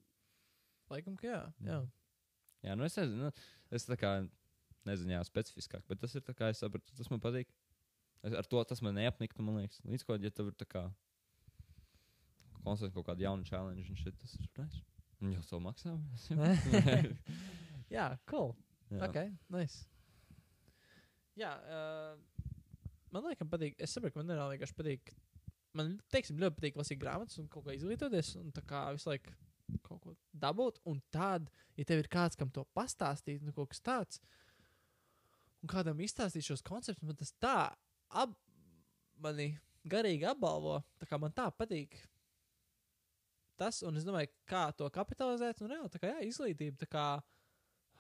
[0.92, 1.40] laikam, ka jā.
[1.64, 1.76] jā.
[1.76, 1.78] Jā,
[2.78, 4.12] nu es nezinu, nu, es tā kā
[4.88, 7.50] nezinu, jā, specifiskāk, bet tas ir tā kā es sapratu, tas man patīk.
[8.24, 9.82] Es, ar to tas man neapniktu, man liekas.
[9.86, 10.88] Līdz ko, ja tev ir tā kā
[12.64, 14.82] konstatēt kaut kādu jaunu challenge, un šit, tas ir nice.
[15.22, 15.94] Un jau savu maksā.
[17.96, 18.52] jā, cool.
[18.90, 19.00] jā.
[19.06, 19.20] Ok,
[19.54, 19.86] nice.
[21.38, 22.44] Jā, uh,
[23.14, 23.78] man liekas, patīk.
[23.82, 25.14] Es saprotu, ka man nereāli vienkārši patīk.
[25.78, 28.34] Man, teiksim, ļoti patīk lasīt grāmatas un kaut kā izglītoties.
[28.40, 29.34] Un tā kā visu laiku
[29.84, 30.80] kaut ko dabūt.
[30.88, 31.48] Un tad,
[31.78, 34.20] ja tev ir kāds, kam to pastāstīt, nu kaut kas tāds,
[35.62, 37.56] un kādam izstāstīt šos konceptus, man tas tā
[38.08, 38.34] ap,
[39.22, 39.52] mani
[39.88, 40.78] garīgi apbalvo.
[41.00, 41.98] Tā kā man tā patīk.
[43.58, 45.62] Tas, un es domāju, kā to kapitalizēt.
[45.64, 47.06] Un reāli, tā kā jā, izglītība, tā kā,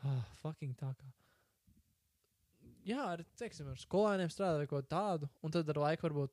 [0.06, 1.08] ah, fucking tā kā.
[2.86, 6.32] Jā, ar, teiksim, ar skolēniem strādāt vai ko tādu, un tad ar laiku varbūt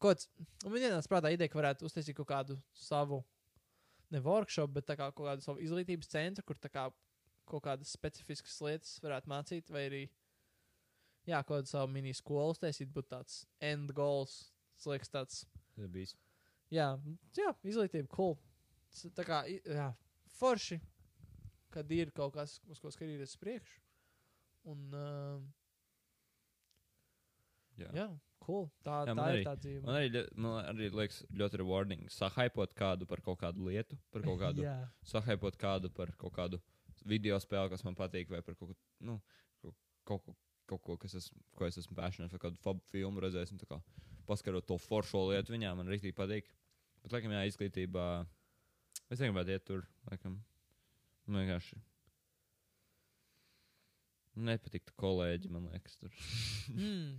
[0.00, 0.30] kaut kāds,
[0.64, 3.20] un man ienāca prātā ideja, ka varētu uztaisīt kaut kādu savu,
[4.10, 6.88] ne workshop, bet kā kaut kādu savu izglītības centru, kur kā
[7.50, 10.02] kaut kādas specifiskas lietas varētu mācīt, vai arī,
[11.26, 15.40] jā, kaut kādu savu mini skolu uztaisīt, būtu tāds end goals, tas liekas tāds,
[15.90, 16.16] bijis.
[16.70, 16.92] jā,
[17.38, 18.36] jā izglītība, cool.
[19.16, 19.92] Tā kā, jā,
[20.38, 20.80] forši,
[21.70, 23.78] kad ir kaut kas, uz ko skatīties priekšu.
[24.70, 25.40] Un, uh,
[27.80, 27.90] Jā.
[27.96, 28.08] jā,
[28.44, 28.66] cool.
[28.84, 29.82] Tā, Jā, tā arī- ir tā dzīve.
[29.86, 34.40] Man arī, man arī liekas ļoti rewarding sahaipot kādu par kaut kādu lietu, par kaut
[34.40, 34.76] kādu, jā,
[35.06, 36.60] sahaipot kādu par kaut kādu
[37.04, 39.20] video spēli, kas man patīk, vai par kaut ko, nu,
[40.04, 40.36] kaut, ko-
[40.70, 43.80] kaut ko, kas es, ko es esmu passionate, vai kādu fabu filmu redzējis, kā
[44.30, 46.50] paskarot to foršo lietu viņām, man rīktīgi patīk.
[47.02, 48.04] Bet, laikam, jā, izglītībā,
[49.10, 50.36] es negribētu iet tur, laikam,
[51.26, 51.80] man vienkārši
[54.40, 56.14] nepatiktu kolēģi, man liekas, tur.
[56.76, 57.18] mm.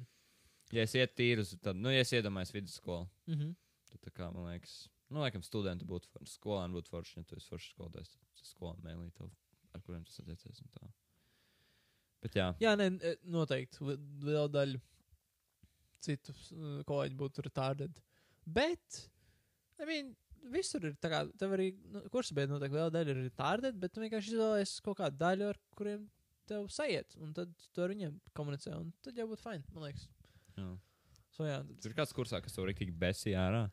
[0.72, 3.54] Ja es ietu tīri uz, tad, nu, ja es iedomājos vidusskolu, mm -hmm.
[3.92, 4.76] tad, tā kā, man liekas,
[5.10, 8.86] nu, laikam, studenti būtu forši, skolēni būtu forši, ja tu esi foršs skolotājs, tad skolēni
[8.88, 9.32] mēlī tev,
[9.74, 10.92] ar kuriem tas attiecies un tā.
[12.22, 14.80] Bet jā, jā ne, e, noteikti li- liela daļa
[16.02, 18.02] citu uh, kolēģi būtu retarded.
[18.46, 19.04] Bet,
[19.82, 20.16] I mean,
[20.54, 24.02] visur ir tā kā, tev arī, nu, bija noteikti liela daļa ir retarded, bet tu
[24.04, 26.08] vienkārši izvēlējies kaut kādu daļu, ar kuriem
[26.50, 30.08] tev sajiet, un tad tu ar viņiem komunicē, un tad jau būtu fine, man liekas.
[30.58, 30.70] Jā.
[31.32, 33.70] So, jā, Tur ir kāds kursā, kas tev rīktīgi besī ārā.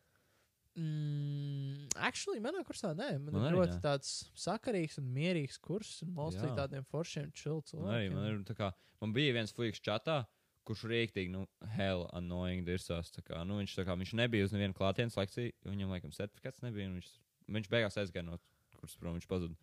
[0.78, 3.82] Mm, actually, manā kursā nē, man, Man ir ļoti nē.
[3.82, 6.12] tāds sakarīgs un mierīgs kurs, un
[6.52, 6.54] Jā.
[6.60, 8.68] tādiem foršiem chill Man, arī, man, ir, tā kā,
[9.02, 10.20] man bija viens fuiks čatā,
[10.68, 13.10] kurš rīktīgi, nu, hell annoying dirsās.
[13.26, 16.86] kā, Nu, viņš, kā, viņš nebija uz nevienu klātienes lekciju, viņam, laikam, certifikāts nebija.
[16.92, 17.10] un Viņš,
[17.58, 18.38] viņš beigās aizgāja no
[18.78, 19.56] kuras prom, viņš pazuda.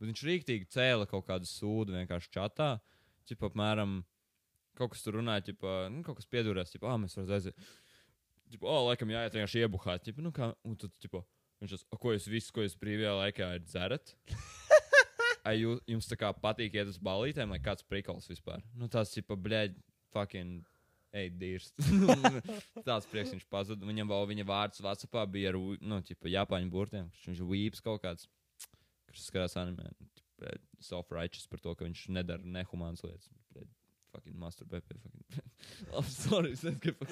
[0.00, 2.74] Bet viņš rīktīgi cēla kaut kādu sūdu vienkārši čatā.
[3.24, 4.02] Cip, apmēram,
[4.78, 7.68] kaut kas tur runāja, ķipa, nu, kaut kas piedurās, tipo, ah, mēs varam aiziet.
[8.52, 10.04] Tipo, oh, laikam jāiet vienkārši iebuhāt.
[10.06, 11.22] Ķipa, nu, kā, un tad, tipo,
[11.62, 14.14] viņš tas, ko jūs visu, ko jūs brīvajā laikā dzerat?
[15.48, 18.62] Ai, jū, jums tā kā patīk iet uz balītēm, vai kāds prikals vispār?
[18.78, 19.80] Nu, tāds, tipo, blēģi,
[20.14, 20.60] fucking,
[21.18, 21.74] ej, dirst.
[22.88, 23.88] tāds prieks viņš pazuda.
[23.88, 27.10] Viņam vēl viņa vārds Vācijā bija ar, nu, tipo, Japāņu burtiem.
[27.26, 28.28] Viņš ir vīps kaut kāds,
[29.08, 29.90] kurš skatās anime.
[30.82, 33.30] Self-righteous par to, ka viņš nedara nehumānas lietas.
[34.12, 35.42] Fucking masturbē pie fucking.
[35.96, 37.06] I'm sorry, es negribu.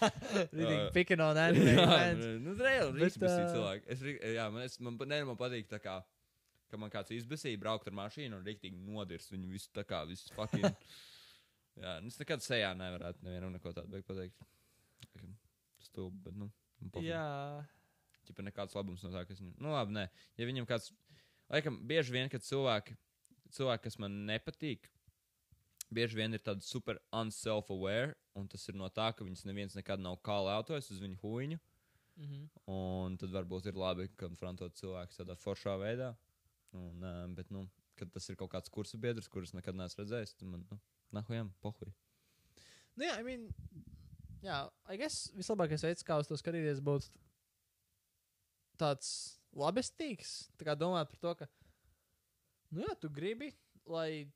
[0.52, 2.24] Really Uh, picking on anime jā, fans.
[2.44, 3.88] nu, reāli, izbēsīt ā, cilvēki.
[3.92, 4.04] Es,
[4.38, 5.98] jā, man, es, man, ne, man patīk tā kā,
[6.72, 10.32] ka man kāds izbēsīja braukt ar mašīnu un riktīgi nodirst viņu visu tā kā, visu
[10.36, 10.64] fucking.
[11.84, 14.48] jā, nu, es nekad sejā nevarētu nevienam neko tādu pateikt.
[15.84, 16.48] Stulbi, bet, nu.
[17.04, 17.24] Jā,
[18.26, 19.54] Ķipa nekāds labums no tā, kas viņam.
[19.62, 20.08] Nu, labi, nē.
[20.40, 20.90] Ja viņam kāds.
[21.52, 22.96] Laikam, bieži vien, kad cilvēki,
[23.54, 24.88] cilvēki, kas man nepatīk,
[25.94, 30.02] bieži vien ir tādi super unself-aware, un tas ir no tā, ka viņas neviens nekad
[30.02, 31.58] nav kālētojis uz viņu huīņu.
[32.16, 32.44] Mhm.
[32.72, 36.14] Un tad varbūt ir labi konfrontot cilvēku tādā foršā veidā.
[36.76, 40.34] Un, uh, bet, nu, kad tas ir kaut kāds kursa biedrs, kurus nekad neesmu redzējis,
[40.40, 40.78] tad man, nu,
[41.14, 41.92] nahujam, pohuj.
[42.96, 43.46] Nu, jā, I mean,
[44.44, 47.12] jā, I guess vislabākais veids, kā uz to skatīties, būtu
[48.80, 49.10] tāds
[49.56, 50.50] labestīgs.
[50.56, 51.48] Tā kā domāt par to, ka,
[52.72, 53.52] nu, jā, tu gribi,
[53.88, 54.26] lai,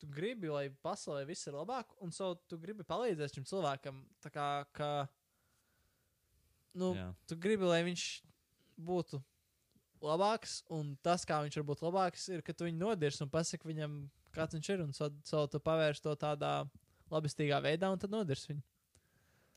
[0.00, 4.00] tu gribi, lai pasaulē viss ir labāk, un so tu gribi palīdzēt šim cilvēkam.
[4.24, 4.46] Tā kā,
[4.76, 4.90] ka,
[6.74, 7.10] nu, Jā.
[7.28, 8.04] tu gribi, lai viņš
[8.80, 9.20] būtu
[10.04, 13.68] labāks, un tas, kā viņš var būt labāks, ir, ka tu viņu nodirsi un pasaki
[13.68, 13.98] viņam,
[14.32, 16.54] kāds viņš ir, un so, so tu pavērš to tādā
[17.12, 18.64] labestīgā veidā, un tad nodirsi viņu.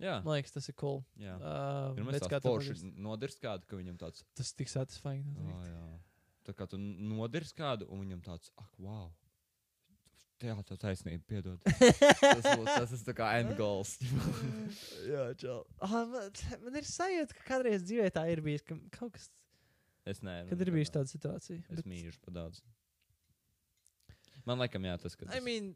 [0.04, 1.04] Jā, Man liekas, tas ir cool.
[1.22, 1.36] jā.
[1.38, 2.82] Uh, Pirmais tāds kā padarīt.
[3.00, 5.30] nodirst kādu, ka viņam tāds, Tas tik satisfying.
[5.40, 5.84] oh, jā.
[6.44, 9.14] Tā kā tu nodirst kādu, un viņam tāds, ak, wow.
[10.44, 11.60] Jā, tā taisnība, piedod.
[12.20, 13.94] Tas, būs, tas ir kā end goals.
[15.14, 15.62] Jā, čau.
[15.84, 16.32] Ah, man,
[16.66, 19.30] man ir sajūta, ka kādreiz dzīvē tā ir bijis, ka kaut kas,
[20.10, 20.50] es neesmu.
[20.52, 21.62] kad ir bijusi tāda situācija.
[21.72, 22.60] Es mīlu par daudz.
[24.44, 25.30] Man laikam, jā, tas, ka.
[25.30, 25.70] I Tas, mean,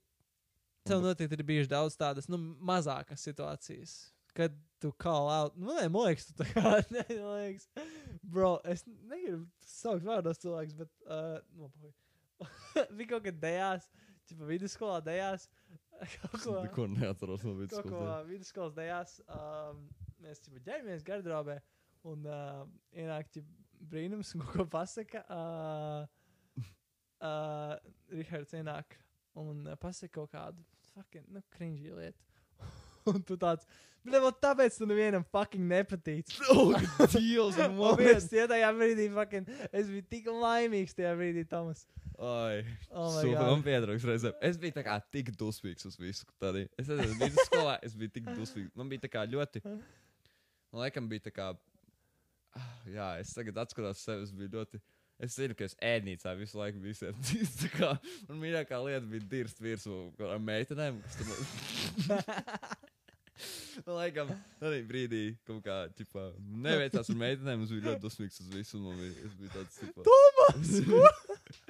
[0.87, 3.93] tev noteikti ir bijušas daudz tādas, nu, mazākas situācijas,
[4.35, 5.55] kad tu call out.
[5.55, 7.69] Nu, nē, man liekas, tu tā kā, nē, man liekas,
[8.27, 11.95] bro, es negribu saukt vārdos cilvēks, bet, uh, nu, pahuj.
[12.99, 13.87] bija kaut kad dejās,
[14.29, 15.47] ķipa vidusskolā dejās,
[16.21, 16.57] kaut ko.
[16.65, 18.27] Neko neatceros no kaut ko vidusskolas.
[18.29, 19.17] vidusskolas dejās.
[19.27, 19.87] Um,
[20.23, 21.57] mēs jau ģērbjamies gardrobē,
[22.11, 22.63] un uh,
[22.95, 23.49] ienāk ķip,
[23.91, 25.23] brīnums, un ko pasaka.
[25.31, 26.63] Uh,
[27.21, 27.75] uh,
[28.13, 28.97] Rihards ienāk
[29.37, 32.23] un uh, pasaka kaut kādu fucking, nu, cringy lietu.
[33.11, 33.67] Un tu tāds,
[34.07, 36.33] bet vot tāpēc tu nevienam fucking nepatīc.
[36.53, 36.73] Oh,
[37.13, 37.59] Dievs,
[37.91, 41.85] Un es tie tajā brīdī, fucking, es biju tik laimīgs tajā brīdī, Tomas.
[42.17, 44.33] Ai, Oh man pietrūks reizēm.
[44.41, 46.25] Es biju tā kā tik dusmīgs uz visu.
[46.41, 46.65] Tādī.
[46.79, 48.71] Es nezinu, vidusskolā es biju tik dusmīgs.
[48.79, 49.61] Man bija tā kā ļoti.
[49.67, 51.51] Man laikam bija tā kā.
[52.57, 54.25] ah, Jā, es tagad atskatos sevi.
[54.25, 54.81] Es biju ļoti.
[55.21, 56.81] Es zinu, ka es ēdnīcā visu laiku
[57.61, 57.93] tā kā
[58.27, 60.99] man mīļākā lieta bija dirst virsū ar meitenēm.
[63.85, 64.31] Man laikam,
[64.65, 66.27] arī brīdī, kaut kā, tipā,
[66.67, 68.77] neveicās ar meitenēm, es biju ļoti dusmīgs uz visu.
[68.79, 70.71] un Man bija, es biju tāds, tipā, Tomas!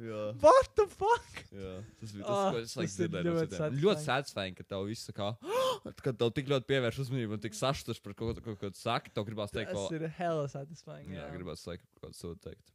[0.00, 0.20] jā.
[0.40, 1.40] What the fuck?
[1.52, 3.34] Jā, tas bija tas, Ah, ko es tas laikam ir dzirdēju.
[3.36, 3.80] ļoti.
[3.84, 5.28] Ļoti satisfying, ka tev viss kā,
[6.06, 9.12] kad tev tik ļoti pievērš uzmanību un tik sašutas par kaut ko, ko tu saki,
[9.16, 9.98] tev gribās teikt, Tas ko.
[9.98, 11.12] ir hella satisfying.
[11.16, 12.72] Jā, gribās teikt, kaut ko sūdu teikt.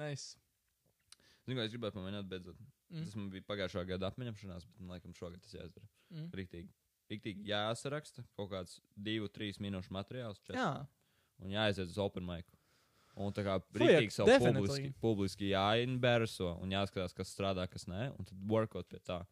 [0.00, 0.36] Nice.
[1.46, 2.56] Zinu, ko es gribētu pamēģināt beidzot.
[2.90, 3.02] Mm.
[3.04, 5.88] Tas man bija pagājušā gada apmeņemšanās, bet man laikam šogad tas jāizdara.
[6.14, 6.28] Mm.
[6.38, 6.68] Riktīgi.
[7.10, 10.38] Riktīgi jāsaraksta kaut kāds divu, trīs minūšu materiāls.
[10.42, 10.86] četri, Jā,
[11.42, 12.46] Un jāaiziet uz open mic.
[13.16, 18.10] Un tā kā Fuck, rītīgi sev publiski, publiski jāinbērso un jāskatās, kas strādā, kas nē,
[18.18, 19.22] un tad workot pie tā.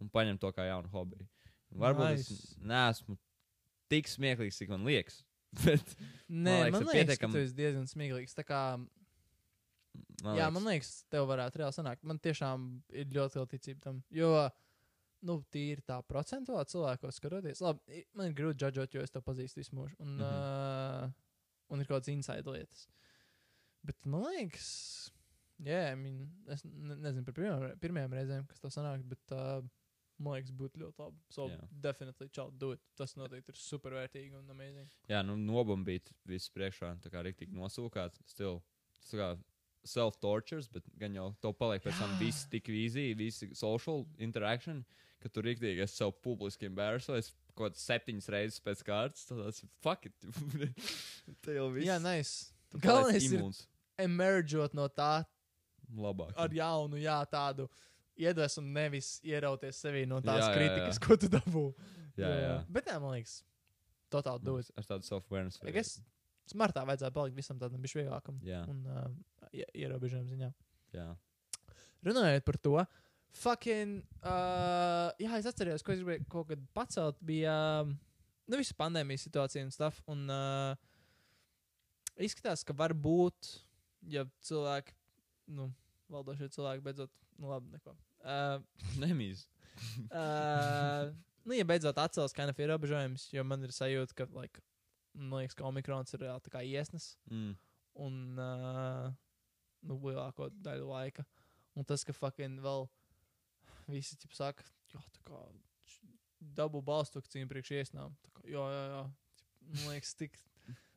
[0.00, 1.26] Un paņemt to kā jaunu hobiju.
[1.76, 2.32] Varbūt nice.
[2.32, 3.16] Es neesmu
[3.92, 5.22] tik smieklīgs, cik man liekas.
[5.64, 5.94] Bet,
[6.28, 8.36] Nē, liekas, man liekas, pietiekam- ka tu esi diezgan smieklīgs.
[8.36, 8.60] Tā kā,
[10.24, 12.06] man jā, man liekas, tev varētu reāli sanākt.
[12.06, 12.66] Man tiešām
[13.02, 14.02] ir ļoti liela ticība tam.
[14.14, 14.30] Jo,
[15.26, 19.62] nu, tīri tā procentuāli cilvēkos skatoties, labi, man ir grūti džudžot, jo es to pazīstu
[19.62, 19.96] visu mūžu.
[20.04, 20.22] Un, mm.
[20.22, 21.08] -hmm.
[21.08, 22.86] uh, un ir kaut kādas inside lietas.
[23.86, 24.68] Bet man liekas,
[25.62, 29.62] jā, I mean, es ne, nezinu par pirmajām, pirmajām reizēm, kas to sanāk, bet uh,
[30.22, 31.20] man liekas, būtu ļoti labi.
[31.32, 31.58] So, Jā.
[31.58, 31.74] yeah.
[31.88, 32.82] definitely, čau, do it.
[32.98, 34.88] Tas noteikti ir supervērtīgi un amazing.
[35.10, 38.18] Jā, nu, nobombīt visu priekšā, tā kā rīktīgi nosūkāt.
[38.30, 38.62] Still,
[39.00, 39.30] tas kā
[39.88, 42.20] self-tortures, bet gan jau to paliek pēc tam Jā.
[42.24, 44.82] viss tik easy, visi social interaction,
[45.22, 49.24] ka tu rīktīgi esi sev publiski embarrassojis kaut kāds septiņas reizes pēc kārtas.
[49.28, 50.14] Tad tas ir fuck it.
[51.44, 51.88] Te jau viss.
[51.88, 52.52] Jā, nice.
[52.82, 53.46] Galvenais ir
[54.04, 55.24] emerģot no tā
[55.96, 56.34] Labāk.
[56.36, 57.68] ar jaunu, jā, tādu
[58.20, 61.04] iedvesmu, nevis ierauties sevī no tās Jā, jā, kritikas, jā.
[61.06, 61.64] ko tu dabū.
[62.16, 62.52] Jā, jā.
[62.72, 63.38] Bet, jā, man liekas,
[64.12, 64.68] totāli dod.
[64.76, 65.60] Ar tādu self-awareness.
[65.64, 65.98] I guess
[66.50, 68.38] smartā vajadzētu palikt visam tādam bišķi vieglākam.
[68.46, 68.62] Jā.
[68.70, 69.06] Un uh,
[69.56, 70.50] ie- ierobežojumu ziņā.
[70.96, 71.06] Jā.
[72.06, 72.74] Runājot par to,
[73.36, 77.96] fucking, uh, jā, es atceros, ko es gribēju kaut kad pacelt, bija, um,
[78.48, 80.76] nu, visa pandēmijas situācija un stuff, un uh,
[82.22, 83.50] izskatās, ka var būt,
[84.12, 84.94] ja cilvēki,
[85.56, 85.68] nu,
[86.12, 87.96] valdošie cilvēki beidzot, nu, labi, neko.
[88.24, 88.62] Uh,
[89.02, 89.44] Nemīz.
[90.16, 91.10] uh,
[91.44, 94.62] nu, ja beidzot atcels kind of ierobežojumus, jo man ir sajūta, ka, like,
[95.16, 97.54] man liekas, ka omikrons ir reāli tā kā iesnas Mm.
[98.04, 99.06] un uh,
[99.86, 101.24] nu, lielāko daļu laika.
[101.76, 102.86] Un tas, ka fucking vēl
[103.92, 105.40] visi ķip saka, jo tā kā
[106.56, 108.14] dabu balstu cīņu priekš iesnām.
[108.36, 109.02] Kā, jā, jā, jā.
[109.66, 110.38] Man liekas, tik.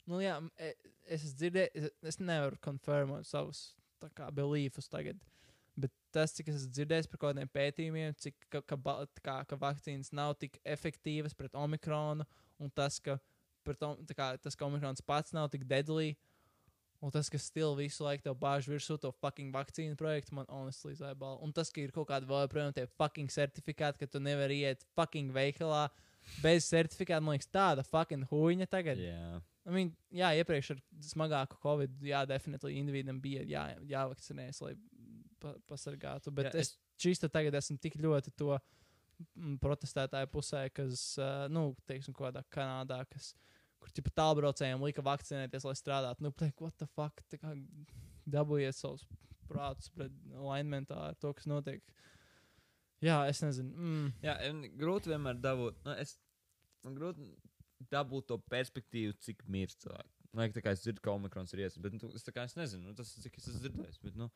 [0.10, 0.76] Nu, jā, e-
[1.06, 3.74] es esmu dzirdējis, es, nevaru konfirmēt savus
[4.18, 5.20] kā beliefus tagad.
[5.80, 8.78] Bet tas, cik es esmu dzirdējis par kaut kādiem pētījumiem, cik ka, ka,
[9.24, 12.26] kā, ka vakcīnas nav tik efektīvas pret omikronu,
[12.60, 13.20] un tas, ka,
[13.68, 16.16] pret, om- kā, tas, ka omikrons pats nav tik deadly,
[17.02, 20.96] un tas, ka stila visu laiku tev bāž virsū to fucking vakcīnu projektu, man honestly
[21.00, 21.40] zaibal.
[21.46, 24.84] Un tas, ka ir kaut kādi vēl joprojām tie fucking certifikāti, ka tu nevari iet
[24.98, 25.88] fucking veikalā
[26.44, 29.00] bez certifikāta, man liekas, tāda fucking huīņa tagad.
[29.02, 29.40] Jā.
[29.70, 34.74] I mean, jā, iepriekš ar smagāku covid, jā, definitīvi individam bija jā, jāvakcinējas, lai
[35.42, 36.34] pa, pasargātu.
[36.36, 41.46] Bet Jā, jā, es šīs tagad esmu tik ļoti to mm, protestētāju pusē, kas, uh,
[41.54, 43.34] nu, teiksim, kaut kādā Kanādā, kas,
[43.80, 46.26] kur tipa tālbraucējiem lika vakcinēties, lai strādātu.
[46.26, 47.54] Nu, teik, what the fuck, tā kā
[48.30, 49.06] dabūjiet savus
[49.50, 51.82] prātus pret alignmentā ar to, kas notiek.
[53.04, 53.72] Jā, es nezinu.
[53.74, 54.10] Mm.
[54.26, 54.36] Jā,
[54.80, 55.80] grūti vienmēr dabūt.
[55.86, 56.18] Nu, es,
[56.86, 57.30] man grūti
[57.92, 60.16] dabūt to perspektīvu, cik mirst cilvēki.
[60.36, 62.92] Man liekas, kā es dzirdu, ka omikrons ir iesprūdis, bet nu, es, kā, es nezinu,
[62.92, 64.02] nu, tas cik es esmu dzirdējis.
[64.04, 64.28] Bet, nu,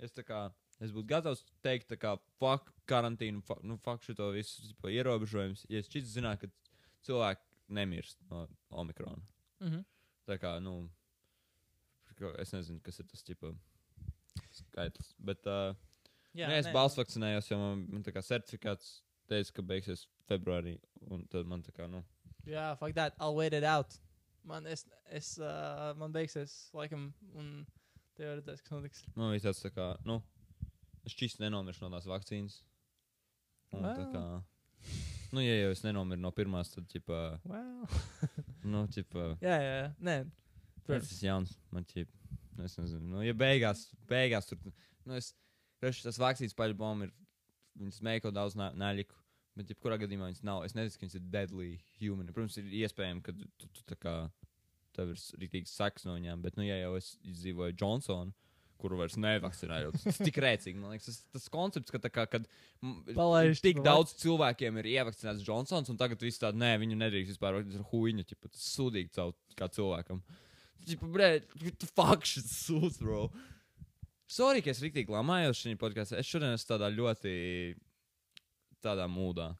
[0.00, 0.44] es, kā,
[0.80, 5.82] es būtu gatavs teikt, kā fuck karantīnu, fuck, nu, fuck šo visu tipo, ierobežojumus, ja
[5.82, 6.78] es šķiet zinātu, ka
[7.10, 9.22] cilvēki nemirst no omikrona.
[9.60, 9.84] Mm -hmm.
[10.26, 10.90] Tā kā, nu,
[12.38, 13.54] es nezinu, kas ir tas tipo
[14.52, 15.14] skaitlis.
[15.18, 15.74] Bet, uh,
[16.34, 20.06] Jā, nē, es nē, balsu vakcinējos, jo man, man tā kā certifikāts teica, ka beigsies
[20.28, 20.78] februārī.
[21.10, 22.04] Un tad man tā kā, nu,
[22.46, 23.14] Jā, fuck that.
[23.20, 23.98] I'll wait it out.
[24.44, 27.66] Man, es, es, uh, man beigsies, laikam, un
[28.16, 29.02] te jau redzēs, kas notiks.
[29.14, 30.22] man bija tāds tā kā, nu,
[31.04, 32.62] es šķīsti nenomiršu no tās vakcīnas.
[33.72, 34.12] Un tā Well.
[34.14, 34.24] kā,
[35.34, 37.98] nu, ja jau es nenomiru no pirmās, tad, ķipā, Wow.
[38.72, 39.88] nu, ķipā, jā, jā, jā.
[40.06, 41.14] Nē, tas protams.
[41.16, 42.10] ir jauns, man ķip,
[42.56, 44.60] nu, es nezinu, nu, ja beigās, beigās tur,
[45.06, 45.32] nu, es,
[45.84, 47.14] reši tas vakcīnas paļu bomba ir,
[47.80, 49.16] viņas mēģina daudz naļiku.
[49.58, 52.28] Bet, ja kurā gadījumā viņas nav, es nezinu, ka viņas ir deadly human.
[52.32, 54.12] Protams, ir iespējams, ka tu, tu, tu tā kā
[54.96, 58.32] tev ir rītīgs seks no viņām, bet, nu, ja jau es izdzīvoju Johnsonu,
[58.80, 60.80] kuru vairs nevakcinēju, tas ir tik rēcīgi.
[60.80, 62.48] Man liekas, tas, tas koncepts, ka, tā kā, kad
[63.14, 67.34] Palaiž tik to daudz cilvēkiem ir ievakcinēts Johnsons, un tagad viss tāda, nē, viņu nedrīkst
[67.36, 70.22] vispār, tas ir huīņa, tas ir sūdīgi caur kā cilvēkam.
[71.04, 71.30] Bre,
[71.60, 73.26] what the fuck šis sūds, bro.
[74.30, 76.18] Sorry, ka es rīktīgi lamājos šajā podkāstā.
[76.22, 77.32] Es šodien esmu tādā ļoti
[78.80, 79.50] tādā mūdā.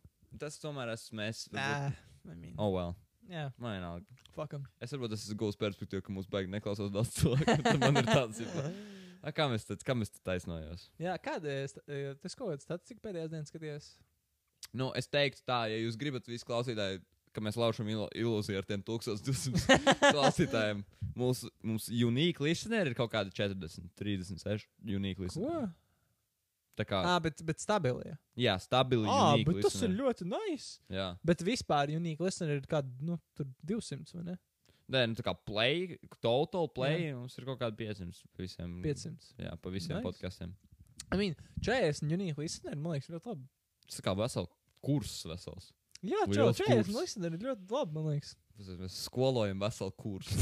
[0.41, 1.45] Tas tomēr esmu mēs.
[1.53, 1.93] Nā,
[2.25, 2.55] I mean.
[2.57, 2.95] Oh, well.
[3.31, 4.07] Jā, Man vienalga.
[4.35, 4.65] fuck 'em.
[4.83, 7.79] Es varbūt tas ir gūs perspektīvu, ka mūsu baigi neklausās daudz cilvēku.
[7.79, 8.41] Man ir tāds,
[9.23, 10.89] a, kā mēs tad, kā mēs tad taisnojos?
[11.01, 13.91] Jā, kāda ir tas kaut kāds statistikas pēdējās dienas skaties?
[14.77, 17.01] Nu, es teiktu tā, ja jūs gribat visi klausītāji,
[17.35, 19.77] ka mēs laušam ilo- ilūziju ar tiem 1200
[20.15, 20.83] klausītājiem.
[21.19, 24.67] Mūsu, mums unique listeneri ir kaut kādi 40, 36
[24.97, 25.67] unique listeneri.
[25.67, 25.73] Ko?
[26.81, 28.15] Tā kā, Ah, bet, bet stabili.
[28.41, 29.99] jā, stabili Ah, bet tas ir listeneri.
[30.01, 30.69] ļoti nice.
[30.89, 31.09] Jā.
[31.27, 34.37] Bet vispār unique listener ir kādi, nu, tur 200 vai ne?
[34.91, 38.73] Nē, nu tā kā play, total play, mums ir kaut kādi 500 pa visiem.
[38.83, 39.29] 500.
[39.39, 40.07] Jā, pa visiem Nice.
[40.09, 40.55] podkastiem.
[41.13, 43.47] I mean, 40 unique listener, man liekas, ļoti labi.
[43.87, 44.51] Tas kā vesels
[44.83, 45.71] kurs vesels.
[46.03, 46.95] Jā, čau, 40 kurs.
[46.97, 48.35] listener ir ļoti labi, man liekas.
[48.61, 50.37] Mēs skolojam veselu kursu.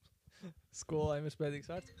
[0.82, 1.94] Skolājiem ir spēcīgs vārds.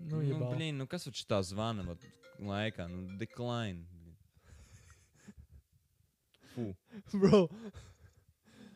[0.00, 0.54] Nu, nu, bal.
[0.54, 2.02] blin, nu kas viņš tā zvana vat,
[2.40, 2.84] laikā?
[2.92, 3.84] Nu, decline.
[6.52, 6.70] Fū.
[7.14, 7.46] Bro.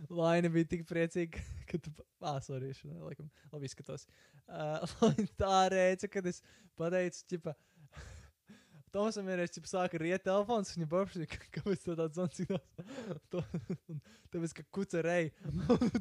[0.09, 1.93] Laina bija tik priecīga, ka tu.
[2.25, 4.07] Ah, sorry, es laikam, labi izskatos.
[4.49, 4.85] Uh,
[5.41, 6.41] tā reica, kad es
[6.79, 7.55] pateicu, ķipa.
[8.95, 12.65] Tomasam ir reizes, sāka riet telefons, viņa paprasīja, ka- kāpēc tā tāds zvans signāls.
[14.31, 15.29] Tāpēc, ka kuca rei.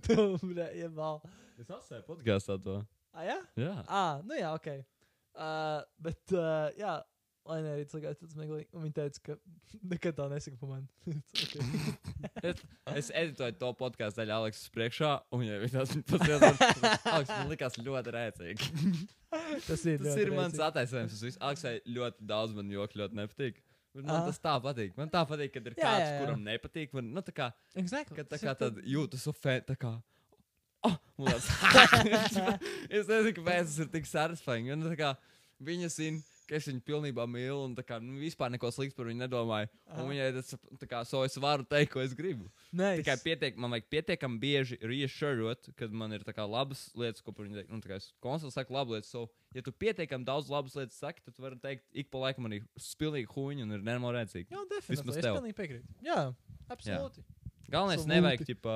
[0.07, 1.19] Tev, bre, iebal.
[1.61, 2.79] Es atsēju podkāstā to.
[3.13, 3.37] Ah, jā?
[3.59, 3.75] Jā.
[3.89, 4.71] Ah, nu jā, ok.
[5.39, 6.95] Uh, bet, uh, jā,
[7.47, 8.67] Laina arī tagad tāds meklīgi.
[8.75, 9.35] Un viņa teica, ka
[9.93, 10.87] nekad tā nesaka par mani.
[12.39, 12.53] Okay.
[12.99, 16.49] Es editoju to podkāstu daļu Aleksa priekšā, un ja viņš tas patiesībā
[17.13, 18.69] Aleks, man likās ļoti rēcīgi.
[19.65, 21.17] Tas ir, Tas ir mans attaisnojums.
[21.23, 23.59] Tas Aleksai ļoti daudz man joki ļoti nepatīk.
[23.97, 24.27] Man Aha.
[24.29, 24.93] tas tā patīk.
[24.99, 26.19] Man tā patīk, kad ir Jā, kāds, jā, jā.
[26.23, 26.91] kuram nepatīk.
[26.93, 27.47] Man, nu, tā kā,
[27.81, 28.19] Exactly.
[28.19, 29.95] kad tā Tas kā tad- jūtas ofē, tā kā.
[30.85, 31.47] Oh, tāds,
[32.87, 34.69] es nezinu, kāpēc tas ir tik satisfying.
[34.75, 35.09] Un, tā kā,
[35.65, 39.21] viņa zina, ka es viņu pilnībā mīlu, un kā, nu, vispār neko sliktu par viņu
[39.21, 39.69] nedomāju.
[39.85, 40.01] Aha.
[40.01, 40.55] Un viņai tas,
[40.89, 42.49] kā, so es varu teikt, ko es gribu.
[42.73, 43.03] Nice.
[43.03, 47.47] Tikai pietiek, man vajag pietiekami bieži reassurot, kad man ir kā labas lietas, ko par
[47.47, 47.73] viņu teikt.
[47.73, 49.09] Nu, kā es konsultēju, saku labu lietu.
[49.09, 52.63] So, ja tu pietiekami daudz labas lietas saki, tad vari teikt, ik pa laikam arī
[52.81, 54.49] spilīgi huņi un ir nenormāli rēcīgi.
[54.53, 55.19] Jā, definitīvi.
[55.19, 55.99] Es pilnīgi piekrītu.
[56.05, 56.23] Jā,
[56.69, 57.25] absolūti.
[57.69, 58.15] Galvenais, Absolūti.
[58.15, 58.75] nevajag ķipā,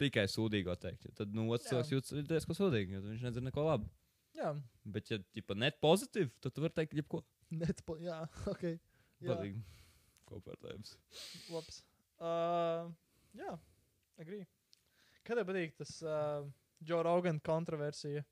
[0.00, 1.10] tikai sūdīgo teikt.
[1.16, 1.74] Tad, nu, otrs Jā.
[1.74, 3.90] cilvēks jūtas diezgan sūdīgi, jo viņš nedzird neko labu.
[4.38, 4.52] Jā,
[4.84, 7.22] Bet, ja ķipā net pozitīvi, tad tu vari teikt, jebko.
[7.50, 8.20] netpo, jā,
[8.52, 8.62] ok.
[9.20, 9.56] Jā, Patīk.
[10.30, 10.94] Kopērtējums.
[11.50, 11.80] labs.
[12.20, 12.90] Uh,
[13.36, 13.56] jā,
[14.22, 14.44] agree.
[15.26, 16.44] Kad tev patīk tas uh,
[16.86, 18.22] Joe Rogan kontroversija?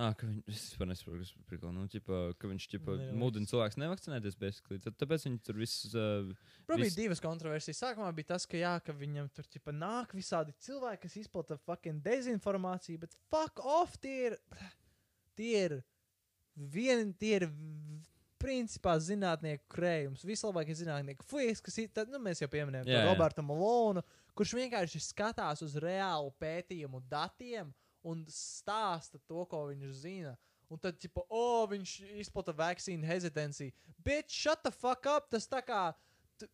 [0.00, 1.70] Ah, ka viņš, vispār nesaprotu, kas ir prikla.
[1.76, 4.78] Nu, ķipa, ka viņš ķipa, mudina cilvēks nevakcinēties, basically.
[4.80, 5.82] Tad, tāpēc viņi tur viss.
[5.92, 6.30] Uh,
[6.64, 7.80] Tur bija Viss- divas kontroversijas.
[7.84, 12.00] Sākumā bija tas, ka, jā, ka viņam tur ķipa, nāk visādi cilvēki, kas izplata fucking
[12.06, 14.38] dezinformāciju, bet fuck off, tie ir.
[15.38, 15.74] Tie ir
[16.56, 17.46] vieni, tie ir
[18.42, 20.24] principā zinātnieku krējums.
[20.26, 21.24] Vislabākie zinātnieki.
[21.30, 23.04] Fujies, kas ir, tad, nu, mēs jau pieminējām jā.
[23.12, 24.02] Robertu Malonu,
[24.34, 27.70] kurš vienkārši skatās uz reālu pētījumu datiem
[28.02, 30.34] un stāsta to, ko viņš zina.
[30.72, 31.90] Un tad, tipo, oh, viņš
[32.24, 33.70] izplata vakcīnu hesitancy.
[34.02, 35.28] Bet shut the fuck up!
[35.30, 36.00] Tas tā kā tu-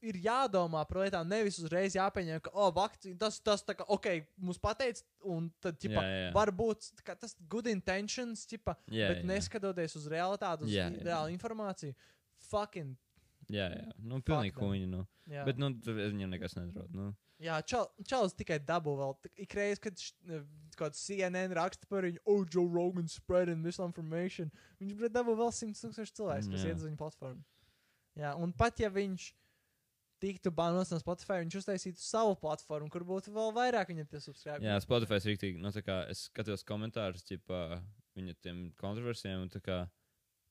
[0.04, 4.08] ir jādomā par lietām, nevis uzreiz jāpieņem, ka, oh, vakcīna, tas, tas tā kā, ok,
[4.44, 6.30] mums pateic, un tad, tipo, Jā, jā.
[6.36, 9.28] varbūt kā tas good intentions, tipo, jā, bet jā.
[9.32, 11.04] neskatoties uz realitāti, uz Jā, jā.
[11.08, 11.96] reālu informāciju,
[12.50, 12.96] fucking,
[13.48, 13.86] Jā, jā.
[14.04, 14.86] Nu, pilnīgi kuņi.
[14.92, 15.06] Nu.
[15.30, 15.44] jā.
[15.46, 16.90] Bet, nu, viņam nekas nedraud.
[16.92, 17.14] Nu.
[17.40, 19.14] Jā, čal, Čālijs tikai dabū vēl.
[19.22, 19.96] Tik- Ikreiz, kad
[20.76, 24.50] kāds CNN raksta par viņu, oh, Joe Rogan spreading misinformation,
[24.82, 27.44] viņš dabū vēl 100 tūkstoši cilvēku, kas iet uz viņu platformu.
[28.18, 29.30] Jā, un pat ja viņš
[30.20, 34.64] tiktu banots no Spotify, viņš uztaisītu savu platformu, kur būtu vēl vairāk viņam tie subscribe.
[34.64, 35.60] Jā, Spotify ir rīktīgi.
[35.62, 37.82] Nu, kā es skatījos komentārus, tipā,
[38.18, 39.88] viņa tiem kontroversijām, un kā,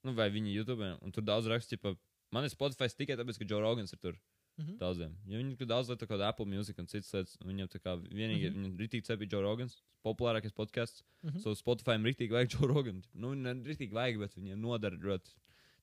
[0.07, 1.95] nu, vai viņa YouTube, un tur daudz raksta, tipā,
[2.31, 4.17] man ir Spotify tikai tāpēc, ka Joe Rogans ir tur
[4.57, 4.77] Mhm.
[4.81, 5.11] daudziem.
[5.29, 8.49] Jo viņi tur daudz lieto, kā Apple Music un citas lietas, viņam tā kā vienīgi,
[8.49, 8.63] mm -hmm.
[8.63, 11.39] viņam rītīgi cepīja Joe Rogans, populārākais podkāsts, Mhm.
[11.39, 13.03] so Spotify rītīgi vajag Joe Rogan.
[13.13, 15.29] Nu, ne rītīgi vajag, bet viņiem nodara ļoti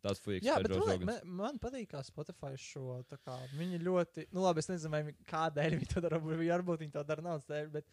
[0.05, 0.47] tās fujiks.
[0.47, 3.01] Jā, bet man, man, man patīk, kā Spotify šo.
[3.11, 6.21] tā Kā, viņi ļoti, nu labi, es nezinu, vai kādēļ viņi to dara.
[6.21, 7.89] varbūt- viņi to dara naudas dēļ, bet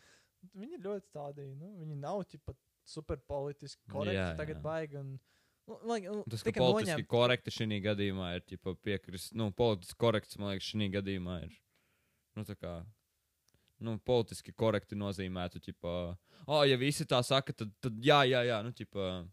[0.58, 2.56] viņi ļoti tādi, nu, viņi nav tipa
[2.86, 4.62] super politiski korekti Jā, tagad jā.
[4.66, 4.98] baigi.
[4.98, 5.20] Un,
[5.68, 9.96] nu, like, nu, Tas, ka politiski noņemt- korekti šī gadījumā ir ķipa, piekrist, nu, politiski
[10.02, 11.54] korekts, man liekas, šī gadījumā ir.
[12.36, 12.86] Nu, tā kā,
[13.80, 16.18] nu, politiski korekti nozīmētu, ķipa,
[16.48, 19.28] oh, ja visi tā saka, tad, tad jā, jā, jā, nu, ķipa,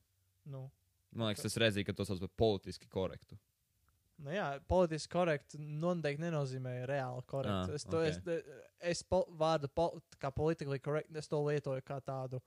[0.48, 0.70] Nu,
[1.12, 3.38] man liekas, tas redzēja, ka to sauc par politiski korektu.
[4.18, 7.72] nu, jā, politiski korekti noteikti nenozīmē reāli korekti.
[7.72, 8.06] Ah, es to, ok.
[8.10, 8.54] es,
[8.92, 12.42] es po, vārdu pol, kā politically correct, es to lietoju kā tādu,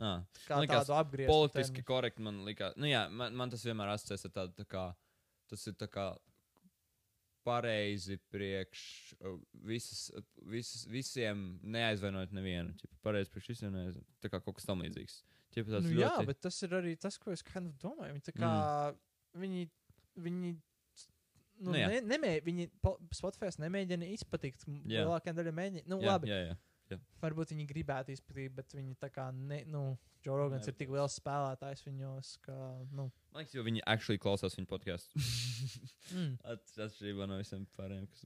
[0.00, 1.28] Ah, kā likās, tādu apgriezu.
[1.28, 4.84] politiski korekti man likās, nu, jā, man, man tas vienmēr asociēs ar tādu, tā kā,
[5.50, 6.06] tas ir tā kā
[7.44, 8.80] pareizi priekš
[9.20, 10.10] uh, visas,
[10.48, 12.74] visas, visiem neaizvainojot nevienu.
[13.04, 14.16] Pareizi priekš visiem neaizvainojot.
[14.20, 15.22] Tā kā kaut kas tam līdzīgs.
[15.50, 16.00] Ķipa, Nu, ļoti...
[16.04, 18.14] jā, bet tas ir arī tas, ko es kind of domāju.
[18.16, 18.50] Viņi, kā,
[19.42, 19.64] viņi,
[20.26, 20.52] viņi,
[21.60, 21.88] nu, Nu, jā.
[21.90, 24.66] ne, nemē, viņi po- Spotify nemēģina izpatikt.
[24.86, 25.02] Jā.
[25.04, 25.86] Lielākā daļa mēģina.
[25.90, 26.38] Nu, jā, labi, jā,
[26.92, 27.00] jā.
[27.22, 29.82] varbūt viņi gribētu izplatīt, bet viņi tā kā, ne, nu,
[30.24, 32.56] Joe Rogans Ne, ir tik liels spēlētājs viņos, ka,
[32.92, 35.20] nu, Man liekas, jo viņi actually klausās viņa podkāstu.
[36.16, 38.24] mm, Atšķirībā no visiem pārējiem, kas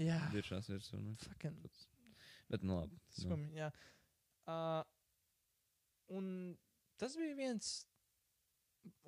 [0.00, 1.00] jā, diršās virsū.
[1.02, 1.16] Nu.
[1.26, 1.70] fucking
[2.46, 2.94] Bet, nu, labi.
[2.94, 3.22] Nu.
[3.24, 3.72] skumji, jā.
[4.46, 4.84] Uh,
[6.12, 6.56] un
[7.00, 7.72] tas bija viens,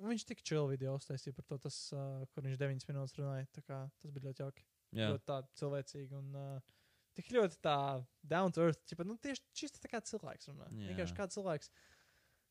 [0.03, 3.63] viņš tik chill video uztaisīja par to, tas, uh, kur viņš 9 minūtes runāja, tā
[3.65, 4.65] kā tas bija ļoti jauki.
[4.97, 6.77] Jā, ļoti tā cilvēcīgi un uh,
[7.17, 7.77] tik ļoti tā
[8.25, 8.81] down to earth.
[8.89, 10.69] Čipa, nu, tieši šis tā kā cilvēks runā.
[10.71, 10.91] Jā.
[10.91, 11.71] Vienkārši kā cilvēks.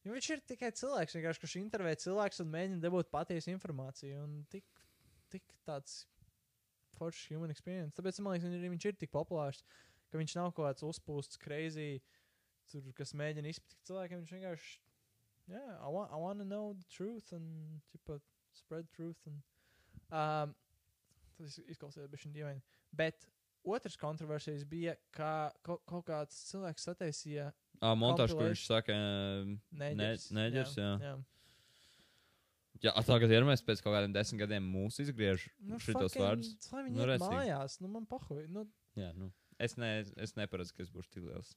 [0.07, 4.23] Jo viņš ir tikai cilvēks, vienkārši, kurš intervē cilvēks un mēģina dabūt patiesu informāciju.
[4.23, 4.65] Un tik,
[5.33, 6.05] tik tāds
[6.99, 7.97] foršs human experience.
[7.97, 9.65] Tāpēc man liekas, viņš ir, tik populārs,
[10.13, 11.99] ka viņš nav kaut kāds uzpūsts, crazy,
[12.73, 14.23] tur, kas mēģina izpatikt cilvēkiem.
[14.23, 14.75] Viņš vienkārši,
[15.49, 18.19] jā, yeah, I, want, I want to know the truth and, čipa,
[18.57, 19.21] spread truth.
[19.31, 19.43] And,
[20.11, 20.55] um,
[21.39, 22.63] tas izklausās bišķiņ dīvaini.
[22.99, 23.27] Bet
[23.69, 27.51] otrs kontroversijas bija, ka kaut, kaut kāds cilvēks sataisīja
[27.81, 28.97] ah, montāžu, kur viņš saka,
[29.83, 30.31] neģers.
[30.35, 30.93] neģers, jā.
[31.05, 31.15] jā.
[32.89, 36.55] jā, tagad ir mēs pēc kaut kādiem desmit gadiem mūsu izgriež Nu, šitos vārdus.
[36.73, 38.49] Lai viņi Nu, mājās, nu man pahoja.
[38.53, 38.67] Nu,
[38.99, 39.31] Jā, nu.
[39.63, 41.53] Es, ne, es neparedzu, ka es būšu tik liels.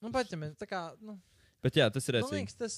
[0.00, 1.18] Nu pat, ja tā kā, nu,
[1.60, 2.38] Bet jā, tas ir man redzams.
[2.38, 2.76] liekas, tas,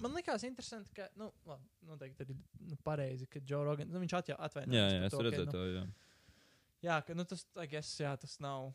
[0.00, 2.36] man likās interesanti, ka, nu, labi, noteikti arī
[2.70, 4.78] nu, pareizi, ka Joe Rogan, nu, viņš atjau, atvainojas.
[4.78, 5.64] Jā, jā, es to, ka, redzēju nu, to.
[5.68, 5.84] Jā.
[6.82, 8.70] Jā, ka, nu, tas, I guess, jā, tas nav,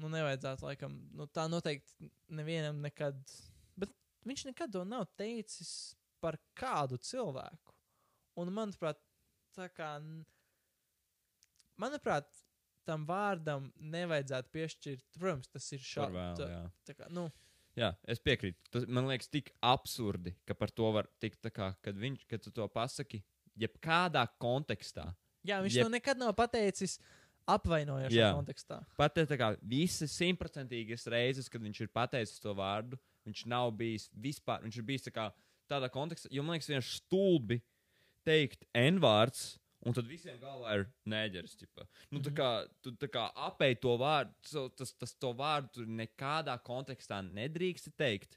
[0.00, 3.20] nu, nevajadzētu, laikam, nu, tā noteikti nevienam nekad,
[3.78, 3.92] bet
[4.28, 5.92] viņš nekad to nav teicis
[6.24, 7.76] par kādu cilvēku.
[8.40, 8.96] Un, manuprāt,
[9.52, 9.92] tā kā,
[11.76, 12.32] manuprāt,
[12.84, 16.14] tam vārdam nevajadzētu piešķirt, protams, tas ir šādi.
[17.10, 17.26] nu,
[17.78, 18.58] jā, es piekrītu.
[18.70, 22.42] Tas man liekas tik absurdi, ka par to var tikt tā kā, kad viņš, kad
[22.42, 23.22] tu to pasaki,
[23.58, 25.14] jebkādā kontekstā.
[25.44, 26.98] jā, viņš Jeb- to nekad nav pateicis
[27.48, 28.32] apvainojošā Jā.
[28.36, 28.80] kontekstā.
[28.96, 34.08] Pat tā kā visas simtprocentīgas reizes, kad viņš ir pateicis to vārdu, viņš nav bijis
[34.14, 34.62] vispār.
[34.62, 35.32] Viņš ir bijis tā kā
[35.70, 37.60] tādā kontekstā, jo man liekas, vienkārši stulbi
[38.26, 39.58] teikt N-vārds.
[39.84, 41.56] Un tad visiem galvā ir nēģeris.
[41.58, 41.86] ķipa.
[42.12, 42.36] Nu, tā Mhm.
[42.36, 48.36] kā tu tā kā apēji to vārdu, tas, tas to vārdu nekādā kontekstā nedrīkst teikt.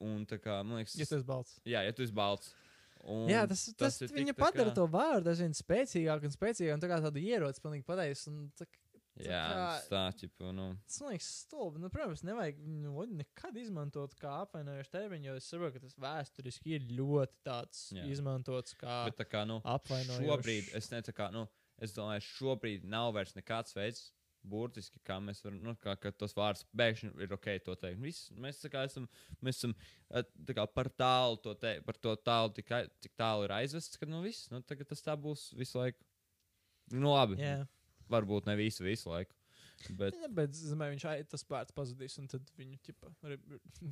[0.00, 1.60] Un kā, man liekas, Ja tas balts.
[1.64, 2.52] jā, ja tu esi balts.
[3.02, 6.24] Un Jā, tas, tas, tas ir tik viņa tā padara kā- to vārdu aizvien spēcīgāku
[6.24, 8.26] un spēcīgāku, un tā kā tādu ieroci pilnīgi pateicis.
[8.28, 8.66] Un tā,
[9.18, 10.66] Jā, kā- tas tā, ķipa, nu.
[10.86, 11.80] tas liekas stulbi.
[11.82, 16.76] Nu, protams, nevajag viņu nekad izmantot kā apvainojušu termiņu, jo es saprotu, ka tas vēsturiski
[16.78, 18.06] ir ļoti tāds Jā.
[18.08, 20.24] izmantots kā Bet tā kā, nu, apvainojuši.
[20.30, 24.12] šobrīd, es ne tā kā, nu, es domāju, šobrīd nav vairs nekāds veids,
[24.42, 28.00] burtiski, kā mēs varam, nu, kā, ka tos vārdus pēkšņi ir ok to teikt.
[28.00, 29.04] Viss, mēs tā kā esam,
[29.44, 29.74] mēs esam
[30.14, 32.70] eh, tā kā par tālu to teikt, par to tālu, tik,
[33.04, 35.98] cik tālu ir aizvests, ka, nu, viss, nu, tagad tas tā būs visu laiku.
[36.92, 37.66] Nu, labi, Jā,
[38.10, 39.36] varbūt ne visu, visu laiku.
[39.96, 43.12] Bet, ja, bet es domāju, viņš ai, tas vārds pazudīs, un tad viņu ķipa,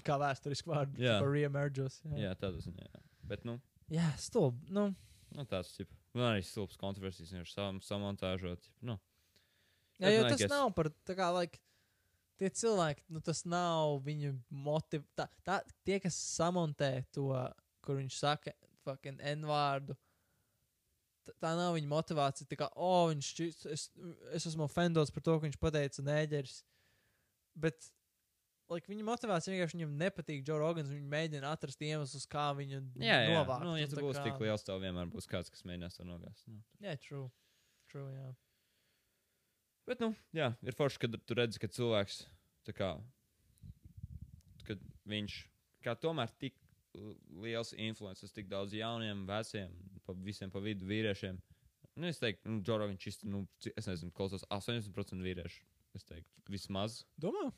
[0.04, 1.14] kā vēsturiski vārdu Jā.
[1.24, 2.02] reemerģos.
[2.20, 2.88] jā, tādā ziņā.
[2.92, 3.00] Jā.
[3.30, 3.56] Bet, nu,
[3.92, 4.68] jā stulbi.
[4.74, 4.90] Nu,
[5.32, 8.98] nu tāds, tip, man arī stulbs kontroversijas, viņš sam, samontāžot, nu.
[9.96, 11.62] jā, jo nu, tas guess- nav par tā kā, like,
[12.38, 15.06] tie cilvēki, nu, tas nav viņu motiv...
[15.18, 17.32] Tā, tā, tie, kas samontē to,
[17.80, 18.52] kur viņš saka,
[18.84, 19.96] fucking N vārdu,
[21.42, 22.48] tā nav viņa motivācija.
[22.50, 23.84] Tā kā, oh, viņš, šķist- es,
[24.38, 26.58] es esmu ofendots par to, ka viņš pateica nēģeris.
[27.58, 27.90] Bet,
[28.70, 33.20] like, viņa motivācija vienkārši viņam nepatīk Džo Rogans, viņš mēģina atrast iemeslus, kā viņu Jā,
[33.26, 33.32] jā.
[33.36, 33.64] novākt.
[33.66, 36.46] Nu, ja tā būsi kā- tik liels, tev vienmēr būs kāds, kas mēģinās to nogāzt.
[36.48, 36.60] Nu.
[36.84, 37.30] Jā, true.
[37.88, 38.34] True, jā.
[39.88, 42.26] Bet, nu, jā, ir forši, kad tu redzi, ka cilvēks,
[42.76, 42.90] kā,
[44.68, 45.36] kad viņš,
[45.86, 46.58] kā tomēr tik
[47.40, 49.72] liels influences, tik daudz jauniem, veciem,
[50.08, 51.38] pa visiem pa vidu vīriešiem.
[51.98, 53.44] Nu, es teiktu, nu, Džoro viņš īsti, nu,
[53.76, 55.64] es nezinu, klausos 80% vīriešu.
[55.98, 57.00] Es teiktu, vismaz.
[57.20, 57.48] Domā?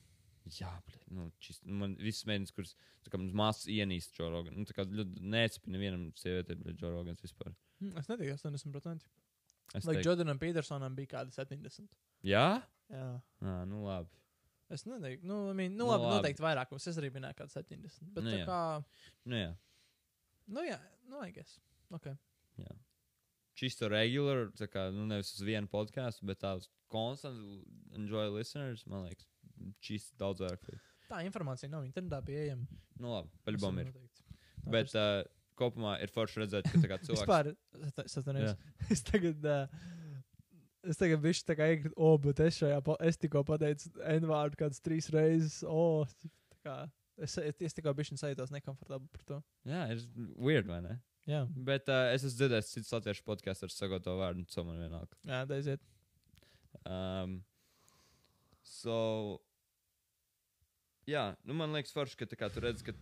[0.56, 2.70] Jā, bļa, nu, čist, nu, man visas mēģinājums, kuras,
[3.04, 7.02] tā kā mums māsas ienīst Džoro, nu, tā kā ļoti neatspina nevienam sievietēm, bet Džoro
[7.02, 7.52] Rogans vispār.
[7.82, 9.04] Hm, Es nedomāju, 80%.
[9.76, 11.92] Es Lai teiktu, Jordanam Petersonam bija kāda 70.
[12.26, 12.46] jā?
[12.90, 13.04] Jā.
[13.44, 14.08] Ā, nu, labi.
[14.72, 16.16] Es nedomāju, nu, I mean, nu, Nu, labi, labi.
[16.16, 16.88] noteikti vairākums.
[16.90, 18.08] Es arī minēju kādu 70.
[18.16, 18.46] Bet Nu, tā jā.
[18.48, 18.58] kā,
[19.28, 19.52] Nu, jā.
[20.56, 20.80] nu, jā,
[21.12, 21.60] nu, I guess.
[21.90, 22.16] Okay.
[22.64, 22.76] Jā.
[23.60, 27.36] Čisto regular, tā kā nu, nevis uz vienu podkāstu, bet tā uz constant
[27.98, 29.28] enjoy listeners, man liekas,
[29.84, 30.64] čisto daudz vairāk.
[30.72, 30.80] ir.
[31.10, 32.80] Tā informācija nav internetā pieejama.
[33.00, 33.90] Nu, labi, paļbam ir.
[33.90, 34.38] Noteikti.
[34.70, 35.22] Bet uh,
[35.58, 37.24] kopumā ir forši redzēt, ka tā kā cilvēks.
[37.24, 37.50] Vispār,
[38.04, 38.54] es atvainojos.
[38.94, 39.90] Es tagad, uh,
[40.86, 42.80] es tagad bišķi tā kā iekritu, o, bet es šajā,
[43.10, 46.06] es tikko pateicu N vārdu kādas trīs reizes, o,
[46.54, 46.78] tā kā,
[47.20, 49.40] es, es tikko bišķi sajūtos nekomfortabli par to.
[49.68, 50.04] Jā, ir
[50.38, 50.98] weird, vai ne?
[51.28, 54.64] Jā, Bet uh, es esmu dzirdējis citus latviešu podkāstus ar sagot to vārdu, un tas
[54.66, 55.18] man vienalga.
[55.28, 55.84] jā, aiziet.
[56.88, 57.36] Um,
[58.66, 58.96] so,
[61.10, 62.96] jā, nu man liekas, forši, ka tā kā tu redz, ka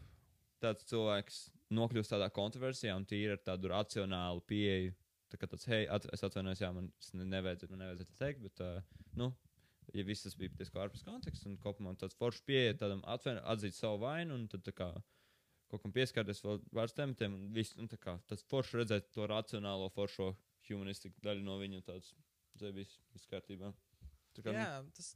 [0.63, 1.43] tāds cilvēks
[1.79, 4.97] nokļūst tādā kontroversijā un tīri ar tādu racionālu pieeju.
[5.29, 9.09] Tā kā tāds, hei, at, es atvainojos, jā, man nevajadzētu, man nevajadzētu teikt, bet, uh,
[9.21, 9.29] nu,
[9.97, 14.03] ja viss tas bija diezgan ārpus konteksta un kopumā tāds foršs pieeja tādam atzīt savu
[14.05, 14.89] vainu un tad tā kā
[15.69, 19.27] kaut kam pieskarties vēl vairs tematiem un viss, un tā kā tas forši redzēt to
[19.29, 20.33] racionālo foršo
[20.69, 22.13] humanistiku daļu no viņa tāds,
[22.61, 22.99] tā viss,
[23.31, 23.73] kārtībā.
[24.37, 25.15] Tā kā, nu, Jā, tas,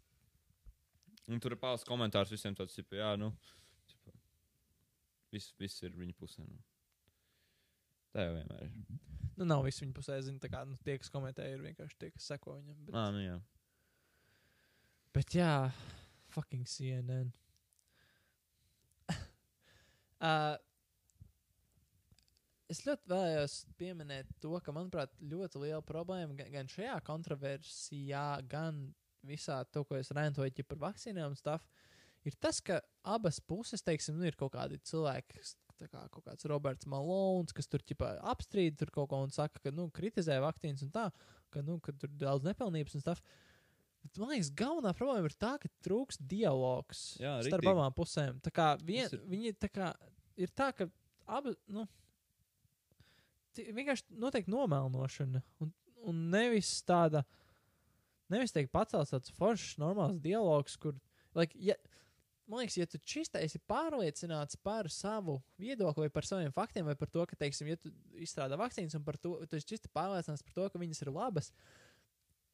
[1.31, 3.29] Un tur ir pāris komentārs visiem tāds, ka, jā, nu,
[3.87, 4.12] tipa,
[5.31, 6.43] viss, viss ir viņa pusē.
[6.43, 6.59] Nu.
[8.12, 8.73] Tā jau vienmēr ir.
[9.39, 12.11] nu, nav viss viņa pusē, zinu, tā kā, nu, tie, kas komentē, ir vienkārši tie,
[12.16, 12.81] kas seko viņam.
[12.89, 13.37] Bet, Ah, nu jā.
[15.15, 15.53] Bet jā,
[16.35, 17.31] fucking CNN.
[20.23, 20.57] Uh,
[22.73, 28.86] es ļoti vēlējos pieminēt to, ka, manuprāt, ļoti liela problēma gan, gan šajā kontroversijā, gan
[29.27, 31.66] visā to, ko es rentoju par vakcīnām stuff,
[32.27, 35.43] ir tas, ka abas puses, teiksim, nu, ir kaut kādi cilvēki,
[35.82, 39.74] kā kaut kāds Roberts Malons, kas tur ķipā apstrīd tur kaut ko un saka, ka,
[39.74, 41.09] nu, kritizē vakcīnas un tā,
[41.55, 43.24] ka, nu, ka tur daudz nepilnības un stuff.
[44.03, 47.74] Bet, man liekas, galvenā problēma ir tā, ka trūks dialogs Jā, starp riktīgi.
[47.77, 48.41] abām pusēm.
[48.43, 49.93] Tā kā vien, Tas ir- viņi tā kā
[50.37, 50.89] ir tā, ka
[51.29, 51.87] abi, nu,
[53.55, 55.73] ti- vienkārši notiek nomelnošana un,
[56.09, 57.23] un nevis tāda,
[58.33, 60.97] nevis teikt pacels tāds foršs, normāls dialogs, kur,
[61.39, 61.77] like, ja,
[62.49, 66.97] man liekas, ja tu čistai esi pārliecināts par savu viedokli vai par saviem faktiem vai
[66.99, 70.43] par to, ka, teiksim, ja tu izstrādā vakcīnas un par to, tu esi čisti pārliecināts
[70.45, 71.53] par to, ka viņas ir labas,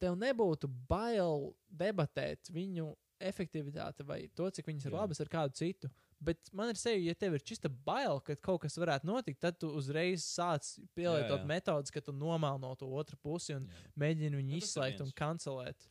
[0.01, 2.89] tev nebūtu bail debatēt viņu
[3.19, 4.99] efektivitāti vai to, cik viņas ir Jā.
[5.01, 5.89] labas ar kādu citu.
[6.23, 9.59] Bet man ir sevi, ja tev ir čista bail, ka kaut kas varētu notikt, tad
[9.59, 11.49] tu uzreiz sāc pielietot Jā, jā.
[11.51, 13.67] metodus, ka tu nomāno to otru pusi un
[13.99, 15.89] mēģini viņu ir izslēgt un kancelēt.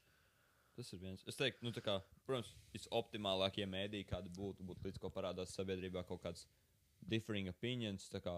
[0.78, 1.24] Tas ir viens.
[1.28, 1.98] Es teiktu, nu, tā kā,
[2.28, 6.46] protams, visoptimālākie mēdīji, kādi būtu, būtu līdz ko parādās sabiedrībā kaut kāds
[7.02, 8.36] differing opinions, kā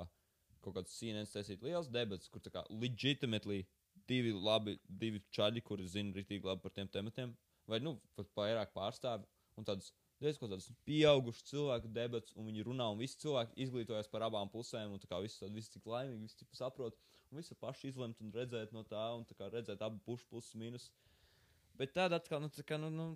[0.64, 3.66] kaut kāds CNN taisīt liels debats, kur tā kā legitimately
[4.08, 7.34] divi labi, divi čaļi, kuri zina rītīgi labi par tiem tematiem,
[7.68, 9.28] vai, nu, pat vairāk pārstāvi,
[9.58, 14.10] un tādas Reiz kaut kāds pieaugušs cilvēku debats, un viņi runā, un visi cilvēki izglītojas
[14.12, 16.98] par abām pusēm, un tā kā visi tādi visi cik laimīgi, visi cik saprot,
[17.30, 20.58] un visi paši izlemt un redzēt no tā, un tā kā redzēt abu pušu plusus,
[20.60, 20.90] mīnus.
[21.80, 23.06] Bet tāda atkal, nu, tā kā, nu, nu,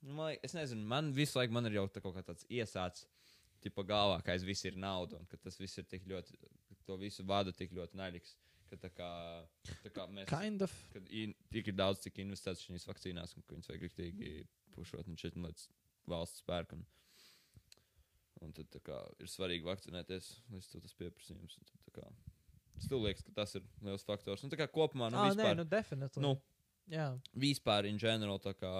[0.00, 3.04] nu man, es nezinu, man visu laiku man ir jau tā kaut kā tāds iesācis,
[3.60, 6.40] tipa galvā, ka aiz viss ir nauda, un ka tas viss ir tik ļoti,
[6.72, 8.38] ka to visu vada tik ļoti naļīgs,
[8.70, 9.10] ka tā kā,
[9.84, 10.74] tā kā mēs Kind of.
[10.92, 14.32] kad ir tik daudz, cik investēts šajās vakcīnās, un ka viņas vajag rīktīgi
[14.76, 15.68] pušot, un šeit līdz
[16.08, 16.80] valsts spēku.
[18.38, 21.58] Un, tad kā, ir svarīgi vakcinēties, līdz to tas pieprasījums.
[21.58, 22.10] tad kā,
[22.78, 24.44] Es liekas, ka tas ir liels faktors.
[24.46, 26.22] Un tā kā kopumā, nu, ah, vispār, nē, nu, definitīvi.
[26.22, 26.36] nu,
[26.88, 28.70] Jā, vispār in general, tā kā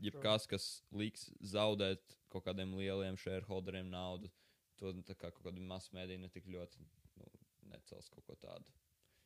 [0.00, 2.00] jebkas, kas liks zaudēt
[2.32, 4.30] kaut kādiem lieliem shareholderiem naudu,
[4.80, 6.80] to tā kā kaut kāda masmēdija ne tik ļoti
[7.18, 7.28] nu,
[7.74, 8.72] necels kaut ko tādu.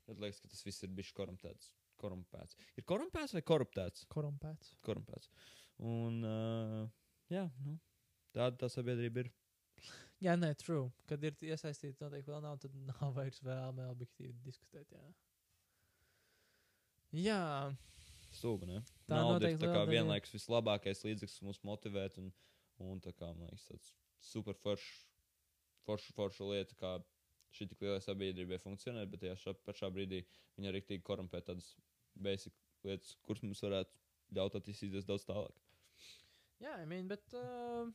[0.09, 1.71] Man liekas, ka tas viss ir bijis korumpēts.
[2.03, 2.57] korumpēts.
[2.77, 4.07] Ir korumpēts vai koruptēts?
[4.11, 4.73] korumpēts.
[4.83, 5.31] Korumpēts.
[5.79, 6.89] Un, uh,
[7.31, 7.77] jā, nu,
[8.35, 9.31] tāda tā sabiedrība ir.
[10.23, 10.91] Jā, nē, true.
[11.11, 14.93] Kad ir iesaistīti noteikti vēl nav, tad nav vairs vēlme objektīvi diskutēt.
[14.95, 15.07] Jā.
[17.25, 17.41] jā,
[18.33, 18.81] Stūga, ne?
[19.09, 22.17] Tā Nauda ir tā kā vienlaikus vislabākais līdzeklis, mūs motivēt.
[22.23, 22.31] Un,
[22.81, 23.91] un tā kā man liekas, tāds
[24.25, 25.03] super foršs,
[25.87, 26.95] forša, forša lieta, kā
[27.57, 30.23] šī tik lielai sabiedrībai funkcionē, bet tajā šā, pašā brīdī
[30.57, 31.73] viņa arī tik korumpē tādas
[32.15, 32.55] basic
[32.87, 35.61] lietas, kuras mums varētu ļaut attīstīties daudz tālāk.
[36.63, 37.25] jā I mean, bet.
[37.37, 37.93] Uh...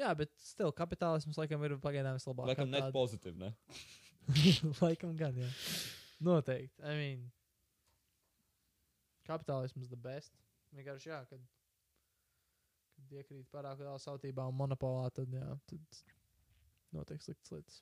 [0.00, 2.54] Jā, bet still kapitālisms laikam ir pagaidām vislabākais.
[2.54, 3.50] Laikam net pozitīvi, ne?
[4.82, 5.50] laikam gan, jā.
[6.22, 6.80] Noteikti.
[6.80, 7.26] I mean,
[9.28, 10.32] kapitālisms the best.
[10.72, 11.44] Vienkārši jā, kad,
[12.96, 16.02] kad iekrīt pārāk lielā sautībā un monopolā, tad jā, tad
[16.96, 17.80] notiek sliktas lietas.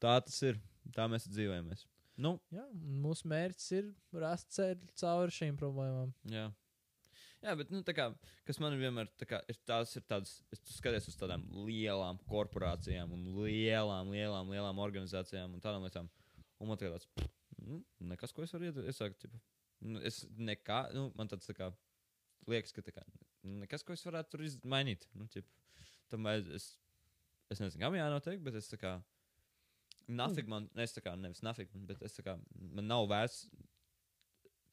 [0.00, 0.60] Tā tas ir.
[0.96, 1.84] Tā mēs dzīvojamies.
[2.20, 3.90] Nu, Jā, un mūsu mērķis ir
[4.20, 6.10] rast ceļu cauri šīm problēmām.
[6.32, 6.48] Jā.
[7.40, 8.10] Jā, bet, nu, tā kā,
[8.44, 13.14] kas man vienmēr tā kā, ir, tās ir tādas, es skatos uz tādām lielām korporācijām
[13.16, 16.10] un lielām, lielām, lielām organizācijām un tādām lietām.
[16.60, 17.08] Un man tāds,
[17.56, 17.80] mm,
[18.12, 19.16] nekas, ko es varu iet- iesākt.
[19.24, 19.40] Tipa.
[19.80, 21.70] Nu, es nekā, nu, man tāds tā kā,
[22.50, 23.06] liekas, ka tā kā,
[23.64, 25.08] nekas, ko es varētu tur izmainīt.
[25.16, 25.48] Nu, tipa,
[26.12, 26.74] tomēr es,
[27.50, 28.94] es nezinu, kam jānotiek, bet es tā kā,
[30.10, 32.36] nafig man, ne, es tā kā, nevis nafig man, bet es tā kā,
[32.76, 33.44] man nav vērts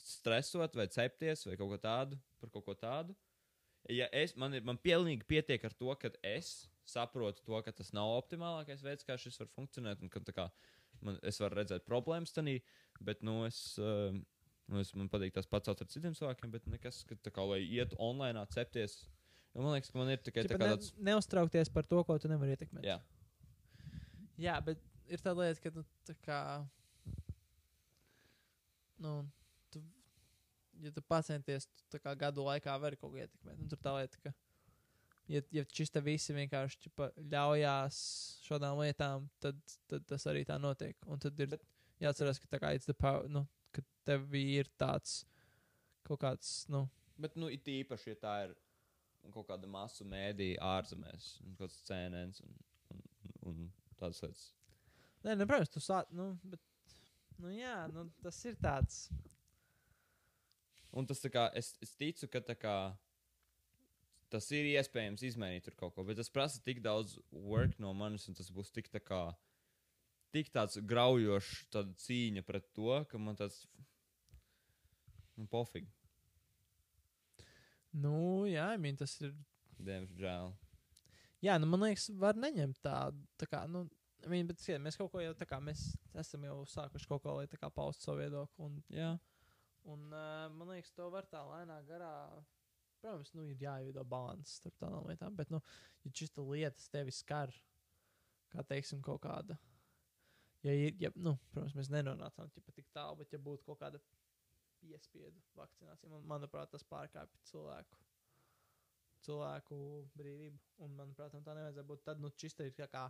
[0.07, 3.15] stresot vai cepties vai kaut ko tādu par kaut ko tādu.
[3.91, 7.93] Ja es, man, ir, man pilnīgi pietiek ar to, ka es saprotu to, ka tas
[7.95, 10.47] nav optimālākais veids, kā šis var funkcionēt, un ka tā kā,
[11.03, 12.59] man, es varu redzēt problēmas tajā,
[13.03, 14.15] bet nu, es, uh,
[14.67, 17.61] nu, es man patīk tās pats ar citiem cilvēkiem, bet nekas, ka tā kā lai
[17.63, 19.01] iet online, cepties.
[19.57, 20.91] Jo Man liekas, ka man ir tikai tā Čipa, kā ne, tāds.
[21.01, 22.85] neuztraukties par to, ko tu nevari ietekmēt.
[22.85, 22.99] Jā,
[24.37, 26.39] Jā, bet ir tā lieta, ka nu, tā kā.
[29.01, 29.13] Nu,
[29.73, 29.81] tu,
[30.83, 33.57] ja tu pacenties, tu tā kā gadu laikā vari kaut ko ietekmēt.
[33.57, 34.33] Nu, tur tā lieta, ka.
[35.27, 37.97] Ja, ja šis te visi vienkārši čipa, ļaujās
[38.45, 39.57] šādām lietām, tad,
[39.91, 40.95] tad tas arī tā notiek.
[41.09, 41.57] Un tad ir
[41.99, 43.43] jāatcerās, ka tā kā it's the power, nu,
[43.75, 45.23] ka tev ir tāds
[46.07, 46.85] kaut kāds, nu,
[47.19, 48.53] bet nu, it īpaši, ja tā ir
[49.33, 52.61] kaut kāda masu mēdīja ārzemēs, un kaut kāds CNN un,
[52.93, 53.03] un,
[53.49, 53.65] un
[53.99, 54.45] tādas lietas.
[55.25, 56.61] Nē, nu, protams, tu sāc, nu, bet,
[57.41, 59.07] nu, jā, nu, tas ir tāds.
[60.97, 62.77] Un tas tā kā, es, es ticu, ka tā kā,
[64.33, 68.27] tas ir iespējams izmainīt tur kaut ko, bet tas prasa tik daudz work no manis,
[68.29, 69.21] un tas būs tik tā kā,
[70.35, 73.63] tik tāds graujošs tāda cīņa pret to, ka man tas,
[75.35, 75.91] nu, pofīgi,
[77.95, 79.35] Nu, jā, I mean, tas ir.
[79.77, 80.51] diemžēl.
[81.45, 83.21] Jā, nu, man liekas, var neņemt tādu.
[83.37, 83.85] Tā kā, nu,
[84.25, 85.83] I mean, bet, skat, mēs kaut ko jau tā kā mēs
[86.17, 88.65] esam jau sākuši kaut ko, lai tā kā paustu savu viedokli.
[88.65, 89.11] Un, Jā,
[89.87, 92.11] un uh, man liekas, to var tā lēnā garā.
[92.97, 95.61] Protams, nu, ir jāievieto līdzsvars starp tādām lietām, bet, nu,
[96.03, 97.53] ja šis lietas tevi skar,
[98.51, 99.59] kā teiksim, kaut kāda.
[100.65, 104.01] Ja ir, ja, nu, protams, mēs nenonācām ķipa, tik tālu, bet ja būtu kaut kāda
[104.81, 107.99] piespiedu vakcinācija, man, manuprāt, tas pārkāpj cilvēku,
[109.25, 109.77] cilvēku
[110.17, 110.59] brīvību.
[110.85, 112.03] Un, manuprāt, tam tā nevajadzētu būt.
[112.07, 113.05] Tad, nu, šis te ir kā,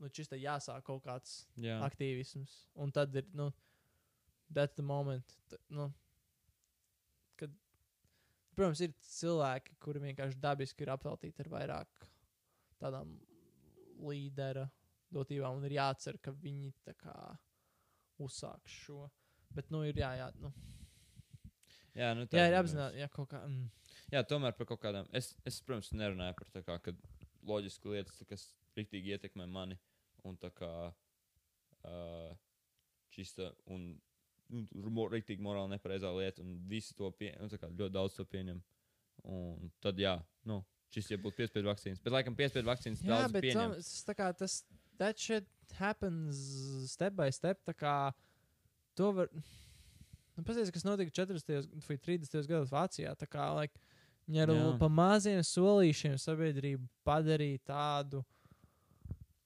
[0.00, 1.78] nu, šis te jāsāk kaut kāds jā.
[1.86, 2.56] aktīvisms.
[2.80, 3.50] Un tad ir, nu,
[4.50, 5.36] that's the moment.
[5.50, 5.90] T, nu,
[7.40, 7.54] kad,
[8.56, 12.10] protams, ir cilvēki, kuri vienkārši dabiski ir apveltīti ar vairāk
[12.80, 13.18] tādām
[14.00, 14.64] līdera
[15.12, 17.14] dotībām, un ir jācer, ka viņi tā kā
[18.24, 19.04] uzsāks šo.
[19.54, 20.52] Bet, nu, ir jā, jā, nu,
[21.98, 23.40] Jā, nu, jā, ir apzināti, jā, kaut kā.
[23.48, 23.64] Mm,
[24.12, 25.08] Jā, tomēr par kaut kādām.
[25.14, 26.96] Es, es protams, nerunāju par tā kā, kad
[27.46, 28.44] loģiski lietas, kas
[28.78, 29.76] rīktīgi ietekmē mani.
[30.26, 32.30] Un tā kā uh,
[33.14, 33.88] čista un
[34.50, 36.42] nu, mo- rīktīgi morāli nepareizā lieta.
[36.42, 38.62] Un visi to pieņem, nu, tā kā ļoti daudz to pieņem.
[39.30, 40.14] Un tad, jā,
[40.48, 40.60] nu,
[40.94, 42.00] šis jau būtu piespiedu vakcīnas.
[42.02, 43.60] Bet, laikam, piespiedu vakcīnas Jā, daudz bet pieņem.
[43.60, 44.60] tam- tas, tā kā, tas
[44.98, 45.46] that shit
[45.78, 46.38] happens
[46.94, 47.62] step by step.
[47.66, 47.94] Tā kā
[48.98, 49.30] to var.
[49.34, 51.68] Nu, Paskatieties, kas notika 40.
[51.86, 52.36] vai 30.
[52.48, 53.12] gados Vācijā.
[53.18, 53.76] Tā kā like,
[54.24, 58.22] viņi ar pa maziem solīšiem sabiedrību padarīja tādu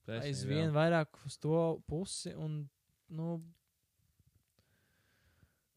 [0.05, 0.73] Taisnība, aizvien jā.
[0.75, 2.35] vairāk uz to pusi.
[2.37, 2.61] Un,
[3.09, 3.39] nu,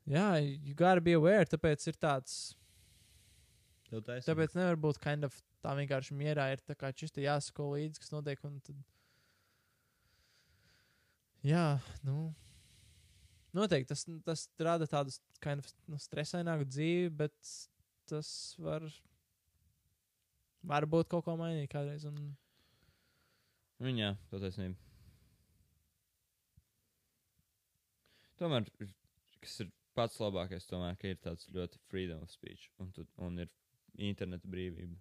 [0.06, 1.48] jā, you gotta be aware.
[1.48, 2.38] Tāpēc ir tāds.
[3.90, 6.52] Tāpēc nevar būt kind of tā vienkārši mierā.
[6.54, 8.44] Ir tā kā čisti jāsako līdzi, kas notiek.
[8.48, 8.84] Un tad...
[11.48, 12.34] Jā, nu.
[13.58, 15.14] Noteikti tas, tas rada tādu
[15.44, 17.36] kind of, nu, stresaināku dzīvi, bet
[18.10, 18.30] tas
[18.62, 18.86] var.
[20.68, 22.06] Varbūt kaut ko mainīt kādreiz.
[22.10, 22.36] Un...
[23.84, 24.78] Viņa, tev taisnība.
[28.38, 28.68] Tomēr,
[29.42, 33.40] kas ir pats labākais, tomēr, ka ir tāds ļoti freedom of speech un, tu, un
[33.42, 33.50] ir
[34.10, 34.98] interneta brīvība.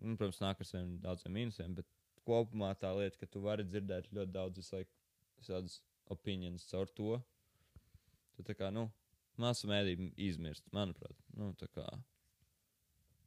[0.00, 1.88] Un, protams, nāk ar saviem daudziem mīnusiem, bet
[2.28, 5.80] kopumā tā lieta, ka tu vari dzirdēt ļoti daudz visādas
[6.12, 7.16] opinijas caur to.
[8.36, 8.86] Tu tā kā, nu,
[9.40, 11.16] masu mēdīju izmirst, manuprāt.
[11.36, 11.86] Nu, tā kā.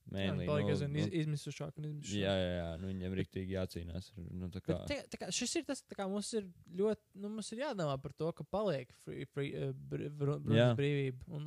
[0.09, 2.17] Mainly, Paliek nu, aizvien nu, iz, izmisušāk un izmisušāk.
[2.17, 4.07] jā, jā, jā, nu, viņiem rīktīgi jācīnās.
[4.17, 6.47] ar, Nu, tā kā, Bet te, tā kā, šis ir tas, tā kā mums ir
[6.79, 10.39] ļoti, nu, mums ir jādomā par to, ka paliek free, free, uh, br, br, Jā.
[10.39, 11.27] runas brīvība.
[11.37, 11.45] Un,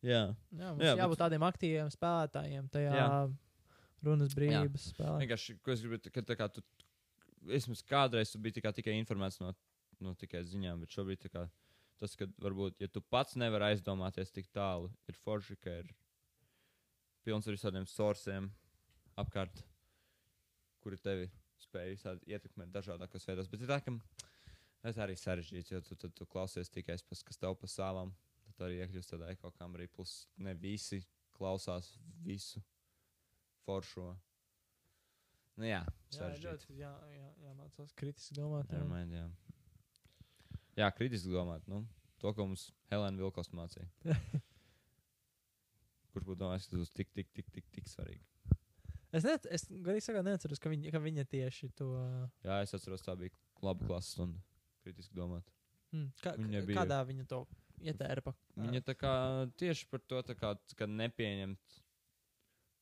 [0.00, 0.22] jā.
[0.32, 3.10] jā, mums Jā, jā, bet- jābūt tādiem aktīviem spēlētājiem tajā Jā.
[4.08, 5.18] runas brīvības spēlē.
[5.26, 6.64] Vienkārši, ko es gribu, ka tā kā tu,
[7.44, 9.52] vismaz kādreiz tu biji tikai, tikai informēts no,
[10.00, 11.44] no tikai ziņām, bet šobrīd tā kā
[12.02, 15.92] tas, ka varbūt, ja tu pats nevari aizdomāties tik tālu, ir forši, ka ir
[17.26, 18.50] pilns ar visādiem sorsiem
[19.22, 19.62] apkārt,
[20.82, 21.28] kuri tevi
[21.62, 23.50] spēj visādi ietekmēt dažādākos veidos.
[23.52, 23.94] Bet tā, ka
[24.82, 28.10] tas arī sarežģīts, jo tu, tu, tu klausies tikai tas, kas tev pa savām.
[28.52, 30.98] Tad arī iekļūst tādā kaut kam arī plus ne visi
[31.38, 31.92] klausās
[32.26, 32.60] visu
[33.64, 34.10] foršo.
[35.60, 35.80] Nu jā,
[36.16, 38.68] Jā, ļoti jā, jā, jāmācās kritiski domāt.
[38.72, 38.80] jā.
[38.82, 39.26] Nevermind, jā.
[40.78, 41.66] Jā, kritiski domāt.
[41.70, 41.82] Nu,
[42.22, 43.88] to, ko mums Helēna Vilkos mācīja.
[46.12, 48.22] Kurš būtu domājis, ka tas būs tik, tik, tik, tik, tik svarīgi?
[49.12, 51.88] Es, ne, es garīgi sakot, neatceros, ka viņa, ka viņa tieši to.
[52.44, 53.32] Jā, es atceros, tā bija
[53.64, 54.40] laba klases stunda.
[54.84, 55.46] Kritiski domāt.
[55.92, 57.42] Hmm, kā, Viņa bija- Kādā viņa to
[57.84, 58.32] ietērpa?
[58.56, 59.12] Viņa tā kā
[59.60, 61.76] tieši par to, kā, ka nepieņemt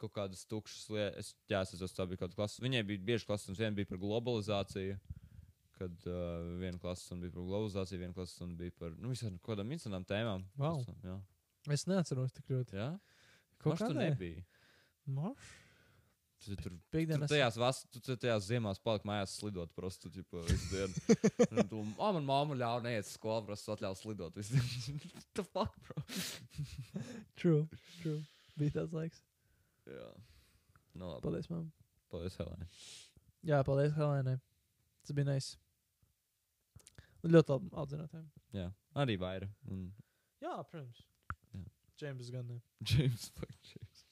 [0.00, 1.18] kaut kādas tukšas lietas.
[1.18, 2.62] Es, jā, es atceros, tā bija kaut kāda klase.
[2.64, 4.96] Viņai bija bieži klases, un viena bija par globalizāciju.
[5.80, 9.38] Kad uh, viena klases stunda bija par globalizāciju, viena klases stunda bija par nu, visām
[9.46, 10.42] kādām interesantām tēmām.
[10.60, 10.82] Wow.
[11.06, 11.14] Jā,
[11.72, 12.76] Es neatceros tik ļoti.
[12.76, 12.90] jā?
[13.60, 14.10] Kaut kā kādai?
[14.10, 14.44] nebija.
[15.16, 15.48] Marš?
[16.40, 17.28] Tu tur Tu Piekdienas.
[17.28, 21.18] tajās, vas, tu, tu tajās ziemās paliki mājās slidot prostu, tipo, visu dienu.
[21.52, 25.10] Un tu, o, man mamma ļauj neiet uz skolu, prostu atļauj slidot visu dienu.
[25.36, 26.04] The fuck, bro?
[27.40, 27.66] True,
[28.00, 28.20] true.
[28.56, 29.20] Bija tāds laiks.
[29.88, 30.08] Jā.
[30.94, 31.22] Nu, labi.
[31.28, 31.68] Paldies, man.
[32.12, 32.66] Paldies, Helēna.
[33.48, 34.38] Jā, paldies, Helēnai.
[35.04, 35.60] Tas bija nice.
[37.24, 38.28] Un ļoti labi audzinātājiem.
[38.56, 38.68] Jā,
[39.02, 39.48] arī vaira.
[39.68, 39.90] Un
[40.40, 41.02] Jā, protams.
[42.00, 42.60] Džeims gan ne.
[42.88, 44.04] James, fuck, James.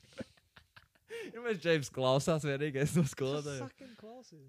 [1.32, 3.62] ja mēs James klausās vienīgais no skolotājiem.
[3.64, 4.44] sakin klausīt.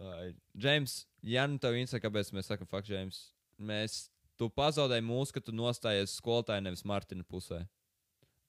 [0.00, 3.20] Ai, James, ja nu tev interesē, kāpēc mēs sakam, fuck, James,
[3.60, 4.08] mēs,
[4.40, 7.62] tu pazaudēji mūsu, ka tu nostājies skolotāja nevis Martina pusē.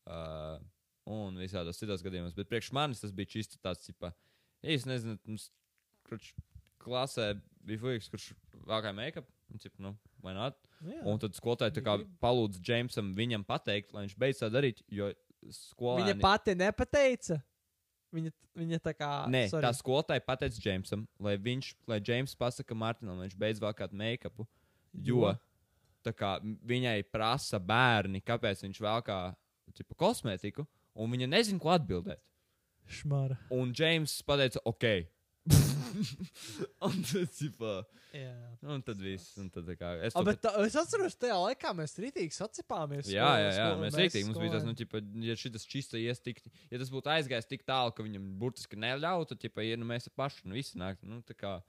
[0.09, 0.57] Uh,
[1.11, 4.15] un visādos citos gadījumos, bet priekš manis tas bija čisti tāds, tipa,
[4.65, 5.51] ja es nezinu, mums,
[6.09, 6.31] kurš
[6.81, 7.35] klasē
[7.67, 8.31] bija fuiks, kurš
[8.67, 9.27] vākāja make-up,
[9.81, 9.93] nu,
[10.23, 10.57] vai not?
[10.85, 11.01] Jā.
[11.09, 11.83] Un tad skolotāji
[12.21, 15.11] palūdza Jamesam viņam pateikt, lai viņš beidz tā darīt, jo
[15.53, 16.11] skolēni...
[16.11, 17.39] Viņa pati nepateica.
[18.11, 19.11] Viņa, viņa tā kā.
[19.31, 19.63] Nē, sorry.
[19.63, 24.47] tā skolotāja pateica Jamesam, lai viņš, lai James pasaka Martinam, lai viņš beidz valkāt make-upu,
[25.07, 25.31] jo
[26.05, 29.21] tā kā viņai prasa bērni, kāpēc viņš valkā
[29.77, 30.65] tipa, kosmētiku,
[30.99, 32.19] un viņa nezina, ko atbildēt.
[32.91, 33.37] Šmara.
[33.55, 34.87] Un James pateica, ok.
[36.87, 37.71] un tad, tipa,
[38.15, 38.33] Jā.
[38.73, 39.33] un tad viss.
[39.41, 42.35] Un tad, tā kā, es A, to bet tā, es atceros, tajā laikā mēs rītīgi
[42.35, 43.09] sacipāmies.
[43.11, 43.57] Jā, jā, jā.
[43.57, 44.29] skolo- Mēs rīktīgi.
[44.29, 46.41] Mums bija tas, nu, ķipa, ja šis čista ies tik,
[46.71, 50.47] ja tas būtu aizgājis tik tālu, ka viņam burtiski neļautu, tad, ja nu mēs paši,
[50.49, 51.59] nu, visi nāk, nu, tā kā.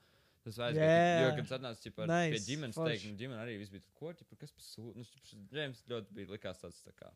[0.42, 0.86] Tas aizgāja.
[0.90, 1.18] Jā.
[1.22, 2.32] Jo, kad atnāca ķipa, nice.
[2.34, 5.28] pie ģimenes teikt, nu, ģimene arī viss bija, ko, ķipa, kas par sūdu, nu, ķipa,
[5.28, 7.12] šis Džeims ļoti bija likās tāds, tā kā,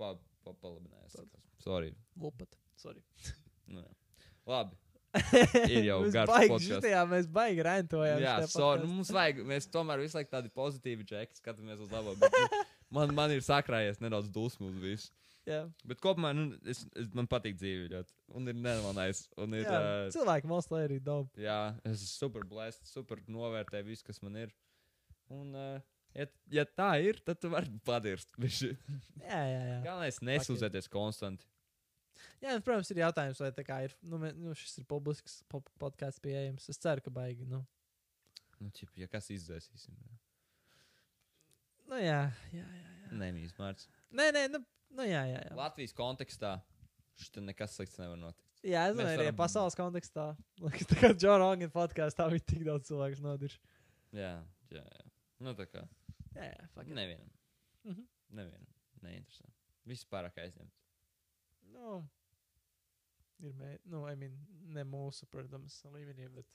[0.00, 1.18] pa, pa, palabinājās.
[1.60, 1.92] Sorry.
[2.20, 2.56] Lupat.
[2.80, 3.04] Sorry.
[3.68, 3.92] Nu, jā.
[4.48, 4.76] Labi.
[5.74, 6.68] Ir jau garš podcasts.
[6.68, 8.22] šitajā, mēs baigi rentojām.
[8.22, 12.16] Jā, so, nu, mums vajag, mēs tomēr visu laiku tādi pozitīvi džeki skatāmies uz labo.
[12.20, 12.64] bet, nu,
[12.94, 15.08] Man, man ir sakrājies nedaudz dusmu uz visu.
[15.48, 15.64] Jā.
[15.84, 18.14] Bet kopumā nu, es, es, man patīk dzīve ļoti.
[18.38, 19.24] Un ir nemanājis.
[19.42, 21.26] Un ir, Jā, uh, cilvēki lai arī daub.
[21.36, 24.54] jā, es esmu super blēsts, super novērtēju visu, kas man ir.
[25.32, 25.82] Un uh,
[26.14, 28.30] Ja, ja tā ir, tad tu vari padirst.
[28.38, 29.78] Jā, jā, jā.
[29.82, 31.46] Galvenais nesūdzēties konstanti.
[32.42, 33.94] Jā, un, protams, ir jautājums, vai kā ir.
[34.02, 36.68] Nu, mē, nu šis ir publisks po podkāsts pieejams.
[36.72, 37.46] Es ceru, ka baigi.
[37.50, 37.64] Nu,
[38.62, 39.96] Nu, ķip, ja kas izdzēsīsim.
[41.90, 42.20] nu jā,
[42.54, 42.92] jā, jā.
[43.02, 43.08] jā.
[43.20, 43.88] Nemīs mārts.
[44.14, 44.60] Nē, nē, nu,
[44.94, 45.40] nu jā, jā.
[45.42, 45.56] jā.
[45.58, 46.54] Latvijas kontekstā
[47.20, 48.40] šeit nekas slikts nevar notikt.
[48.64, 50.28] Jā, es domāju, arī varam- pasaules kontekstā.
[50.62, 53.58] Liekas, tā kā Džona Rogana podkāstā bija tik daudz cilvēku nodirš.
[54.16, 54.32] Jā,
[54.72, 55.04] jā, jā.
[55.44, 55.82] Nu, tā kā
[56.34, 56.94] Jā, jā, it.
[56.96, 57.28] nevienam.
[57.84, 58.06] Mhm.
[58.38, 58.70] Nevienam.
[59.04, 59.50] Neinteresē.
[59.90, 60.83] Viss pārāk aizņemts.
[61.74, 62.00] Nu,
[63.44, 64.34] ir mē, nu, I mean,
[64.74, 66.48] ne mūsu, protams, līmenī, bet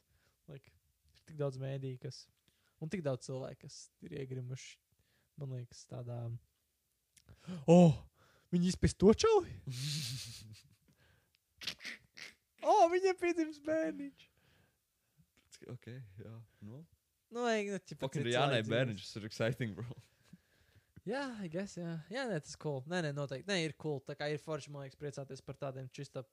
[0.51, 0.71] like,
[1.15, 2.25] ir tik daudz mēdīju, kas.
[2.79, 3.75] Un tik daudz cilvēku, kas
[4.07, 4.77] ir iegrimuši,
[5.41, 6.19] man liekas, tādā.
[7.67, 7.97] Oh,
[8.53, 9.49] viņi izpēs to čauju!
[12.71, 14.29] oh, viņam piedzimis bērniņš!
[15.75, 15.91] Ok,
[16.23, 16.35] jā.
[16.63, 16.85] Nu,
[17.29, 19.97] Nu, ej, nu, ķipa, Fucking cits Jānai cilvēks Bērniņš, tas ir exciting, bro.
[21.09, 21.95] Jā, I guess, jā.
[22.13, 22.83] Jā, nē, tas ir cool.
[22.89, 23.47] Nē, nē, noteikti.
[23.49, 23.97] Nē, ir cool.
[24.05, 26.23] Tā kā ir forši, man liekas, priecāties par tādiem čista,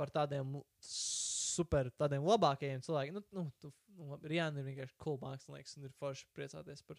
[0.00, 3.18] par tādiem super, tādiem labākajiem cilvēkiem.
[3.20, 6.98] Nu, nu, tu, nu Rijāna ir vienkārši cool mākslinieks un ir forši priecāties par.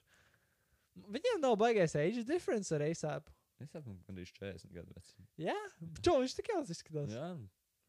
[1.11, 3.31] Viņiem nav baigais age difference ar ASAP.
[3.61, 5.13] Es esmu gandrīz 40 gadu vecs.
[5.39, 5.57] Jā,
[6.01, 7.11] čo viņš tik jauns izskatās.
[7.13, 7.33] Jā,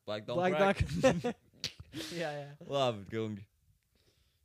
[0.08, 0.42] Black Dog.
[0.42, 1.32] Black Duck.
[2.20, 2.50] jā, jā.
[2.66, 3.46] Labi, gungi.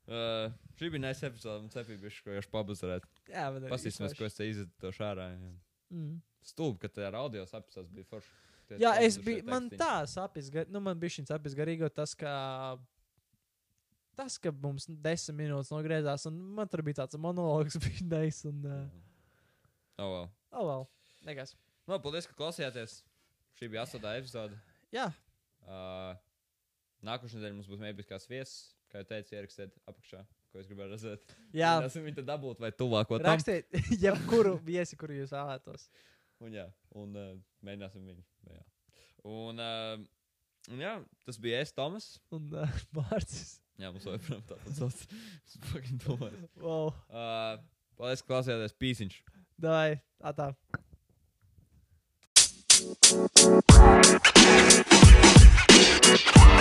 [0.08, 1.66] Uh, šī bija nice epizode.
[1.66, 3.08] Man cepīja, bišķi, ko jau pabazarēt.
[3.28, 3.66] Jā, bet.
[3.72, 5.26] Pastīsimies, ko es te izdevušu ārā.
[5.34, 5.50] jā.
[5.92, 6.14] Mm.
[6.48, 8.30] Stulbi, ka ar audio sapsās bija forši.
[8.68, 9.80] Tie Jā, es biju, man tekstiņi.
[9.80, 12.32] tā sapnis, nu, man bija šis sapnis garīgo tas, ka,
[14.16, 18.64] tas, ka mums desmit minūtes nogriezās, un man tur bija tāds monologs, bija neis, un,
[18.68, 19.04] uh,
[20.00, 20.28] Oh, well.
[20.52, 20.84] oh, well,
[21.26, 21.56] nekas.
[21.88, 23.00] No, paldies, ka klausījāties.
[23.58, 24.60] Šī bija astotā epizode.
[24.96, 25.12] Jā,
[25.68, 26.14] Uh,
[27.04, 28.70] Nākošais nedēļa mums būs mēbiskās viesis.
[28.92, 31.26] Kā jau teicu, ierakstiet apakšā, ko es gribēju redzēt.
[31.58, 33.34] jā, Esmu viņu te dabūt vai tuvāko tam.
[33.34, 33.68] rakstiet,
[34.06, 35.90] jebkuru viesi, kuru jūs vēlētos.
[36.46, 37.34] Un, jā, un uh,
[37.68, 38.24] mēģināsim viņu.
[38.54, 38.64] Jā.
[39.28, 39.98] Un, uh,
[40.72, 40.94] un jā,
[41.28, 42.12] tas bija es, Tomas.
[42.32, 43.58] Un uh, Mārcis.
[43.78, 45.04] Jā, mums joprojām tāpat sauc.
[45.46, 46.48] Es fucking domāju.
[46.64, 47.58] Wow, Uh,
[48.00, 49.20] paldies, ka klausījāties pīsiņš.
[49.62, 50.54] dai, atā.
[53.38, 54.97] Thank you.